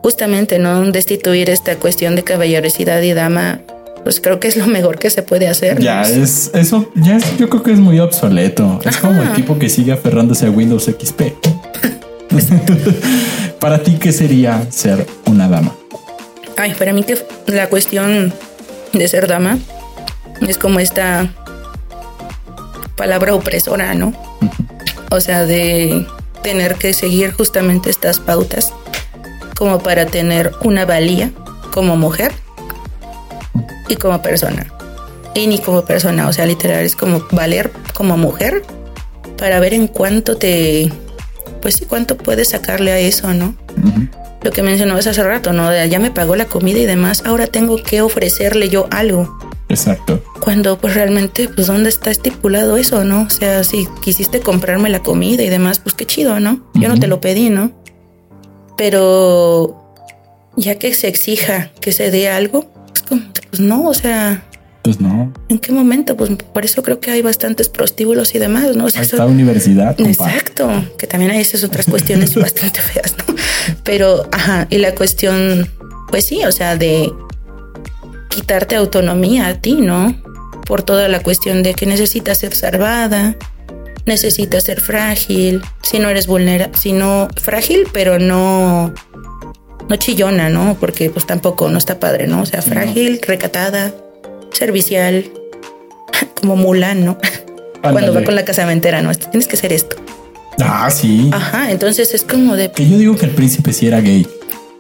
justamente, 0.02 0.60
¿no? 0.60 0.92
Destituir 0.92 1.50
esta 1.50 1.78
cuestión 1.78 2.18
de 2.18 2.24
caballerosidad 2.26 3.02
y 3.02 3.14
dama, 3.14 3.62
pues 4.04 4.20
creo 4.22 4.40
que 4.40 4.48
es 4.48 4.58
lo 4.58 4.68
mejor 4.68 5.00
que 5.00 5.10
se 5.10 5.24
puede 5.24 5.48
hacer. 5.48 5.76
¿no? 5.76 5.82
Ya 5.82 6.02
es 6.04 6.52
eso, 6.54 6.92
ya 6.96 7.18
es, 7.18 7.38
yo 7.38 7.50
creo 7.50 7.64
que 7.64 7.72
es 7.74 7.80
muy 7.80 8.00
obsoleto. 8.00 8.80
Es 8.86 8.98
como 8.98 9.22
el 9.22 9.34
tipo 9.34 9.58
que 9.58 9.70
sigue 9.70 9.92
aferrándose 9.92 10.48
a 10.48 10.52
Windows 10.52 10.86
XP. 10.86 11.22
Para 13.60 13.84
ti, 13.84 13.98
¿qué 14.00 14.12
sería 14.12 14.70
ser 14.72 15.06
una 15.26 15.48
dama? 15.48 15.76
Ay, 16.56 16.74
para 16.78 16.94
mí 16.94 17.04
que 17.04 17.18
la 17.48 17.70
cuestión 17.70 18.34
de 18.94 19.08
ser 19.08 19.28
dama 19.28 19.58
es 20.48 20.58
como 20.58 20.80
esta 20.80 21.30
palabra 22.96 23.34
opresora, 23.34 23.94
¿no? 23.96 24.14
O 25.10 25.22
sea, 25.22 25.46
de 25.46 26.06
tener 26.44 26.76
que 26.76 26.94
seguir 26.94 27.32
justamente 27.32 27.90
estas 27.90 28.20
pautas 28.20 28.74
como 29.56 29.80
para 29.80 30.06
tener 30.06 30.52
una 30.62 30.86
valía 30.86 31.32
como 31.72 31.96
mujer 31.98 32.32
y 33.90 33.96
como 33.98 34.22
persona. 34.22 34.66
Y 35.36 35.48
ni 35.48 35.60
como 35.60 35.84
persona, 35.84 36.28
o 36.28 36.34
sea, 36.34 36.46
literal 36.46 36.86
es 36.86 36.96
como 36.96 37.26
valer 37.32 37.72
como 37.94 38.18
mujer 38.18 38.64
para 39.38 39.60
ver 39.60 39.74
en 39.74 39.88
cuánto 39.88 40.38
te, 40.38 40.92
pues 41.62 41.76
sí, 41.76 41.86
cuánto 41.86 42.18
puedes 42.18 42.50
sacarle 42.50 42.92
a 42.92 43.00
eso, 43.00 43.34
¿no? 43.34 43.56
Ujú. 43.78 44.08
lo 44.42 44.52
que 44.52 44.62
mencionabas 44.64 45.08
hace 45.08 45.24
rato, 45.24 45.54
¿no? 45.54 45.70
De, 45.70 45.88
ya 45.90 46.00
me 46.00 46.12
pagó 46.12 46.36
la 46.36 46.46
comida 46.46 46.80
y 46.80 46.86
demás, 46.86 47.24
ahora 47.26 47.48
tengo 47.48 47.82
que 47.84 48.02
ofrecerle 48.02 48.70
yo 48.70 48.88
algo. 48.92 49.38
Exacto. 49.70 50.24
Cuando 50.40 50.80
pues 50.80 50.96
realmente, 50.96 51.48
pues 51.48 51.68
¿dónde 51.68 51.90
está 51.90 52.10
estipulado 52.10 52.78
eso, 52.78 53.04
no? 53.04 53.24
O 53.24 53.30
sea, 53.30 53.64
si 53.64 53.88
quisiste 54.02 54.40
comprarme 54.40 54.90
la 54.90 55.00
comida 55.00 55.44
y 55.44 55.50
demás, 55.50 55.80
pues 55.80 55.94
qué 55.94 56.06
chido, 56.06 56.40
¿no? 56.40 56.62
Yo 56.74 56.90
no 56.90 57.00
te 57.00 57.08
lo 57.08 57.22
pedí, 57.22 57.50
¿no? 57.50 57.72
Pero 58.78 59.94
ya 60.56 60.76
que 60.76 60.94
se 60.94 61.08
exija 61.08 61.72
que 61.82 61.92
se 61.92 62.10
dé 62.10 62.30
algo, 62.30 62.72
pues 63.50 63.60
no, 63.60 63.88
o 63.88 63.94
sea, 63.94 64.44
Pues 64.84 65.00
no. 65.02 65.34
¿En 65.50 65.60
qué 65.60 65.72
momento? 65.72 66.16
Pues 66.16 66.30
por 66.54 66.64
eso 66.66 66.82
creo 66.84 67.00
que 67.00 67.12
hay 67.12 67.22
bastantes 67.22 67.70
prostíbulos 67.70 68.34
y 68.36 68.40
demás, 68.40 68.76
¿no? 68.76 68.86
O 68.86 68.90
sea, 68.90 69.02
Esta 69.02 69.26
universidad. 69.26 70.00
Exacto, 70.00 70.70
que 70.98 71.06
también 71.08 71.32
hay 71.32 71.42
esas 71.42 71.64
otras 71.64 71.86
cuestiones 71.86 72.34
bastante 72.36 72.80
feas, 72.82 73.16
¿no? 73.18 73.36
Pero, 73.84 74.28
ajá, 74.32 74.68
y 74.70 74.78
la 74.78 74.96
cuestión, 74.96 75.68
pues 76.10 76.26
sí, 76.26 76.44
o 76.46 76.52
sea, 76.52 76.76
de 76.78 77.12
quitarte 78.30 78.76
autonomía 78.76 79.48
a 79.48 79.56
ti, 79.56 79.74
¿no? 79.74 80.16
Por 80.66 80.84
toda 80.84 81.08
la 81.08 81.20
cuestión 81.22 81.64
de 81.64 81.74
que 81.74 81.86
necesitas 81.86 82.38
ser 82.38 82.56
salvada, 82.56 83.36
necesitas 84.06 84.64
ser 84.64 84.82
frágil, 84.82 85.62
si 85.84 86.00
no 86.00 86.10
eres 86.10 86.28
vulnerable, 86.28 86.78
si 86.78 86.94
no 86.94 87.28
frágil, 87.42 87.88
pero 87.92 88.18
no 88.20 88.94
no 89.90 89.96
chillona, 89.96 90.50
¿no? 90.50 90.78
Porque 90.80 91.10
pues 91.10 91.26
tampoco 91.26 91.70
no 91.70 91.78
está 91.78 92.00
padre, 92.00 92.28
¿no? 92.28 92.44
O 92.44 92.46
sea, 92.46 92.62
frágil, 92.62 93.20
recatada, 93.26 93.92
servicial, 94.54 95.26
como 96.40 96.56
Mulan, 96.56 97.04
¿no? 97.04 97.18
Cuando 97.82 98.14
va 98.14 98.24
con 98.24 98.36
la 98.36 98.46
casamentera, 98.46 99.02
¿no? 99.02 99.14
Tienes 99.16 99.48
que 99.48 99.58
ser 99.58 99.74
esto. 99.74 99.96
Ah, 100.62 100.90
sí. 100.92 101.30
Ajá, 101.34 101.72
entonces 101.72 102.14
es 102.14 102.24
como 102.24 102.56
de... 102.56 102.72
Que 102.72 102.88
yo 102.88 102.98
digo 102.98 103.16
que 103.16 103.26
el 103.26 103.32
príncipe 103.32 103.72
sí 103.72 103.88
era 103.88 104.02
gay. 104.02 104.28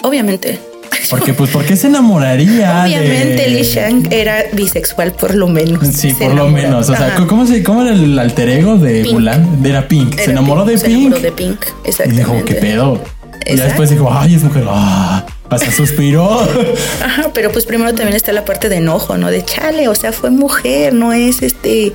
Obviamente. 0.03 0.59
Porque, 1.09 1.33
pues, 1.33 1.49
¿por 1.49 1.63
qué 1.63 1.77
se 1.77 1.87
enamoraría? 1.87 2.83
Obviamente, 2.83 3.47
Li 3.47 3.63
Shang 3.63 4.11
era 4.11 4.43
bisexual, 4.51 5.13
por 5.13 5.33
lo 5.33 5.47
menos. 5.47 5.87
Sí, 5.87 6.13
por 6.13 6.33
lo 6.33 6.49
menos. 6.49 6.89
O 6.89 6.95
sea, 6.95 7.15
¿cómo, 7.27 7.47
se, 7.47 7.63
¿cómo 7.63 7.83
era 7.83 7.93
el 7.93 8.19
alter 8.19 8.49
ego 8.49 8.77
de 8.77 9.05
Mulan? 9.05 9.65
Era 9.65 9.87
Pink. 9.87 10.19
se 10.19 10.31
enamoró 10.31 10.65
de 10.65 10.73
Pink. 10.73 10.81
Se 10.81 10.91
enamoró 10.91 11.19
de 11.19 11.31
Pink, 11.31 11.65
exactamente. 11.85 12.21
Y 12.21 12.33
dijo, 12.35 12.45
¿qué 12.45 12.55
pedo? 12.55 13.01
Y 13.45 13.55
después 13.55 13.89
dijo, 13.89 14.09
ay, 14.11 14.35
es 14.35 14.43
mujer. 14.43 14.65
Ah, 14.67 15.25
hasta 15.49 15.71
suspiró. 15.71 16.41
Ajá, 17.03 17.31
pero 17.33 17.51
pues 17.51 17.65
primero 17.65 17.93
también 17.93 18.15
está 18.15 18.31
la 18.31 18.45
parte 18.45 18.69
de 18.69 18.77
enojo, 18.77 19.17
¿no? 19.17 19.31
De 19.31 19.43
chale, 19.43 19.87
o 19.87 19.95
sea, 19.95 20.11
fue 20.11 20.29
mujer, 20.29 20.93
no 20.93 21.13
es 21.13 21.41
este 21.41 21.91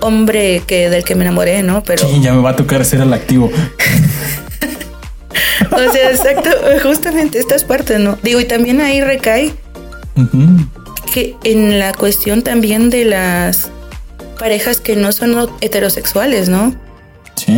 hombre 0.00 0.62
que 0.66 0.90
del 0.90 1.04
que 1.04 1.14
me 1.14 1.24
enamoré, 1.24 1.62
¿no? 1.62 1.82
Pero 1.82 2.08
sí, 2.08 2.20
ya 2.20 2.32
me 2.32 2.42
va 2.42 2.50
a 2.50 2.56
tocar 2.56 2.84
ser 2.84 3.00
el 3.00 3.12
activo. 3.12 3.46
o 5.70 5.92
sea, 5.92 6.10
exacto, 6.10 6.50
justamente 6.82 7.38
estas 7.38 7.64
partes, 7.64 8.00
¿no? 8.00 8.18
Digo, 8.22 8.40
y 8.40 8.44
también 8.44 8.80
ahí 8.80 9.00
recae 9.00 9.52
que 11.12 11.36
en 11.44 11.78
la 11.78 11.92
cuestión 11.92 12.42
también 12.42 12.90
de 12.90 13.04
las 13.04 13.70
parejas 14.38 14.80
que 14.80 14.96
no 14.96 15.12
son 15.12 15.48
heterosexuales, 15.60 16.48
¿no? 16.48 16.74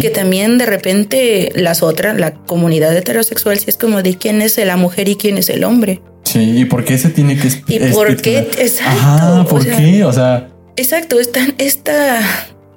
Que 0.00 0.10
también 0.10 0.58
de 0.58 0.66
repente 0.66 1.52
las 1.54 1.82
otras, 1.82 2.18
la 2.18 2.34
comunidad 2.34 2.96
heterosexual, 2.96 3.58
sí 3.58 3.66
es 3.68 3.76
como 3.76 4.02
de 4.02 4.16
quién 4.16 4.42
es 4.42 4.56
la 4.58 4.76
mujer 4.76 5.08
y 5.08 5.16
quién 5.16 5.38
es 5.38 5.48
el 5.48 5.64
hombre. 5.64 6.00
Sí, 6.24 6.60
y 6.60 6.64
por 6.64 6.84
qué 6.84 6.98
se 6.98 7.10
tiene 7.10 7.36
que. 7.36 7.48
¿Y 7.68 7.78
por 7.92 8.16
qué? 8.20 8.38
Exacto. 8.58 9.00
Ajá, 9.00 9.44
¿por 9.44 9.64
qué? 9.64 10.04
O 10.04 10.12
sea. 10.12 10.48
Exacto, 10.76 11.20
esta, 11.20 11.40
esta 11.58 12.20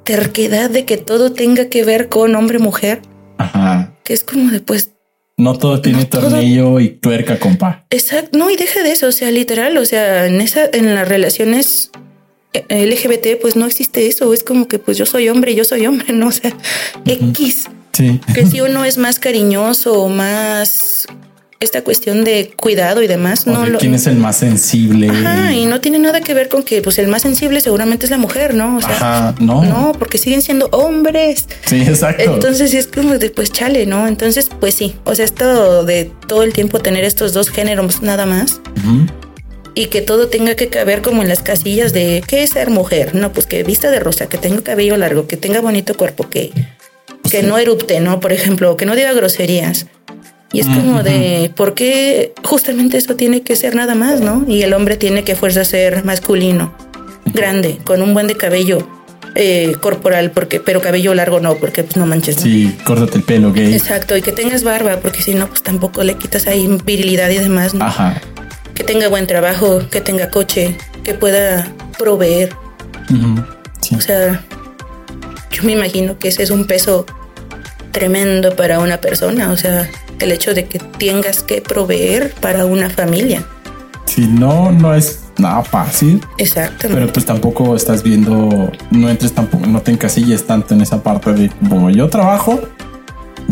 terquedad 0.04 0.70
de 0.70 0.86
que 0.86 0.98
todo 0.98 1.32
tenga 1.34 1.70
que 1.70 1.84
ver 1.84 2.10
con 2.10 2.36
hombre-mujer. 2.36 3.02
Ajá. 3.38 3.94
Que 4.04 4.14
es 4.14 4.24
como 4.24 4.52
de 4.52 4.60
pues. 4.60 4.92
No 5.38 5.58
todo 5.58 5.82
tiene 5.82 6.06
tornillo 6.06 6.80
y 6.80 6.90
tuerca, 6.90 7.38
compa. 7.38 7.86
Exacto, 7.92 8.38
no, 8.40 8.50
y 8.50 8.56
deja 8.56 8.82
de 8.82 8.92
eso, 8.92 9.08
o 9.08 9.12
sea, 9.12 9.30
literal, 9.30 9.78
o 9.78 9.86
sea, 9.86 10.26
en 10.26 10.42
esa, 10.42 10.62
en 10.74 10.96
las 10.96 11.08
relaciones 11.08 11.92
LGBT, 12.54 13.40
pues 13.42 13.56
no 13.56 13.66
existe 13.66 14.08
eso. 14.08 14.34
Es 14.34 14.44
como 14.44 14.68
que 14.68 14.80
pues 14.80 14.98
yo 14.98 15.06
soy 15.06 15.30
hombre, 15.30 15.56
yo 15.56 15.64
soy 15.64 15.88
hombre, 15.88 16.14
¿no? 16.14 16.28
O 16.28 16.32
sea, 16.32 16.54
X. 17.06 17.66
Sí. 17.94 18.20
Que 18.34 18.46
si 18.46 18.62
uno 18.62 18.86
es 18.86 18.98
más 18.98 19.18
cariñoso 19.18 20.04
o 20.04 20.10
más 20.10 21.08
esta 21.60 21.84
cuestión 21.84 22.24
de 22.24 22.54
cuidado 22.56 23.02
y 23.02 23.08
demás, 23.08 23.48
no 23.48 23.66
quién 23.80 23.96
es 23.96 24.06
el 24.06 24.18
más 24.18 24.38
sensible. 24.38 25.10
Ajá, 25.10 25.52
y 25.54 25.66
no 25.66 25.82
tiene 25.82 25.98
nada 25.98 26.22
que 26.22 26.36
ver 26.36 26.50
con 26.50 26.62
que 26.62 26.82
pues 26.84 27.00
el 27.00 27.08
más 27.08 27.24
sensible 27.24 27.60
seguramente 27.62 28.06
es 28.06 28.12
la 28.12 28.18
mujer, 28.18 28.54
¿no? 28.54 28.78
O 28.78 28.82
sea, 28.82 28.92
Ajá, 28.92 29.36
no. 29.40 29.64
No, 29.64 29.92
porque 29.98 30.20
siguen 30.20 30.44
siendo 30.44 30.68
hombres. 30.68 31.48
Sí, 31.66 31.82
exacto. 31.82 32.36
Entonces 32.36 32.74
es 32.76 32.86
como 32.88 33.18
de 33.18 33.32
pues 33.32 33.52
chale, 33.52 33.88
¿no? 33.88 34.08
Entonces, 34.08 34.50
pues 34.60 34.76
sí, 34.76 34.96
o 35.04 35.16
sea, 35.16 35.26
esto 35.26 35.84
de 35.84 36.12
todo 36.28 36.44
el 36.44 36.54
tiempo 36.54 36.80
tener 36.80 37.04
estos 37.04 37.34
dos 37.34 37.50
géneros 37.50 38.02
nada 38.04 38.28
más 38.28 38.62
y 39.78 39.88
que 39.88 40.02
todo 40.02 40.28
tenga 40.28 40.56
que 40.56 40.70
caber 40.70 41.04
como 41.04 41.22
en 41.22 41.28
las 41.30 41.44
casillas 41.44 41.94
de 41.94 42.24
qué 42.28 42.42
es 42.42 42.50
ser 42.50 42.72
mujer. 42.72 43.14
No, 43.14 43.32
pues 43.32 43.46
que 43.46 43.62
vista 43.62 43.92
de 43.92 44.00
rosa, 44.00 44.28
que 44.28 44.40
tenga 44.40 44.64
cabello 44.64 44.98
largo, 44.98 45.28
que 45.28 45.38
tenga 45.38 45.62
bonito 45.62 45.96
cuerpo, 45.96 46.28
que, 46.28 46.52
que 47.30 47.44
no 47.44 47.60
erupte, 47.60 48.00
¿no? 48.00 48.20
Por 48.20 48.34
ejemplo, 48.34 48.76
que 48.76 48.88
no 48.88 48.96
diga 48.96 49.14
groserías. 49.14 49.86
Y 50.52 50.62
es 50.62 50.66
como 50.66 51.04
de, 51.04 51.52
¿por 51.56 51.76
qué 51.76 52.34
justamente 52.44 52.98
eso 52.98 53.16
tiene 53.16 53.42
que 53.42 53.56
ser 53.56 53.76
nada 53.76 53.94
más, 53.94 54.20
no? 54.20 54.46
Y 54.48 54.64
el 54.64 54.74
hombre 54.74 54.98
tiene 54.98 55.24
que 55.24 55.36
fuerza 55.36 55.64
ser 55.64 56.04
masculino, 56.04 56.76
grande, 57.26 57.78
con 57.84 58.02
un 58.02 58.16
buen 58.16 58.26
de 58.26 58.36
cabello 58.36 58.80
eh, 59.36 59.76
corporal, 59.80 60.32
porque, 60.32 60.60
pero 60.60 60.82
cabello 60.82 61.14
largo 61.14 61.40
no, 61.40 61.54
porque 61.58 61.84
pues 61.84 61.98
no 61.98 62.08
manches. 62.08 62.38
¿no? 62.38 62.42
Sí, 62.42 62.76
córtate 62.84 63.20
el 63.20 63.24
pelo, 63.24 63.54
gay. 63.54 63.76
Exacto, 63.76 64.18
y 64.18 64.24
que 64.24 64.32
tengas 64.32 64.64
barba, 64.64 64.98
porque 65.04 65.22
si 65.22 65.36
no, 65.36 65.48
pues 65.48 65.62
tampoco 65.62 66.04
le 66.04 66.16
quitas 66.16 66.48
ahí 66.48 66.68
virilidad 66.84 67.30
y 67.30 67.38
demás, 67.38 67.76
¿no? 67.76 67.86
Ajá 67.86 68.20
que 68.78 68.84
tenga 68.84 69.08
buen 69.08 69.26
trabajo, 69.26 69.90
que 69.90 70.02
tenga 70.02 70.30
coche, 70.30 70.78
que 71.04 71.16
pueda 71.16 71.74
proveer. 71.98 72.54
O 73.98 74.00
sea, 74.00 74.44
yo 75.50 75.64
me 75.64 75.72
imagino 75.72 76.20
que 76.20 76.28
ese 76.28 76.44
es 76.44 76.52
un 76.52 76.68
peso 76.68 77.08
tremendo 77.92 78.56
para 78.56 78.78
una 78.78 79.02
persona, 79.02 79.50
o 79.50 79.58
sea, 79.58 79.90
el 80.20 80.32
hecho 80.32 80.54
de 80.54 80.66
que 80.66 80.78
tengas 80.78 81.42
que 81.42 81.60
proveer 81.60 82.32
para 82.40 82.66
una 82.66 82.88
familia. 82.92 83.44
Si 84.06 84.28
no, 84.28 84.72
no 84.72 84.94
es 84.94 85.24
nada 85.40 85.64
fácil. 85.64 86.22
Exactamente. 86.38 87.02
Pero 87.02 87.12
pues 87.12 87.26
tampoco 87.26 87.76
estás 87.76 88.04
viendo, 88.04 88.72
no 88.92 89.10
entres 89.10 89.34
tampoco, 89.34 89.66
no 89.66 89.82
te 89.82 89.90
encasilles 89.90 90.46
tanto 90.46 90.76
en 90.76 90.82
esa 90.82 91.02
parte 91.02 91.34
de 91.34 91.50
como 91.50 91.90
yo 91.90 92.10
trabajo, 92.10 92.60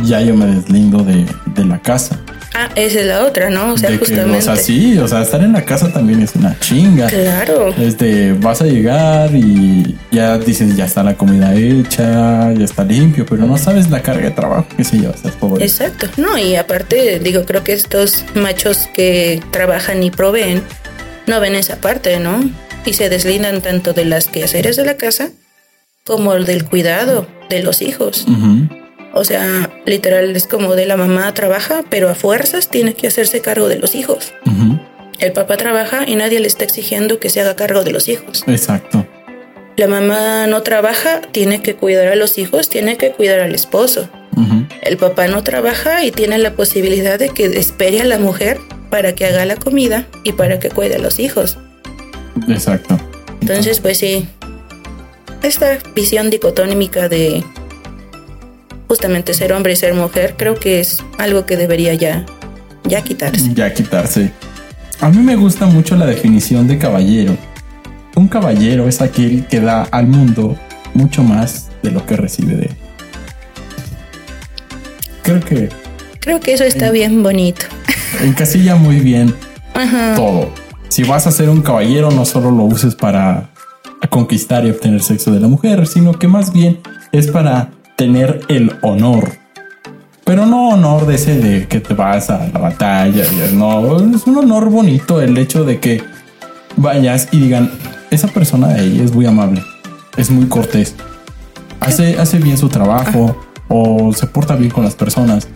ya 0.03 0.21
yo 0.21 0.35
me 0.35 0.45
deslindo 0.45 1.03
de, 1.03 1.25
de 1.47 1.65
la 1.65 1.81
casa. 1.81 2.21
Ah, 2.57 2.69
esa 2.75 3.01
es 3.01 3.05
la 3.05 3.25
otra, 3.25 3.49
¿no? 3.49 3.73
O 3.73 3.77
sea, 3.77 3.89
justamente. 3.97 4.37
o 4.37 4.41
sea, 4.41 4.55
sí, 4.55 4.97
o 4.97 5.05
sea, 5.09 5.23
estar 5.23 5.43
en 5.43 5.51
la 5.51 5.65
casa 5.65 5.91
también 5.91 6.21
es 6.21 6.37
una 6.37 6.57
chinga. 6.57 7.07
Claro. 7.07 7.75
Este, 7.77 8.31
vas 8.31 8.61
a 8.61 8.65
llegar 8.65 9.35
y 9.35 9.97
ya 10.09 10.37
dices, 10.37 10.73
ya 10.77 10.85
está 10.85 11.03
la 11.03 11.15
comida 11.15 11.53
hecha, 11.53 12.53
ya 12.53 12.63
está 12.63 12.85
limpio, 12.85 13.25
pero 13.25 13.45
no 13.45 13.57
sabes 13.57 13.89
la 13.89 14.01
carga 14.01 14.29
de 14.29 14.31
trabajo 14.31 14.65
que 14.77 14.85
se 14.85 14.97
lleva 14.97 15.13
a 15.21 15.29
pobre. 15.31 15.65
Exacto. 15.65 16.07
No, 16.15 16.37
y 16.37 16.55
aparte, 16.55 17.19
digo, 17.19 17.43
creo 17.43 17.61
que 17.61 17.73
estos 17.73 18.23
machos 18.35 18.87
que 18.93 19.43
trabajan 19.51 20.01
y 20.01 20.09
proveen 20.09 20.63
no 21.27 21.41
ven 21.41 21.55
esa 21.55 21.81
parte, 21.81 22.21
¿no? 22.21 22.39
Y 22.85 22.93
se 22.93 23.09
deslindan 23.09 23.61
tanto 23.61 23.91
de 23.91 24.05
las 24.05 24.27
quehaceres 24.27 24.77
de 24.77 24.85
la 24.85 24.95
casa 24.95 25.31
como 26.05 26.33
del 26.35 26.63
cuidado 26.63 27.27
de 27.49 27.61
los 27.63 27.81
hijos. 27.81 28.25
O 29.15 29.23
sea, 29.23 29.71
literal 29.85 30.35
es 30.35 30.45
como 30.45 30.75
de 30.75 30.85
la 30.85 30.97
mamá 30.97 31.33
trabaja, 31.33 31.85
pero 31.89 32.09
a 32.09 32.15
fuerzas 32.15 32.69
tiene 32.69 32.95
que 32.95 33.07
hacerse 33.07 33.39
cargo 33.39 33.69
de 33.69 33.79
los 33.79 33.95
hijos. 33.95 34.33
El 35.19 35.31
papá 35.31 35.55
trabaja 35.55 36.03
y 36.05 36.15
nadie 36.15 36.41
le 36.41 36.47
está 36.47 36.65
exigiendo 36.65 37.17
que 37.17 37.29
se 37.29 37.39
haga 37.39 37.55
cargo 37.55 37.85
de 37.85 37.91
los 37.91 38.09
hijos. 38.09 38.43
Exacto. 38.45 39.07
La 39.77 39.87
mamá 39.87 40.47
no 40.47 40.63
trabaja, 40.63 41.21
tiene 41.31 41.61
que 41.61 41.75
cuidar 41.75 42.09
a 42.09 42.15
los 42.17 42.37
hijos, 42.37 42.67
tiene 42.67 42.97
que 42.97 43.11
cuidar 43.11 43.39
al 43.39 43.55
esposo. 43.55 44.09
El 44.81 44.97
papá 44.97 45.27
no 45.27 45.43
trabaja 45.43 46.03
y 46.03 46.11
tiene 46.11 46.37
la 46.37 46.51
posibilidad 46.51 47.17
de 47.17 47.29
que 47.29 47.45
espere 47.45 48.01
a 48.01 48.05
la 48.05 48.19
mujer 48.19 48.59
para 48.89 49.15
que 49.15 49.25
haga 49.25 49.45
la 49.45 49.55
comida 49.55 50.07
y 50.25 50.33
para 50.33 50.59
que 50.59 50.69
cuide 50.69 50.95
a 50.95 50.99
los 50.99 51.19
hijos. 51.19 51.57
Exacto. 52.49 52.99
Entonces, 53.39 53.79
pues 53.79 53.97
sí, 53.97 54.27
esta 55.41 55.77
visión 55.95 56.29
dicotómica 56.29 57.07
de 57.07 57.45
justamente 58.95 59.33
ser 59.33 59.51
hombre 59.51 59.73
y 59.73 59.75
ser 59.75 59.93
mujer, 59.93 60.35
creo 60.37 60.55
que 60.55 60.79
es 60.79 61.03
algo 61.17 61.45
que 61.45 61.57
debería 61.57 61.93
ya, 61.95 62.25
ya 62.85 63.01
quitarse. 63.01 63.53
Ya 63.53 63.73
quitarse. 63.73 64.31
A 65.01 65.09
mí 65.09 65.17
me 65.17 65.35
gusta 65.35 65.65
mucho 65.65 65.97
la 65.97 66.05
definición 66.05 66.65
de 66.65 66.77
caballero. 66.77 67.35
Un 68.15 68.29
caballero 68.29 68.87
es 68.87 69.01
aquel 69.01 69.47
que 69.47 69.59
da 69.59 69.83
al 69.91 70.07
mundo 70.07 70.57
mucho 70.93 71.23
más 71.23 71.67
de 71.83 71.91
lo 71.91 72.05
que 72.05 72.15
recibe 72.15 72.55
de 72.55 72.65
él. 72.67 72.77
Creo 75.23 75.41
que... 75.41 75.69
Creo 76.21 76.39
que 76.39 76.53
eso 76.53 76.63
está 76.63 76.89
bien 76.91 77.21
bonito. 77.21 77.65
Encasilla 78.21 78.77
muy 78.77 79.01
bien 79.01 79.35
todo. 80.15 80.53
Si 80.87 81.03
vas 81.03 81.27
a 81.27 81.31
ser 81.31 81.49
un 81.49 81.61
caballero, 81.61 82.11
no 82.11 82.23
solo 82.23 82.49
lo 82.49 82.63
uses 82.63 82.95
para 82.95 83.49
conquistar 84.09 84.65
y 84.65 84.69
obtener 84.69 85.03
sexo 85.03 85.31
de 85.33 85.41
la 85.41 85.49
mujer, 85.49 85.85
sino 85.85 86.17
que 86.17 86.29
más 86.29 86.53
bien 86.53 86.79
es 87.11 87.27
para 87.27 87.74
tener 87.95 88.41
el 88.47 88.75
honor. 88.81 89.33
Pero 90.23 90.45
no 90.45 90.69
honor 90.69 91.05
de 91.05 91.15
ese 91.15 91.37
de 91.37 91.67
que 91.67 91.79
te 91.79 91.93
vas 91.93 92.29
a 92.29 92.47
la 92.47 92.59
batalla. 92.59 93.23
No, 93.53 93.97
es 94.15 94.25
un 94.25 94.37
honor 94.37 94.69
bonito 94.69 95.21
el 95.21 95.37
hecho 95.37 95.63
de 95.63 95.79
que 95.79 96.03
vayas 96.77 97.29
y 97.31 97.39
digan, 97.39 97.71
esa 98.11 98.27
persona 98.27 98.69
de 98.69 98.81
ahí 98.81 99.01
es 99.01 99.13
muy 99.13 99.25
amable, 99.25 99.63
es 100.17 100.29
muy 100.29 100.47
cortés, 100.47 100.95
hace, 101.79 102.17
hace 102.17 102.39
bien 102.39 102.57
su 102.57 102.69
trabajo 102.69 103.35
o 103.67 104.11
se 104.13 104.27
porta 104.27 104.55
bien 104.55 104.71
con 104.71 104.83
las 104.83 104.95
personas. 104.95 105.47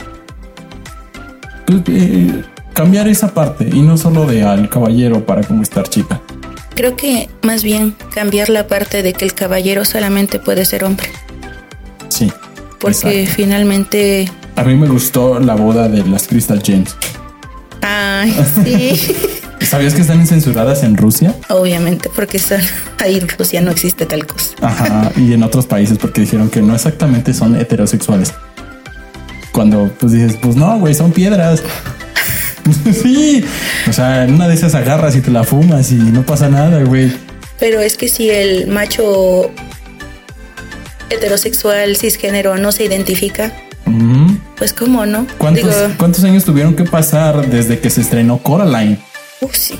Pues, 1.65 1.81
eh, 1.87 2.43
cambiar 2.73 3.07
esa 3.07 3.33
parte 3.33 3.69
y 3.71 3.81
no 3.81 3.97
solo 3.97 4.25
de 4.25 4.43
al 4.43 4.69
caballero 4.69 5.25
para 5.25 5.43
conquistar 5.43 5.87
chica. 5.89 6.21
creo 6.75 6.95
que 6.95 7.29
más 7.41 7.63
bien 7.63 7.95
cambiar 8.13 8.49
la 8.49 8.67
parte 8.67 9.03
de 9.03 9.13
que 9.13 9.25
el 9.25 9.33
caballero 9.33 9.83
solamente 9.83 10.39
puede 10.39 10.63
ser 10.63 10.85
hombre. 10.85 11.09
Sí. 12.09 12.31
Porque 12.79 13.21
exacto. 13.21 13.35
finalmente. 13.35 14.31
A 14.55 14.63
mí 14.63 14.75
me 14.75 14.87
gustó 14.87 15.39
la 15.39 15.55
boda 15.55 15.87
de 15.87 16.03
las 16.05 16.27
Crystal 16.27 16.61
Gems. 16.61 16.95
Ay, 17.81 18.35
sí. 18.63 19.15
¿Sabías 19.61 19.93
que 19.93 20.01
están 20.01 20.25
censuradas 20.25 20.83
en 20.83 20.97
Rusia? 20.97 21.35
Obviamente, 21.49 22.09
porque 22.15 22.39
son, 22.39 22.59
ahí 22.97 23.17
en 23.17 23.27
Rusia 23.27 23.61
no 23.61 23.71
existe 23.71 24.05
tal 24.05 24.25
cosa. 24.25 24.55
Ajá, 24.61 25.11
y 25.15 25.33
en 25.33 25.43
otros 25.43 25.67
países 25.67 25.97
porque 25.97 26.21
dijeron 26.21 26.49
que 26.49 26.61
no 26.61 26.73
exactamente 26.73 27.33
son 27.33 27.55
heterosexuales. 27.55 28.33
Cuando 29.51 29.91
pues 29.99 30.13
dices, 30.13 30.37
pues 30.41 30.55
no, 30.55 30.79
güey, 30.79 30.93
son 30.93 31.11
piedras. 31.11 31.61
sí, 33.03 33.43
o 33.87 33.93
sea, 33.93 34.23
en 34.23 34.35
una 34.35 34.47
de 34.47 34.53
esas 34.53 34.75
agarras 34.75 35.15
y 35.15 35.21
te 35.21 35.29
la 35.29 35.43
fumas 35.43 35.91
y 35.91 35.95
no 35.95 36.25
pasa 36.25 36.49
nada, 36.49 36.81
güey. 36.83 37.11
Pero 37.59 37.81
es 37.81 37.97
que 37.97 38.07
si 38.07 38.29
el 38.29 38.67
macho 38.67 39.51
heterosexual 41.09 41.95
cisgénero 41.97 42.57
no 42.57 42.71
se 42.71 42.83
identifica, 42.85 43.53
Mm. 43.85 44.37
pues 44.57 44.71
cómo 44.73 45.05
no. 45.05 45.25
¿Cuántos, 45.37 45.63
Digo, 45.75 45.93
¿Cuántos 45.97 46.23
años 46.23 46.43
tuvieron 46.45 46.75
que 46.75 46.83
pasar 46.83 47.49
desde 47.49 47.79
que 47.79 47.89
se 47.89 48.01
estrenó 48.01 48.37
Coraline 48.37 48.99
uf, 49.41 49.55
sí. 49.55 49.75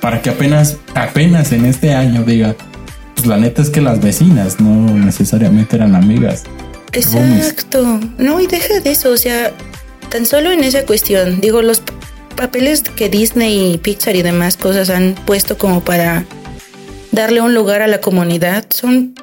para 0.00 0.22
que 0.22 0.30
apenas, 0.30 0.76
apenas 0.94 1.50
en 1.52 1.64
este 1.64 1.94
año 1.94 2.22
diga, 2.22 2.54
pues 3.16 3.26
la 3.26 3.36
neta 3.36 3.60
es 3.62 3.70
que 3.70 3.80
las 3.80 4.00
vecinas 4.00 4.60
no 4.60 4.94
necesariamente 4.94 5.74
eran 5.76 5.96
amigas? 5.96 6.44
Exacto. 6.92 8.00
No, 8.18 8.40
y 8.40 8.46
deja 8.46 8.78
de 8.80 8.90
eso, 8.92 9.10
o 9.10 9.16
sea, 9.16 9.52
tan 10.10 10.26
solo 10.26 10.52
en 10.52 10.62
esa 10.62 10.84
cuestión, 10.84 11.40
digo, 11.40 11.60
los 11.62 11.82
papeles 12.36 12.82
que 12.82 13.08
Disney 13.08 13.74
y 13.74 13.78
Pixar 13.78 14.14
y 14.16 14.22
demás 14.22 14.56
cosas 14.56 14.90
han 14.90 15.14
puesto 15.26 15.58
como 15.58 15.82
para 15.82 16.24
darle 17.12 17.40
un 17.40 17.54
lugar 17.54 17.82
a 17.82 17.86
la 17.88 18.00
comunidad 18.00 18.64
son 18.70 19.14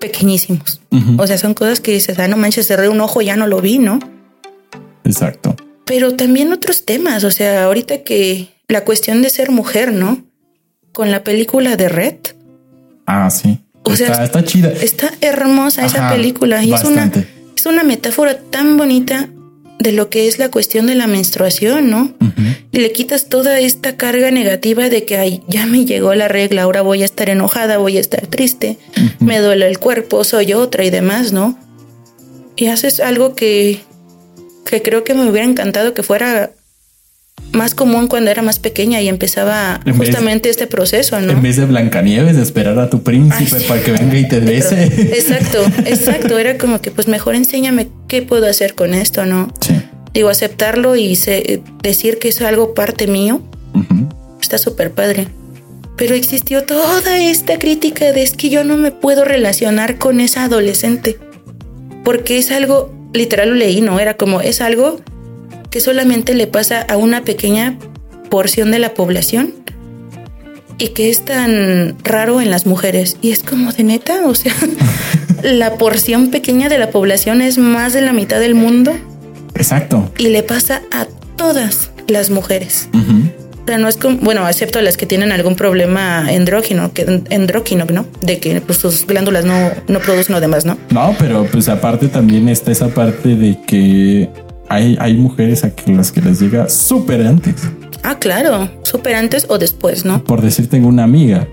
pequeñísimos. 0.00 0.80
O 1.18 1.26
sea, 1.26 1.38
son 1.38 1.54
cosas 1.54 1.80
que 1.80 1.92
dices, 1.92 2.18
ah, 2.18 2.26
no 2.26 2.36
manches, 2.36 2.66
cerré 2.66 2.88
un 2.88 3.00
ojo, 3.00 3.20
ya 3.22 3.36
no 3.36 3.46
lo 3.46 3.60
vi, 3.60 3.78
¿no? 3.78 4.00
Exacto. 5.04 5.54
Pero 5.84 6.14
también 6.16 6.52
otros 6.52 6.84
temas, 6.84 7.24
o 7.24 7.30
sea, 7.30 7.64
ahorita 7.64 8.02
que 8.02 8.48
la 8.68 8.84
cuestión 8.84 9.22
de 9.22 9.30
ser 9.30 9.50
mujer, 9.50 9.92
¿no? 9.92 10.24
Con 10.92 11.10
la 11.10 11.22
película 11.22 11.76
de 11.76 11.88
Red, 11.88 12.16
Ah, 13.06 13.28
sí. 13.30 13.58
O 13.82 13.96
sea, 13.96 14.08
está, 14.08 14.24
está 14.24 14.44
chida. 14.44 14.68
está 14.70 15.12
hermosa 15.20 15.84
esa 15.84 16.10
película 16.10 16.62
y 16.62 16.72
es 16.72 16.84
una, 16.84 17.10
es 17.56 17.66
una 17.66 17.82
metáfora 17.82 18.38
tan 18.38 18.76
bonita 18.76 19.28
de 19.80 19.92
lo 19.92 20.10
que 20.10 20.28
es 20.28 20.38
la 20.38 20.50
cuestión 20.50 20.86
de 20.86 20.94
la 20.94 21.06
menstruación, 21.06 21.90
¿no? 21.90 22.14
Ujú. 22.20 22.42
Y 22.70 22.78
le 22.80 22.92
quitas 22.92 23.28
toda 23.28 23.58
esta 23.58 23.96
carga 23.96 24.30
negativa 24.30 24.90
de 24.90 25.04
que 25.04 25.16
ay, 25.16 25.42
ya 25.48 25.66
me 25.66 25.86
llegó 25.86 26.14
la 26.14 26.28
regla, 26.28 26.62
ahora 26.62 26.82
voy 26.82 27.02
a 27.02 27.06
estar 27.06 27.30
enojada, 27.30 27.78
voy 27.78 27.96
a 27.96 28.00
estar 28.00 28.26
triste, 28.26 28.78
me 29.20 29.38
duele 29.38 29.66
el 29.66 29.78
cuerpo, 29.78 30.22
soy 30.22 30.52
otra 30.52 30.84
y 30.84 30.90
demás, 30.90 31.32
¿no? 31.32 31.58
Y 32.56 32.66
haces 32.66 33.00
algo 33.00 33.34
que, 33.34 33.80
que 34.66 34.82
creo 34.82 35.02
que 35.02 35.14
me 35.14 35.28
hubiera 35.28 35.46
encantado 35.46 35.94
que 35.94 36.02
fuera 36.02 36.50
más 37.52 37.74
común 37.74 38.06
cuando 38.06 38.30
era 38.30 38.42
más 38.42 38.58
pequeña 38.58 39.00
y 39.00 39.08
empezaba 39.08 39.80
En 39.84 39.98
vez- 39.98 40.08
justamente 40.08 40.50
este 40.50 40.66
proceso, 40.66 41.20
¿no? 41.20 41.32
En 41.32 41.42
vez 41.42 41.56
de 41.56 41.66
Blancanieves, 41.66 42.36
esperar 42.36 42.78
a 42.78 42.88
tu 42.90 43.02
príncipe 43.02 43.56
Ay, 43.58 43.64
para 43.66 43.82
que 43.82 43.92
venga 43.92 44.18
y 44.18 44.28
te 44.28 44.40
bese. 44.40 44.84
exacto, 45.14 45.58
exacto. 45.86 46.38
Era 46.38 46.58
como 46.58 46.80
que, 46.80 46.90
pues 46.90 47.08
mejor 47.08 47.34
enséñame 47.34 47.88
qué 48.08 48.22
puedo 48.22 48.46
hacer 48.46 48.74
con 48.74 48.94
esto, 48.94 49.26
¿no? 49.26 49.52
Sí. 49.60 49.74
Digo, 50.14 50.28
aceptarlo 50.28 50.96
y 50.96 51.16
se- 51.16 51.62
decir 51.82 52.18
que 52.18 52.28
es 52.28 52.40
algo 52.42 52.74
parte 52.74 53.06
mío, 53.06 53.40
Ujú. 53.74 54.08
está 54.40 54.58
súper 54.58 54.90
padre. 54.92 55.28
Pero 55.96 56.14
existió 56.14 56.62
toda 56.64 57.18
esta 57.18 57.58
crítica 57.58 58.10
de 58.12 58.22
es 58.22 58.30
que 58.32 58.48
yo 58.48 58.64
no 58.64 58.76
me 58.76 58.90
puedo 58.90 59.24
relacionar 59.24 59.98
con 59.98 60.20
esa 60.20 60.44
adolescente. 60.44 61.18
Porque 62.04 62.38
es 62.38 62.50
algo, 62.50 62.92
literal 63.12 63.50
lo 63.50 63.54
leí, 63.56 63.80
¿no? 63.82 64.00
Era 64.00 64.14
como, 64.14 64.40
es 64.40 64.60
algo 64.62 65.00
que 65.70 65.80
solamente 65.80 66.34
le 66.34 66.46
pasa 66.46 66.82
a 66.82 66.96
una 66.96 67.22
pequeña 67.22 67.78
porción 68.28 68.70
de 68.70 68.78
la 68.78 68.94
población 68.94 69.54
y 70.78 70.88
que 70.88 71.10
es 71.10 71.24
tan 71.24 71.96
raro 72.02 72.40
en 72.40 72.50
las 72.50 72.66
mujeres. 72.66 73.16
Y 73.20 73.30
es 73.30 73.42
como 73.42 73.72
de 73.72 73.84
neta, 73.84 74.26
o 74.26 74.34
sea, 74.34 74.54
la 75.42 75.74
porción 75.74 76.30
pequeña 76.30 76.68
de 76.68 76.78
la 76.78 76.90
población 76.90 77.42
es 77.42 77.58
más 77.58 77.92
de 77.92 78.00
la 78.00 78.12
mitad 78.12 78.40
del 78.40 78.54
mundo 78.54 78.92
Exacto. 79.54 80.10
y 80.18 80.28
le 80.28 80.42
pasa 80.42 80.82
a 80.90 81.06
todas 81.36 81.90
las 82.08 82.30
mujeres. 82.30 82.88
O 82.92 83.66
sea, 83.66 83.78
no 83.78 83.88
es 83.88 83.96
como, 83.96 84.16
bueno, 84.16 84.48
excepto 84.48 84.80
las 84.80 84.96
que 84.96 85.06
tienen 85.06 85.30
algún 85.30 85.54
problema 85.54 86.26
endrógeno, 86.32 86.92
que, 86.92 87.04
¿no? 87.04 88.06
De 88.20 88.38
que 88.38 88.60
pues, 88.60 88.78
sus 88.78 89.06
glándulas 89.06 89.44
no, 89.44 89.70
no 89.86 90.00
producen 90.00 90.34
lo 90.34 90.40
demás, 90.40 90.64
¿no? 90.64 90.76
No, 90.90 91.14
pero 91.18 91.44
pues 91.44 91.68
aparte 91.68 92.08
también 92.08 92.48
está 92.48 92.72
esa 92.72 92.88
parte 92.88 93.36
de 93.36 93.58
que 93.66 94.28
hay, 94.70 94.96
hay 95.00 95.14
mujeres 95.14 95.64
a 95.64 95.74
que 95.74 95.92
las 95.92 96.12
que 96.12 96.20
les 96.20 96.40
llega 96.40 96.68
súper 96.68 97.26
antes. 97.26 97.56
Ah, 98.04 98.20
claro, 98.20 98.70
súper 98.84 99.16
antes 99.16 99.44
o 99.48 99.58
después, 99.58 100.04
¿no? 100.04 100.22
Por 100.22 100.42
decir, 100.42 100.68
tengo 100.68 100.86
una 100.86 101.02
amiga 101.02 101.48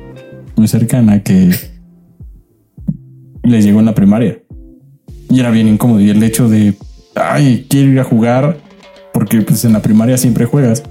muy 0.56 0.68
cercana 0.68 1.24
que 1.24 1.50
les 3.44 3.66
llegó 3.66 3.80
en 3.80 3.88
la 3.88 3.96
primaria 3.96 4.38
y 5.32 5.40
era 5.40 5.50
bien 5.50 5.68
incómodo. 5.68 6.00
Y 6.00 6.12
el 6.12 6.22
hecho 6.22 6.48
de, 6.48 6.76
ay, 7.16 7.66
quiero 7.68 7.90
ir 7.90 8.00
a 8.00 8.04
jugar 8.04 8.60
porque 9.14 9.42
pues 9.42 9.66
en 9.66 9.74
la 9.74 9.82
primaria 9.82 10.16
siempre 10.16 10.46
juegas 10.46 10.84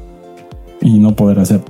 y 0.80 0.98
no 0.98 1.14
poder 1.14 1.38
hacer. 1.38 1.60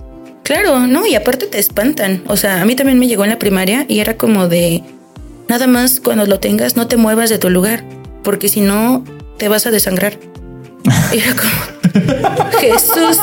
Claro, 0.42 0.86
no, 0.86 1.06
y 1.06 1.16
aparte 1.16 1.46
te 1.48 1.58
espantan. 1.58 2.22
O 2.28 2.36
sea, 2.38 2.62
a 2.62 2.64
mí 2.64 2.74
también 2.76 2.98
me 2.98 3.08
llegó 3.08 3.24
en 3.24 3.30
la 3.30 3.38
primaria 3.38 3.84
y 3.88 3.98
era 3.98 4.16
como 4.16 4.48
de, 4.48 4.82
nada 5.50 5.66
más 5.66 6.00
cuando 6.00 6.24
lo 6.24 6.40
tengas 6.40 6.76
no 6.76 6.86
te 6.86 6.96
muevas 6.96 7.28
de 7.28 7.36
tu 7.36 7.50
lugar, 7.50 7.84
porque 8.24 8.48
si 8.48 8.62
no 8.62 9.04
te 9.36 9.48
vas 9.48 9.66
a 9.66 9.70
desangrar. 9.70 10.18
Y 11.12 11.18
era 11.18 11.34
como, 11.34 12.50
Jesús, 12.60 13.18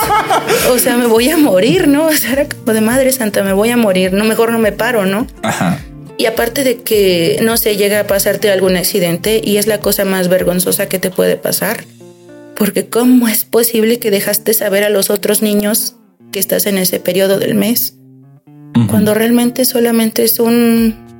o 0.72 0.80
sea, 0.80 0.98
me 0.98 1.08
voy 1.08 1.30
a 1.30 1.38
morir, 1.38 1.88
¿no? 1.88 2.08
O 2.08 2.12
sea, 2.12 2.34
era 2.34 2.48
como 2.48 2.74
de 2.74 2.82
Madre 2.82 3.12
Santa, 3.12 3.44
me 3.44 3.54
voy 3.54 3.70
a 3.70 3.78
morir, 3.78 4.14
no, 4.14 4.26
mejor 4.26 4.52
no 4.52 4.60
me 4.60 4.72
paro, 4.72 5.06
¿no? 5.06 5.28
Ajá. 5.42 5.80
Y 6.18 6.26
aparte 6.26 6.64
de 6.64 6.82
que, 6.82 7.40
no 7.42 7.58
sé, 7.58 7.76
llega 7.76 8.00
a 8.00 8.08
pasarte 8.08 8.52
algún 8.52 8.76
accidente 8.76 9.42
y 9.44 9.58
es 9.58 9.68
la 9.68 9.80
cosa 9.80 10.06
más 10.06 10.28
vergonzosa 10.28 10.88
que 10.88 11.00
te 11.00 11.10
puede 11.10 11.38
pasar. 11.38 11.86
Porque 12.56 12.88
¿cómo 12.88 13.28
es 13.28 13.46
posible 13.46 14.00
que 14.00 14.12
dejaste 14.12 14.54
saber 14.54 14.84
a 14.84 14.90
los 14.90 15.10
otros 15.10 15.42
niños 15.42 15.96
que 16.32 16.40
estás 16.40 16.68
en 16.68 16.78
ese 16.78 17.00
periodo 17.00 17.40
del 17.40 17.56
mes? 17.56 17.96
Cuando 18.90 19.14
realmente 19.14 19.66
solamente 19.66 20.24
es 20.24 20.40
un... 20.40 21.13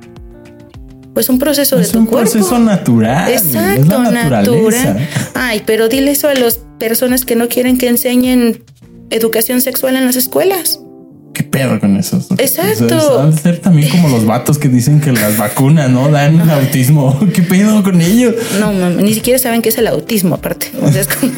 Pues 1.14 1.28
un 1.28 1.38
proceso 1.38 1.78
es 1.78 1.86
de 1.88 1.92
tu 1.92 1.98
un 2.00 2.06
cuerpo. 2.06 2.30
proceso 2.32 2.58
natural. 2.58 3.32
Exacto, 3.32 4.02
natural. 4.02 5.08
Ay, 5.34 5.62
pero 5.64 5.88
dile 5.88 6.10
eso 6.10 6.28
a 6.28 6.34
las 6.34 6.60
personas 6.78 7.24
que 7.24 7.36
no 7.36 7.48
quieren 7.48 7.78
que 7.78 7.88
enseñen 7.88 8.64
educación 9.10 9.60
sexual 9.60 9.96
en 9.96 10.06
las 10.06 10.16
escuelas. 10.16 10.80
¿Qué 11.34 11.42
pedo 11.42 11.80
con 11.80 11.96
eso? 11.96 12.24
Exacto. 12.38 12.84
O 12.84 13.00
sea, 13.00 13.10
van 13.16 13.32
a 13.32 13.36
ser 13.36 13.58
también 13.58 13.88
como 13.88 14.08
los 14.08 14.24
vatos 14.24 14.56
que 14.56 14.68
dicen 14.68 15.00
que 15.00 15.10
las 15.10 15.36
vacunas 15.36 15.90
no 15.90 16.08
dan 16.08 16.48
autismo. 16.48 17.18
¿Qué 17.34 17.42
pedo 17.42 17.82
con 17.82 18.00
ellos? 18.00 18.36
No, 18.60 18.72
mami, 18.72 19.02
ni 19.02 19.14
siquiera 19.14 19.36
saben 19.40 19.60
qué 19.60 19.70
es 19.70 19.78
el 19.78 19.88
autismo, 19.88 20.36
aparte. 20.36 20.70
O 20.80 20.92
sea, 20.92 21.00
es 21.00 21.08
como, 21.08 21.32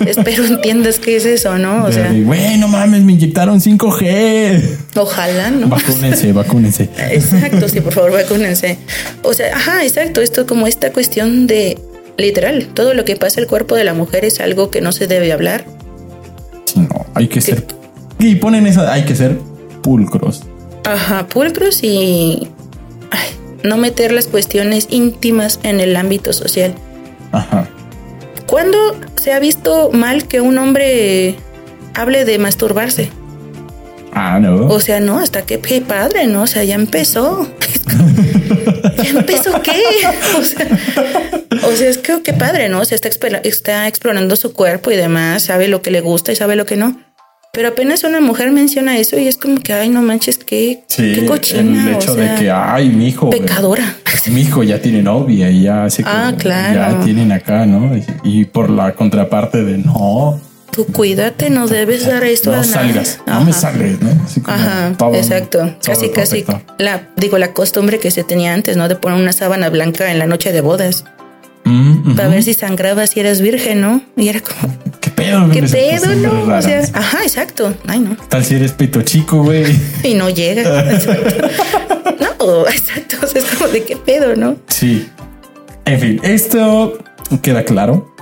espero 0.06 0.44
entiendas 0.44 0.98
qué 0.98 1.16
es 1.16 1.24
eso, 1.24 1.56
¿no? 1.56 1.86
O 1.86 1.90
sea, 1.90 2.12
De, 2.12 2.24
Güey, 2.24 2.58
no 2.58 2.68
mames, 2.68 3.02
me 3.02 3.12
inyectaron 3.12 3.58
5G. 3.58 4.76
ojalá, 4.96 5.50
¿no? 5.50 5.68
Vacúnense, 5.68 6.30
vacúnense. 6.34 6.90
Exacto, 7.10 7.70
sí, 7.70 7.80
por 7.80 7.94
favor, 7.94 8.12
vacúnense. 8.12 8.76
O 9.22 9.32
sea, 9.32 9.56
ajá, 9.56 9.82
exacto, 9.82 10.20
esto 10.20 10.46
como 10.46 10.66
esta 10.66 10.92
cuestión 10.92 11.46
de 11.46 11.78
literal, 12.18 12.66
todo 12.74 12.92
lo 12.92 13.06
que 13.06 13.16
pasa 13.16 13.40
el 13.40 13.46
cuerpo 13.46 13.76
de 13.76 13.84
la 13.84 13.94
mujer 13.94 14.26
es 14.26 14.40
algo 14.40 14.70
que 14.70 14.82
no 14.82 14.92
se 14.92 15.06
debe 15.06 15.32
hablar. 15.32 15.64
Sí, 16.66 16.80
no, 16.80 17.06
hay 17.14 17.28
que 17.28 17.40
ser. 17.40 17.77
Y 18.18 18.34
ponen 18.36 18.66
esa, 18.66 18.92
hay 18.92 19.04
que 19.04 19.14
ser 19.14 19.38
pulcros. 19.82 20.42
Ajá, 20.84 21.26
pulcros 21.26 21.82
y 21.82 22.48
ay, 23.10 23.28
no 23.62 23.76
meter 23.76 24.12
las 24.12 24.26
cuestiones 24.26 24.88
íntimas 24.90 25.60
en 25.62 25.80
el 25.80 25.96
ámbito 25.96 26.32
social. 26.32 26.74
Ajá. 27.32 27.68
¿Cuándo 28.46 28.78
se 29.16 29.32
ha 29.32 29.38
visto 29.38 29.90
mal 29.92 30.26
que 30.26 30.40
un 30.40 30.58
hombre 30.58 31.36
hable 31.94 32.24
de 32.24 32.38
masturbarse? 32.38 33.10
Ah, 34.12 34.38
no. 34.40 34.66
O 34.68 34.80
sea, 34.80 35.00
no, 35.00 35.18
hasta 35.18 35.42
que 35.42 35.60
qué 35.60 35.80
padre, 35.80 36.26
¿no? 36.26 36.42
O 36.42 36.46
sea, 36.46 36.64
ya 36.64 36.74
empezó. 36.74 37.46
¿Ya 39.02 39.10
empezó 39.10 39.62
qué? 39.62 39.80
O 40.38 40.42
sea, 40.42 40.66
o 41.68 41.72
sea, 41.72 41.88
es 41.88 41.98
que 41.98 42.22
qué 42.22 42.32
padre, 42.32 42.68
¿no? 42.68 42.80
O 42.80 42.84
sea, 42.84 42.96
está 42.96 43.86
explorando 43.86 44.34
su 44.36 44.52
cuerpo 44.52 44.90
y 44.90 44.96
demás, 44.96 45.44
sabe 45.44 45.68
lo 45.68 45.82
que 45.82 45.90
le 45.90 46.00
gusta 46.00 46.32
y 46.32 46.36
sabe 46.36 46.56
lo 46.56 46.66
que 46.66 46.76
no. 46.76 46.98
Pero 47.58 47.70
apenas 47.70 48.04
una 48.04 48.20
mujer 48.20 48.52
menciona 48.52 48.96
eso 48.98 49.18
y 49.18 49.26
es 49.26 49.36
como 49.36 49.56
que, 49.60 49.72
ay, 49.72 49.88
no 49.88 50.00
manches, 50.00 50.38
qué, 50.38 50.84
sí, 50.86 51.10
qué 51.12 51.26
cochina. 51.26 51.88
el 51.90 51.96
hecho 51.96 52.12
o 52.12 52.14
sea, 52.14 52.34
de 52.34 52.38
que, 52.40 52.50
ay, 52.52 52.88
mi 52.90 53.08
hijo. 53.08 53.30
pecadora. 53.30 53.96
Mi 54.30 54.42
hijo 54.42 54.62
ya 54.62 54.80
tiene 54.80 55.02
novia 55.02 55.50
y 55.50 55.62
ya 55.62 55.88
que 55.88 56.04
Ah, 56.06 56.32
claro. 56.38 56.98
ya 57.00 57.04
tienen 57.04 57.32
acá, 57.32 57.66
¿no? 57.66 57.96
Y, 57.96 58.04
y 58.22 58.44
por 58.44 58.70
la 58.70 58.92
contraparte 58.94 59.64
de 59.64 59.78
no, 59.78 60.40
tú 60.70 60.86
cuídate, 60.86 61.50
no 61.50 61.66
debes 61.66 62.06
dar 62.06 62.22
esto 62.22 62.52
no 62.52 62.58
a 62.60 62.62
salgas, 62.62 63.18
nadie. 63.26 63.40
no 63.40 63.44
me 63.46 63.52
salgas, 63.52 64.00
¿no? 64.02 64.24
Así 64.24 64.40
como 64.40 64.56
Ajá, 64.56 64.92
todo- 64.96 65.14
exacto. 65.16 65.58
todo 65.58 65.74
Casi, 65.84 66.10
casi, 66.10 66.44
la, 66.78 67.08
digo, 67.16 67.38
la 67.38 67.54
costumbre 67.54 67.98
que 67.98 68.12
se 68.12 68.22
tenía 68.22 68.54
antes, 68.54 68.76
¿no? 68.76 68.86
De 68.86 68.94
poner 68.94 69.20
una 69.20 69.32
sábana 69.32 69.68
blanca 69.68 70.12
en 70.12 70.20
la 70.20 70.26
noche 70.26 70.52
de 70.52 70.60
bodas. 70.60 71.06
Mm. 71.64 72.14
Para 72.14 72.28
ver 72.28 72.44
si 72.44 72.54
sangrabas 72.54 73.10
si 73.10 73.20
eras 73.20 73.40
virgen, 73.40 73.80
¿no? 73.80 74.00
Y 74.16 74.28
era 74.28 74.40
como, 74.40 74.72
¿Qué 74.97 74.97
pedo? 75.30 75.50
¿qué 75.50 75.62
pedo, 75.62 76.14
no? 76.46 76.56
O 76.56 76.62
sea, 76.62 76.82
ajá, 76.94 77.18
exacto. 77.22 77.74
Ay, 77.86 78.00
no. 78.00 78.16
Tal 78.28 78.44
si 78.44 78.54
eres 78.54 78.72
pito 78.72 79.02
chico, 79.02 79.42
güey. 79.42 79.64
Y 80.04 80.14
no 80.14 80.28
llega. 80.30 80.90
Exacto. 80.92 81.48
no, 82.20 82.66
exacto. 82.68 83.16
O 83.22 83.26
sea, 83.26 83.42
es 83.42 83.48
como 83.56 83.70
de 83.70 83.84
qué 83.84 83.96
pedo, 83.96 84.36
¿no? 84.36 84.56
Sí. 84.68 85.08
En 85.84 86.00
fin, 86.00 86.20
esto 86.22 86.98
queda 87.42 87.64
claro. 87.64 88.14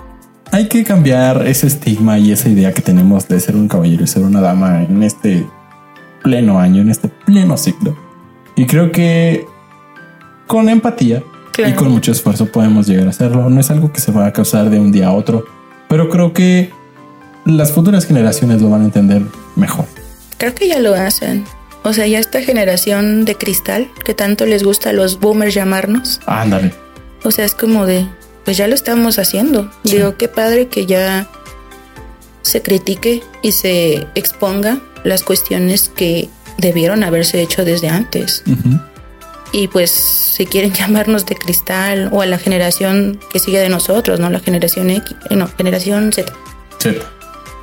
Hay 0.53 0.69
que 0.69 0.85
cambiar 0.85 1.47
ese 1.47 1.67
estigma 1.67 2.19
y 2.19 2.31
esa 2.33 2.49
idea 2.49 2.73
que 2.73 2.81
tenemos 2.83 3.27
de 3.29 3.41
ser 3.41 3.57
un 3.57 3.67
caballero 3.69 4.05
y 4.05 4.07
ser 4.07 4.23
una 4.23 4.41
dama 4.41 4.83
en 4.85 5.03
este 5.03 5.45
pleno 6.23 6.59
año, 6.61 6.83
en 6.83 6.91
este 6.91 7.09
pleno 7.27 7.57
ciclo. 7.57 7.97
Y 8.55 8.67
creo 8.67 8.93
que 8.93 9.45
con 10.47 10.69
empatía 10.69 11.23
Claro. 11.53 11.71
y 11.73 11.75
con 11.75 11.91
mucho 11.91 12.13
esfuerzo 12.13 12.47
podemos 12.47 12.87
llegar 12.87 13.07
a 13.07 13.11
hacerlo. 13.11 13.49
No 13.51 13.61
es 13.61 13.71
algo 13.71 13.91
que 13.93 14.01
se 14.01 14.13
va 14.13 14.27
a 14.27 14.33
causar 14.33 14.71
de 14.71 14.79
un 14.79 14.93
día 14.93 15.09
a 15.09 15.13
otro, 15.13 15.45
pero 15.89 16.09
creo 16.11 16.33
que 16.33 16.71
las 17.47 17.73
futuras 17.73 18.07
generaciones 18.07 18.61
lo 18.61 18.71
van 18.71 18.83
a 18.83 18.85
entender 18.87 19.23
mejor. 19.55 19.87
Creo 20.37 20.55
que 20.55 20.69
ya 20.69 20.81
lo 20.81 20.95
hacen. 20.95 21.45
O 21.83 21.93
sea, 21.93 22.07
ya 22.07 22.19
esta 22.19 22.43
generación 22.43 23.25
de 23.25 23.37
cristal 23.37 23.89
que 24.05 24.13
tanto 24.13 24.45
les 24.45 24.65
gusta 24.65 24.91
a 24.91 24.93
los 24.93 25.21
boomers 25.21 25.55
llamarnos. 25.55 26.21
Ándale. 26.27 26.75
O 27.23 27.31
sea, 27.31 27.45
es 27.45 27.55
como 27.55 27.87
de, 27.87 28.07
pues 28.45 28.57
ya 28.57 28.67
lo 28.67 28.75
estamos 28.75 29.19
haciendo. 29.19 29.71
Digo, 29.85 30.17
qué 30.17 30.29
padre 30.29 30.67
que 30.67 30.87
ya 30.87 31.29
se 32.43 32.61
critique 32.61 33.23
y 33.43 33.53
se 33.53 34.07
exponga 34.15 34.81
las 35.05 35.23
cuestiones 35.23 35.89
que 35.89 36.29
debieron 36.59 37.05
haberse 37.05 37.41
hecho 37.41 37.65
desde 37.65 37.89
antes. 37.89 38.43
Y 39.53 39.69
pues 39.69 39.91
si 39.93 40.47
quieren 40.47 40.73
llamarnos 40.75 41.25
de 41.27 41.37
cristal 41.37 42.11
o 42.13 42.23
a 42.23 42.27
la 42.27 42.39
generación 42.39 43.21
que 43.33 43.39
sigue 43.39 43.61
de 43.61 43.69
nosotros, 43.69 44.19
¿no? 44.19 44.29
La 44.29 44.41
generación 44.41 44.91
X, 44.91 45.15
eh, 45.31 45.37
no, 45.37 45.49
generación 45.57 46.13
Z. 46.13 46.33
Sí. 46.79 46.97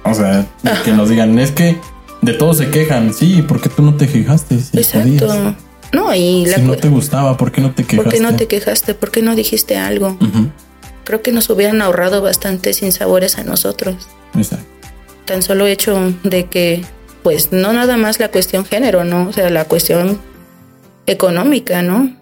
O 0.04 0.14
sea, 0.14 0.46
que 0.84 0.92
nos 0.92 1.10
digan, 1.10 1.38
es 1.40 1.52
que 1.52 1.78
de 2.22 2.34
todos 2.34 2.58
se 2.58 2.70
quejan. 2.70 3.14
Sí, 3.14 3.44
porque 3.48 3.70
tú 3.70 3.82
no 3.84 3.96
te 3.96 4.08
quejaste? 4.08 4.56
Exacto. 4.74 5.28
podías. 5.28 5.56
No, 5.94 6.14
y 6.16 6.46
la 6.46 6.56
Si 6.56 6.62
no 6.62 6.76
te 6.76 6.90
gustaba, 6.90 7.38
¿por 7.38 7.52
qué 7.52 7.62
no 7.62 7.72
te 7.72 7.84
¿Por 7.84 7.90
quejaste? 7.98 8.12
qué 8.18 8.20
no 8.24 8.36
te 8.36 8.48
quejaste? 8.48 8.94
¿Por 8.96 9.12
qué 9.12 9.22
no 9.22 9.36
dijiste 9.36 9.78
algo? 9.78 10.18
Creo 11.04 11.22
que 11.22 11.32
nos 11.32 11.50
hubieran 11.50 11.82
ahorrado 11.82 12.22
bastante 12.22 12.74
sinsabores 12.74 13.38
a 13.38 13.44
nosotros. 13.44 13.96
Exacto. 14.36 14.66
Tan 15.26 15.42
solo 15.42 15.68
hecho 15.68 16.14
de 16.24 16.46
que, 16.48 16.84
pues, 17.22 17.52
no 17.52 17.72
nada 17.74 17.96
más 17.98 18.20
la 18.20 18.30
cuestión 18.32 18.66
género, 18.66 19.04
¿no? 19.04 19.28
O 19.30 19.34
sea, 19.34 19.50
la 19.50 19.66
cuestión 19.66 20.20
económica, 21.06 21.82
¿no? 21.82 22.16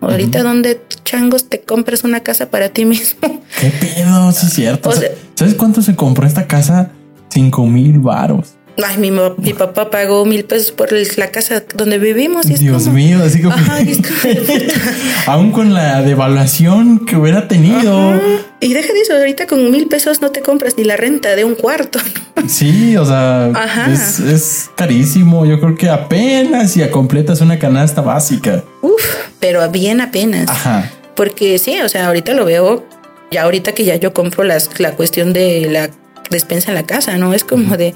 Ahorita, 0.00 0.42
¿dónde 0.42 0.80
changos 1.04 1.48
te 1.48 1.62
compras 1.62 2.04
una 2.04 2.20
casa 2.20 2.50
para 2.50 2.68
ti 2.68 2.84
mismo? 2.84 3.42
¿Qué 3.60 3.70
pedo? 3.70 4.30
Sí, 4.32 4.46
es 4.46 4.52
cierto. 4.52 4.90
O 4.90 4.92
sea- 4.92 5.10
¿Sabes 5.34 5.54
cuánto 5.54 5.82
se 5.82 5.96
compró 5.96 6.26
esta 6.26 6.46
casa? 6.46 6.90
Cinco 7.30 7.66
mil 7.66 7.98
varos. 7.98 8.56
Ay, 8.84 8.98
mi, 8.98 9.52
papá 9.54 9.90
pagó 9.90 10.26
mil 10.26 10.44
pesos 10.44 10.70
por 10.70 10.92
la 10.92 11.30
casa 11.30 11.64
donde 11.74 11.98
vivimos. 11.98 12.44
Y 12.48 12.54
Dios 12.54 12.82
como- 12.84 12.96
mío, 12.96 13.18
así 13.24 13.40
como. 13.40 13.54
Ajá, 13.54 13.80
y 13.80 13.98
Aún 15.26 15.50
con 15.50 15.72
la 15.72 16.02
devaluación 16.02 17.06
que 17.06 17.16
hubiera 17.16 17.48
tenido. 17.48 18.12
Ajá. 18.12 18.20
Y 18.60 18.74
deja 18.74 18.92
de 18.92 19.00
eso, 19.00 19.14
ahorita 19.16 19.46
con 19.46 19.70
mil 19.70 19.86
pesos 19.88 20.20
no 20.20 20.30
te 20.30 20.42
compras 20.42 20.74
ni 20.76 20.84
la 20.84 20.96
renta 20.96 21.34
de 21.36 21.44
un 21.44 21.54
cuarto. 21.54 21.98
Sí, 22.48 22.96
o 22.96 23.04
sea, 23.04 23.46
Ajá. 23.46 23.90
es, 23.92 24.20
es 24.20 24.70
carísimo. 24.76 25.46
Yo 25.46 25.58
creo 25.58 25.74
que 25.74 25.88
apenas 25.88 26.70
si 26.72 26.86
completas 26.90 27.40
una 27.40 27.58
canasta 27.58 28.02
básica. 28.02 28.62
Uf, 28.82 29.02
pero 29.40 29.68
bien 29.70 30.00
apenas. 30.00 30.48
Ajá. 30.48 30.92
Porque 31.16 31.58
sí, 31.58 31.80
o 31.80 31.88
sea, 31.88 32.06
ahorita 32.06 32.34
lo 32.34 32.44
veo, 32.44 32.84
ya 33.32 33.42
ahorita 33.42 33.72
que 33.72 33.84
ya 33.84 33.96
yo 33.96 34.12
compro 34.12 34.44
las, 34.44 34.78
la 34.78 34.92
cuestión 34.92 35.32
de 35.32 35.66
la 35.68 35.90
despensa 36.30 36.70
en 36.70 36.74
la 36.74 36.84
casa, 36.84 37.16
¿no? 37.18 37.34
Es 37.34 37.44
como 37.44 37.76
de, 37.76 37.94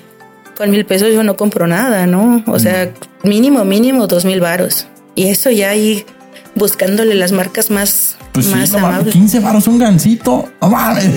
con 0.57 0.71
mil 0.71 0.85
pesos 0.85 1.13
yo 1.13 1.23
no 1.23 1.37
compro 1.37 1.67
nada, 1.67 2.07
¿no? 2.07 2.43
O 2.47 2.59
sea, 2.59 2.91
mínimo, 3.23 3.65
mínimo 3.65 4.07
dos 4.07 4.25
mil 4.25 4.41
varos. 4.41 4.87
Y 5.15 5.29
eso 5.29 5.51
ya 5.51 5.71
ahí 5.71 6.05
buscándole 6.55 7.15
las 7.15 7.33
marcas 7.33 7.71
más, 7.71 8.17
Pues 8.33 8.47
más 8.47 8.69
sí, 8.69 8.77
no 8.77 8.87
amables. 8.87 9.13
15 9.13 9.41
varos 9.41 9.67
un 9.67 9.79
gancito. 9.79 10.49
No 10.61 10.69
mames. 10.69 11.09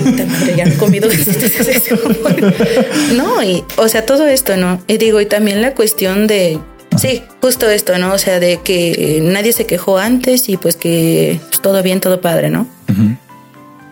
Ya 0.56 0.76
comido 0.76 1.08
No, 3.16 3.42
y 3.42 3.64
o 3.76 3.88
sea, 3.88 4.06
todo 4.06 4.26
esto, 4.26 4.56
¿no? 4.56 4.82
Y 4.86 4.98
digo, 4.98 5.20
y 5.20 5.26
también 5.26 5.62
la 5.62 5.74
cuestión 5.74 6.26
de 6.26 6.58
sí, 6.96 7.22
justo 7.40 7.68
esto, 7.68 7.98
¿no? 7.98 8.12
O 8.12 8.18
sea, 8.18 8.40
de 8.40 8.60
que 8.62 9.20
nadie 9.22 9.52
se 9.52 9.66
quejó 9.66 9.98
antes 9.98 10.48
y 10.48 10.56
pues 10.56 10.76
que 10.76 11.40
pues, 11.48 11.60
todo 11.60 11.82
bien, 11.82 12.00
todo 12.00 12.20
padre, 12.20 12.50
¿no? 12.50 12.66
Ujú. 12.90 13.16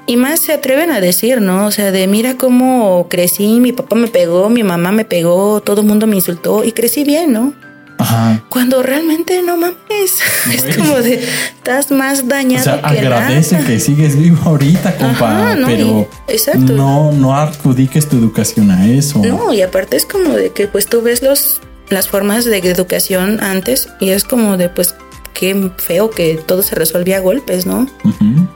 Y 0.07 0.17
más 0.17 0.41
se 0.41 0.53
atreven 0.53 0.91
a 0.91 1.01
decir, 1.01 1.41
¿no? 1.41 1.67
O 1.67 1.71
sea, 1.71 1.93
de 1.93 2.07
mira 2.09 2.37
cómo 2.37 3.07
crecí, 3.09 3.61
mi 3.61 3.73
papá 3.73 3.95
me 3.97 4.09
pegó, 4.09 4.49
mi 4.51 4.63
mamá 4.65 4.91
me 4.93 5.05
pegó, 5.05 5.61
todo 5.61 5.83
el 5.83 5.87
mundo 5.87 6.07
me 6.07 6.17
insultó 6.17 6.65
y 6.65 6.73
crecí 6.73 7.05
bien, 7.05 7.33
¿no? 7.33 7.55
Ajá. 7.99 8.43
Cuando 8.49 8.83
realmente 8.83 9.41
no 9.43 9.57
mames, 9.57 9.77
Güey. 10.47 10.57
es 10.57 10.77
como 10.77 10.97
de 10.97 11.23
estás 11.55 11.93
más 11.93 12.21
O 12.23 12.27
dañado 12.27 12.65
sea, 12.65 12.81
que 12.83 12.99
agradece 12.99 13.55
nada. 13.55 13.67
que 13.69 13.79
sigues 13.79 14.19
vivo 14.19 14.39
ahorita, 14.45 14.97
compa, 14.97 15.31
Ajá, 15.51 15.55
no, 15.55 15.67
pero 15.69 16.09
y- 16.29 16.33
exacto. 16.33 16.73
no, 16.73 17.13
no 17.13 17.37
adjudiques 17.37 18.09
tu 18.09 18.17
educación 18.17 18.73
a 18.73 18.89
eso. 18.89 19.21
No, 19.25 19.53
y 19.53 19.63
aparte 19.63 19.97
es 19.97 20.05
como 20.05 20.31
de 20.31 20.51
que 20.51 20.67
pues 20.67 20.87
tú 20.87 21.01
ves 21.03 21.23
los 21.23 21.61
las 21.91 22.09
formas 22.09 22.45
de 22.47 22.59
educación 22.59 23.39
antes 23.41 23.89
y 24.01 24.11
es 24.11 24.25
como 24.25 24.57
de 24.57 24.69
pues 24.69 24.95
qué 25.35 25.71
feo 25.77 26.11
que 26.11 26.35
todo 26.45 26.63
se 26.63 26.75
resolvía 26.75 27.19
a 27.19 27.21
golpes, 27.21 27.67
¿no? 27.67 27.87
Ujú. 28.05 28.49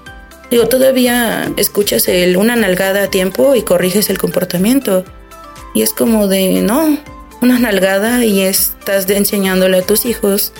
Digo, 0.50 0.68
todavía 0.68 1.50
escuchas 1.56 2.06
el 2.08 2.36
una 2.36 2.54
nalgada 2.56 3.04
a 3.04 3.06
tiempo 3.08 3.54
y 3.54 3.62
corriges 3.62 4.10
el 4.10 4.18
comportamiento. 4.18 5.04
Y 5.74 5.82
es 5.82 5.92
como 5.92 6.28
de, 6.28 6.62
no, 6.62 6.96
una 7.42 7.58
nalgada 7.58 8.24
y 8.24 8.40
estás 8.42 9.06
de- 9.06 9.16
enseñándole 9.16 9.78
a 9.78 9.82
tus 9.82 10.06
hijos 10.06 10.52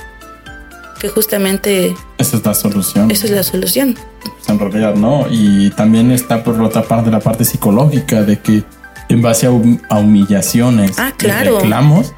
que 1.01 1.09
justamente 1.09 1.95
Esa 2.18 2.37
es 2.39 2.45
la 2.45 2.55
solución. 2.55 3.11
esa 3.11 3.26
es 3.26 3.30
la 3.30 3.43
solución. 3.43 3.97
Pues, 4.22 4.49
en 4.49 4.59
realidad 4.59 4.95
no. 4.95 5.26
Y 5.30 5.70
también 5.70 6.11
está 6.11 6.43
por 6.43 6.61
otra 6.61 6.82
parte 6.82 7.11
la 7.11 7.20
parte 7.20 7.45
psicológica 7.45 8.22
de 8.24 8.41
que 8.41 8.64
en 9.09 9.22
base 9.22 9.47
a, 9.47 9.51
hum- 9.51 9.80
a 9.89 9.99
humillaciones 9.99 10.99
Ah, 10.99 11.12
y 11.22 11.26
reclamos 11.26 12.12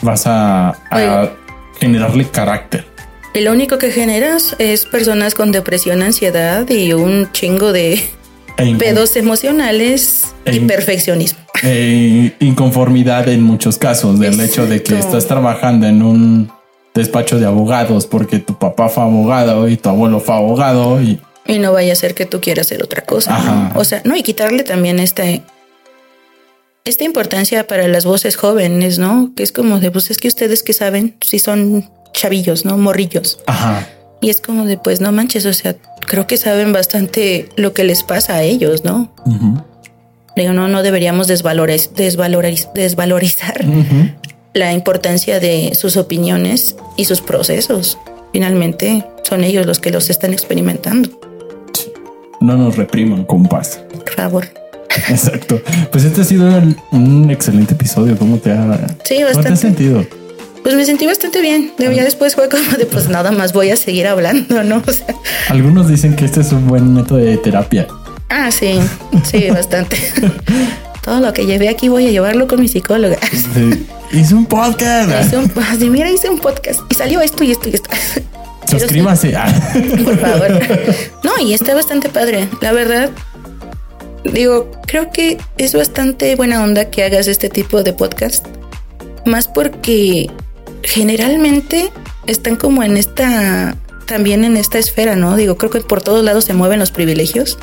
vas 0.00 0.22
a, 0.26 0.74
generarle 1.78 2.24
carácter. 2.30 2.87
Y 3.34 3.40
lo 3.40 3.52
único 3.52 3.78
que 3.78 3.90
generas 3.92 4.56
es 4.58 4.84
personas 4.86 5.34
con 5.34 5.52
depresión, 5.52 6.02
ansiedad 6.02 6.68
y 6.68 6.92
un 6.92 7.30
chingo 7.32 7.72
de 7.72 8.00
E 8.56 8.74
pedos 8.76 9.14
emocionales 9.16 10.24
y 10.44 10.56
En- 10.58 10.66
perfeccionismo. 10.66 11.38
e 11.62 12.34
inconformidad 12.40 13.28
en 13.28 13.42
muchos 13.42 13.78
casos 13.78 14.18
del 14.18 14.40
hecho 14.40 14.66
de 14.66 14.82
que 14.82 14.98
estás 14.98 15.26
trabajando 15.28 15.86
en 15.86 16.02
un 16.02 16.50
despacho 16.94 17.38
de 17.38 17.46
abogados 17.46 18.06
porque 18.06 18.38
tu 18.40 18.58
papá 18.58 18.88
fue 18.88 19.04
abogado 19.04 19.68
y 19.68 19.76
tu 19.76 19.88
abuelo 19.88 20.18
fue 20.18 20.34
abogado 20.34 21.00
y 21.00 21.20
Y 21.46 21.58
no 21.60 21.72
vaya 21.72 21.92
a 21.92 21.96
ser 21.96 22.14
que 22.14 22.26
tú 22.26 22.40
quieras 22.40 22.66
hacer 22.66 22.82
otra 22.82 23.02
cosa. 23.04 23.38
¿no? 23.72 23.78
O 23.80 23.84
sea, 23.84 24.02
no, 24.04 24.16
y 24.16 24.22
quitarle 24.22 24.64
también 24.64 24.98
este, 24.98 25.42
esta 26.84 27.04
importancia 27.04 27.66
para 27.66 27.86
las 27.88 28.04
voces 28.04 28.36
jóvenes, 28.36 28.98
¿no? 28.98 29.32
Que 29.36 29.42
es 29.44 29.52
como 29.52 29.78
de, 29.80 29.90
pues 29.90 30.10
es 30.10 30.18
que 30.18 30.28
ustedes 30.28 30.62
que 30.62 30.72
saben 30.72 31.16
si 31.20 31.38
son 31.38 31.88
chavillos, 32.18 32.64
¿no? 32.64 32.76
Morrillos. 32.76 33.38
ajá, 33.46 33.86
Y 34.20 34.30
es 34.30 34.40
como 34.40 34.64
de, 34.66 34.76
pues 34.76 35.00
no 35.00 35.12
manches, 35.12 35.46
o 35.46 35.52
sea, 35.52 35.76
creo 36.06 36.26
que 36.26 36.36
saben 36.36 36.72
bastante 36.72 37.48
lo 37.56 37.72
que 37.72 37.84
les 37.84 38.02
pasa 38.02 38.34
a 38.34 38.42
ellos, 38.42 38.84
¿no? 38.84 39.12
ujú, 39.24 39.62
Digo, 40.36 40.52
no, 40.52 40.68
no 40.68 40.82
deberíamos 40.82 41.28
desvaloriz- 41.28 41.90
desvaloriz- 41.96 42.72
desvalorizar 42.72 43.64
la 44.54 44.72
importancia 44.72 45.40
de 45.40 45.72
sus 45.74 45.96
opiniones 45.96 46.76
y 46.96 47.04
sus 47.06 47.20
procesos. 47.20 47.98
Finalmente, 48.32 49.04
son 49.22 49.42
ellos 49.44 49.66
los 49.66 49.78
que 49.80 49.90
los 49.90 50.10
están 50.10 50.32
experimentando. 50.32 51.10
no 52.40 52.56
nos 52.56 52.76
repriman, 52.76 53.24
compas. 53.24 53.80
Por 53.92 54.10
favor. 54.14 54.44
Exacto. 55.08 55.60
Pues 55.90 56.04
este 56.04 56.20
ha 56.20 56.24
sido 56.24 56.48
un 56.92 57.30
excelente 57.30 57.74
episodio. 57.74 58.16
¿Cómo 58.16 58.38
te 58.38 58.52
ha, 58.52 58.86
Sí, 59.04 59.16
¿cómo 59.32 59.42
te 59.42 59.48
has 59.52 59.60
sentido? 59.60 60.06
Pues 60.68 60.76
me 60.76 60.84
sentí 60.84 61.06
bastante 61.06 61.40
bien. 61.40 61.72
Digo, 61.78 61.92
ya 61.92 62.04
después 62.04 62.34
fue 62.34 62.50
como 62.50 62.70
de, 62.76 62.84
pues 62.84 63.08
nada 63.08 63.30
más 63.30 63.54
voy 63.54 63.70
a 63.70 63.76
seguir 63.78 64.06
hablando, 64.06 64.62
¿no? 64.64 64.82
O 64.86 64.92
sea, 64.92 65.06
Algunos 65.48 65.88
dicen 65.88 66.14
que 66.14 66.26
este 66.26 66.42
es 66.42 66.52
un 66.52 66.68
buen 66.68 66.92
método 66.92 67.16
de 67.16 67.38
terapia. 67.38 67.86
ah, 68.28 68.50
sí, 68.50 68.78
sí, 69.24 69.48
bastante. 69.48 69.96
Todo 71.02 71.20
lo 71.20 71.32
que 71.32 71.46
llevé 71.46 71.70
aquí 71.70 71.88
voy 71.88 72.06
a 72.08 72.10
llevarlo 72.10 72.46
con 72.46 72.60
mi 72.60 72.68
psicóloga. 72.68 73.16
Sí. 73.32 73.86
Hice 74.12 74.34
un 74.34 74.44
podcast. 74.44 75.08
Hice 75.24 75.38
un, 75.38 75.50
así, 75.62 75.88
mira, 75.88 76.10
hice 76.10 76.28
un 76.28 76.38
podcast 76.38 76.80
y 76.90 76.94
salió 76.94 77.22
esto 77.22 77.44
y 77.44 77.52
esto 77.52 77.70
y 77.70 77.74
esto. 77.74 77.88
Sí, 78.66 78.78
Suscríbase. 78.78 79.34
Por 80.04 80.18
favor. 80.18 80.60
No, 81.24 81.30
y 81.42 81.54
está 81.54 81.74
bastante 81.74 82.10
padre. 82.10 82.46
La 82.60 82.72
verdad, 82.72 83.08
digo, 84.30 84.70
creo 84.86 85.10
que 85.10 85.38
es 85.56 85.72
bastante 85.72 86.36
buena 86.36 86.62
onda 86.62 86.90
que 86.90 87.04
hagas 87.04 87.26
este 87.26 87.48
tipo 87.48 87.82
de 87.82 87.94
podcast. 87.94 88.46
Más 89.24 89.48
porque 89.48 90.30
generalmente 90.82 91.90
están 92.26 92.56
como 92.56 92.82
en 92.82 92.96
esta, 92.96 93.76
también 94.06 94.44
en 94.44 94.56
esta 94.56 94.78
esfera, 94.78 95.16
¿no? 95.16 95.36
Digo, 95.36 95.56
creo 95.56 95.70
que 95.70 95.80
por 95.80 96.02
todos 96.02 96.24
lados 96.24 96.44
se 96.44 96.54
mueven 96.54 96.78
los 96.78 96.90
privilegios. 96.90 97.58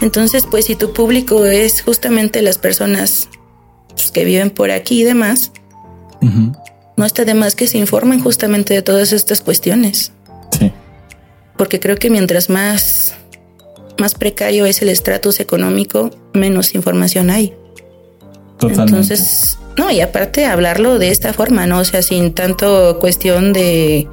Entonces, 0.00 0.46
pues 0.50 0.66
si 0.66 0.76
tu 0.76 0.92
público 0.92 1.44
es 1.44 1.82
justamente 1.82 2.42
las 2.42 2.58
personas 2.58 3.28
pues, 3.88 4.10
que 4.10 4.24
viven 4.24 4.50
por 4.50 4.70
aquí 4.70 5.02
y 5.02 5.04
demás, 5.04 5.52
no 6.96 7.04
está 7.04 7.24
de 7.24 7.34
más 7.34 7.54
que 7.54 7.66
se 7.66 7.78
informen 7.78 8.20
justamente 8.20 8.74
de 8.74 8.82
todas 8.82 9.12
estas 9.12 9.40
cuestiones. 9.40 10.12
Sí. 10.58 10.72
Porque 11.56 11.80
creo 11.80 11.96
que 11.96 12.10
mientras 12.10 12.50
más, 12.50 13.14
más 13.98 14.14
precario 14.14 14.66
es 14.66 14.82
el 14.82 14.88
estratus 14.88 15.40
económico, 15.40 16.10
menos 16.32 16.74
información 16.74 17.30
hay. 17.30 17.54
Totalmente. 18.58 18.82
Entonces, 18.92 19.58
no, 19.76 19.90
y 19.90 20.00
aparte 20.00 20.46
hablarlo 20.46 20.98
de 20.98 21.10
esta 21.10 21.32
forma, 21.32 21.66
¿no? 21.66 21.78
O 21.80 21.84
sea, 21.84 22.02
sin 22.02 22.32
tanto 22.34 22.98
cuestión 23.00 23.52
de... 23.52 24.08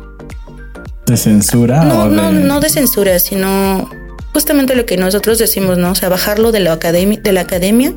¿De 1.06 1.18
censura? 1.18 1.84
No, 1.84 2.04
o 2.04 2.10
de... 2.10 2.16
no, 2.16 2.32
no 2.32 2.60
de 2.60 2.70
censura, 2.70 3.20
sino 3.20 3.90
justamente 4.34 4.76
lo 4.76 4.86
que 4.86 4.98
nosotros 4.98 5.38
decimos, 5.40 5.78
¿no? 5.78 5.92
O 5.92 5.96
sea, 5.96 6.10
bajarlo 6.10 6.52
de 6.52 6.62
la 6.62 6.74
academia, 6.74 7.20
de 7.22 7.32
la 7.32 7.42
academia 7.42 7.94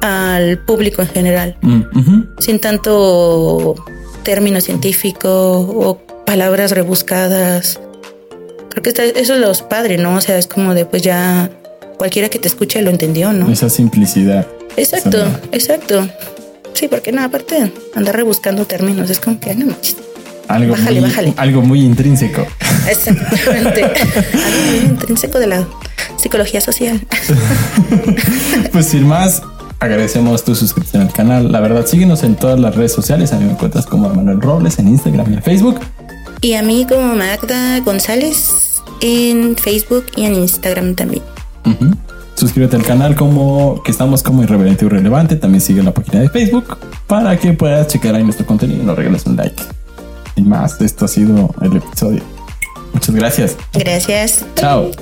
al 0.00 0.58
público 0.58 1.02
en 1.02 1.08
general, 1.08 1.56
Mm, 1.60 1.82
sin 2.38 2.58
tanto 2.60 3.74
término 4.22 4.60
científico 4.60 5.28
o 5.60 5.98
palabras 6.24 6.70
rebuscadas. 6.72 7.80
Creo 8.70 8.82
que 8.82 8.90
está- 8.90 9.04
eso 9.04 9.34
es 9.34 9.40
lo 9.40 9.52
padre, 9.68 9.96
¿no? 9.98 10.16
O 10.16 10.20
sea, 10.20 10.38
es 10.38 10.46
como 10.46 10.74
de 10.74 10.84
pues 10.84 11.02
ya 11.02 11.50
cualquiera 11.96 12.28
que 12.28 12.38
te 12.38 12.46
escuche 12.48 12.80
lo 12.82 12.90
entendió, 12.90 13.32
¿no? 13.32 13.50
Esa 13.50 13.68
simplicidad. 13.68 14.46
Exacto, 14.76 15.18
exacto. 15.50 16.06
Sí, 16.78 16.86
porque 16.86 17.10
no, 17.10 17.22
aparte 17.24 17.72
andar 17.96 18.14
rebuscando 18.14 18.64
términos 18.64 19.10
es 19.10 19.18
como 19.18 19.40
que 19.40 19.52
no. 19.54 19.74
Algo, 20.46 20.72
Bájale, 20.72 21.00
muy, 21.00 21.10
bájale. 21.10 21.34
algo 21.36 21.62
muy 21.62 21.80
intrínseco. 21.82 22.46
Exactamente. 22.88 23.84
Algo 23.84 24.62
muy 24.70 24.78
intrínseco 24.90 25.38
de 25.40 25.46
la 25.48 25.66
psicología 26.16 26.60
social. 26.60 27.00
Pues 28.72 28.86
sin 28.86 29.06
más, 29.08 29.42
agradecemos 29.80 30.44
tu 30.44 30.54
suscripción 30.54 31.02
al 31.02 31.12
canal. 31.12 31.50
La 31.50 31.60
verdad, 31.60 31.84
síguenos 31.86 32.22
en 32.22 32.36
todas 32.36 32.60
las 32.60 32.74
redes 32.76 32.92
sociales. 32.92 33.32
A 33.32 33.38
mí 33.38 33.44
me 33.44 33.52
encuentras 33.52 33.84
como 33.86 34.08
Manuel 34.08 34.40
Robles 34.40 34.78
en 34.78 34.86
Instagram 34.88 35.32
y 35.32 35.36
en 35.36 35.42
Facebook. 35.42 35.80
Y 36.40 36.54
a 36.54 36.62
mí 36.62 36.86
como 36.88 37.14
Magda 37.16 37.80
González 37.80 38.52
en 39.00 39.56
Facebook 39.56 40.06
y 40.16 40.24
en 40.26 40.34
Instagram 40.36 40.94
también. 40.94 41.22
Suscríbete 42.38 42.76
al 42.76 42.84
canal 42.84 43.16
como 43.16 43.82
que 43.82 43.90
estamos 43.90 44.22
como 44.22 44.44
irreverente 44.44 44.84
y 44.84 44.86
irrelevante. 44.86 45.34
También 45.34 45.60
sigue 45.60 45.82
la 45.82 45.92
página 45.92 46.20
de 46.20 46.28
Facebook 46.28 46.78
para 47.08 47.36
que 47.36 47.52
puedas 47.52 47.88
checar 47.88 48.14
ahí 48.14 48.22
nuestro 48.22 48.46
contenido 48.46 48.80
y 48.80 48.86
nos 48.86 48.96
regales 48.96 49.26
un 49.26 49.34
like. 49.34 49.60
Sin 50.36 50.48
más, 50.48 50.80
esto 50.80 51.06
ha 51.06 51.08
sido 51.08 51.52
el 51.60 51.76
episodio. 51.76 52.22
Muchas 52.92 53.14
gracias. 53.14 53.56
Gracias. 53.74 54.46
Chao. 54.54 54.92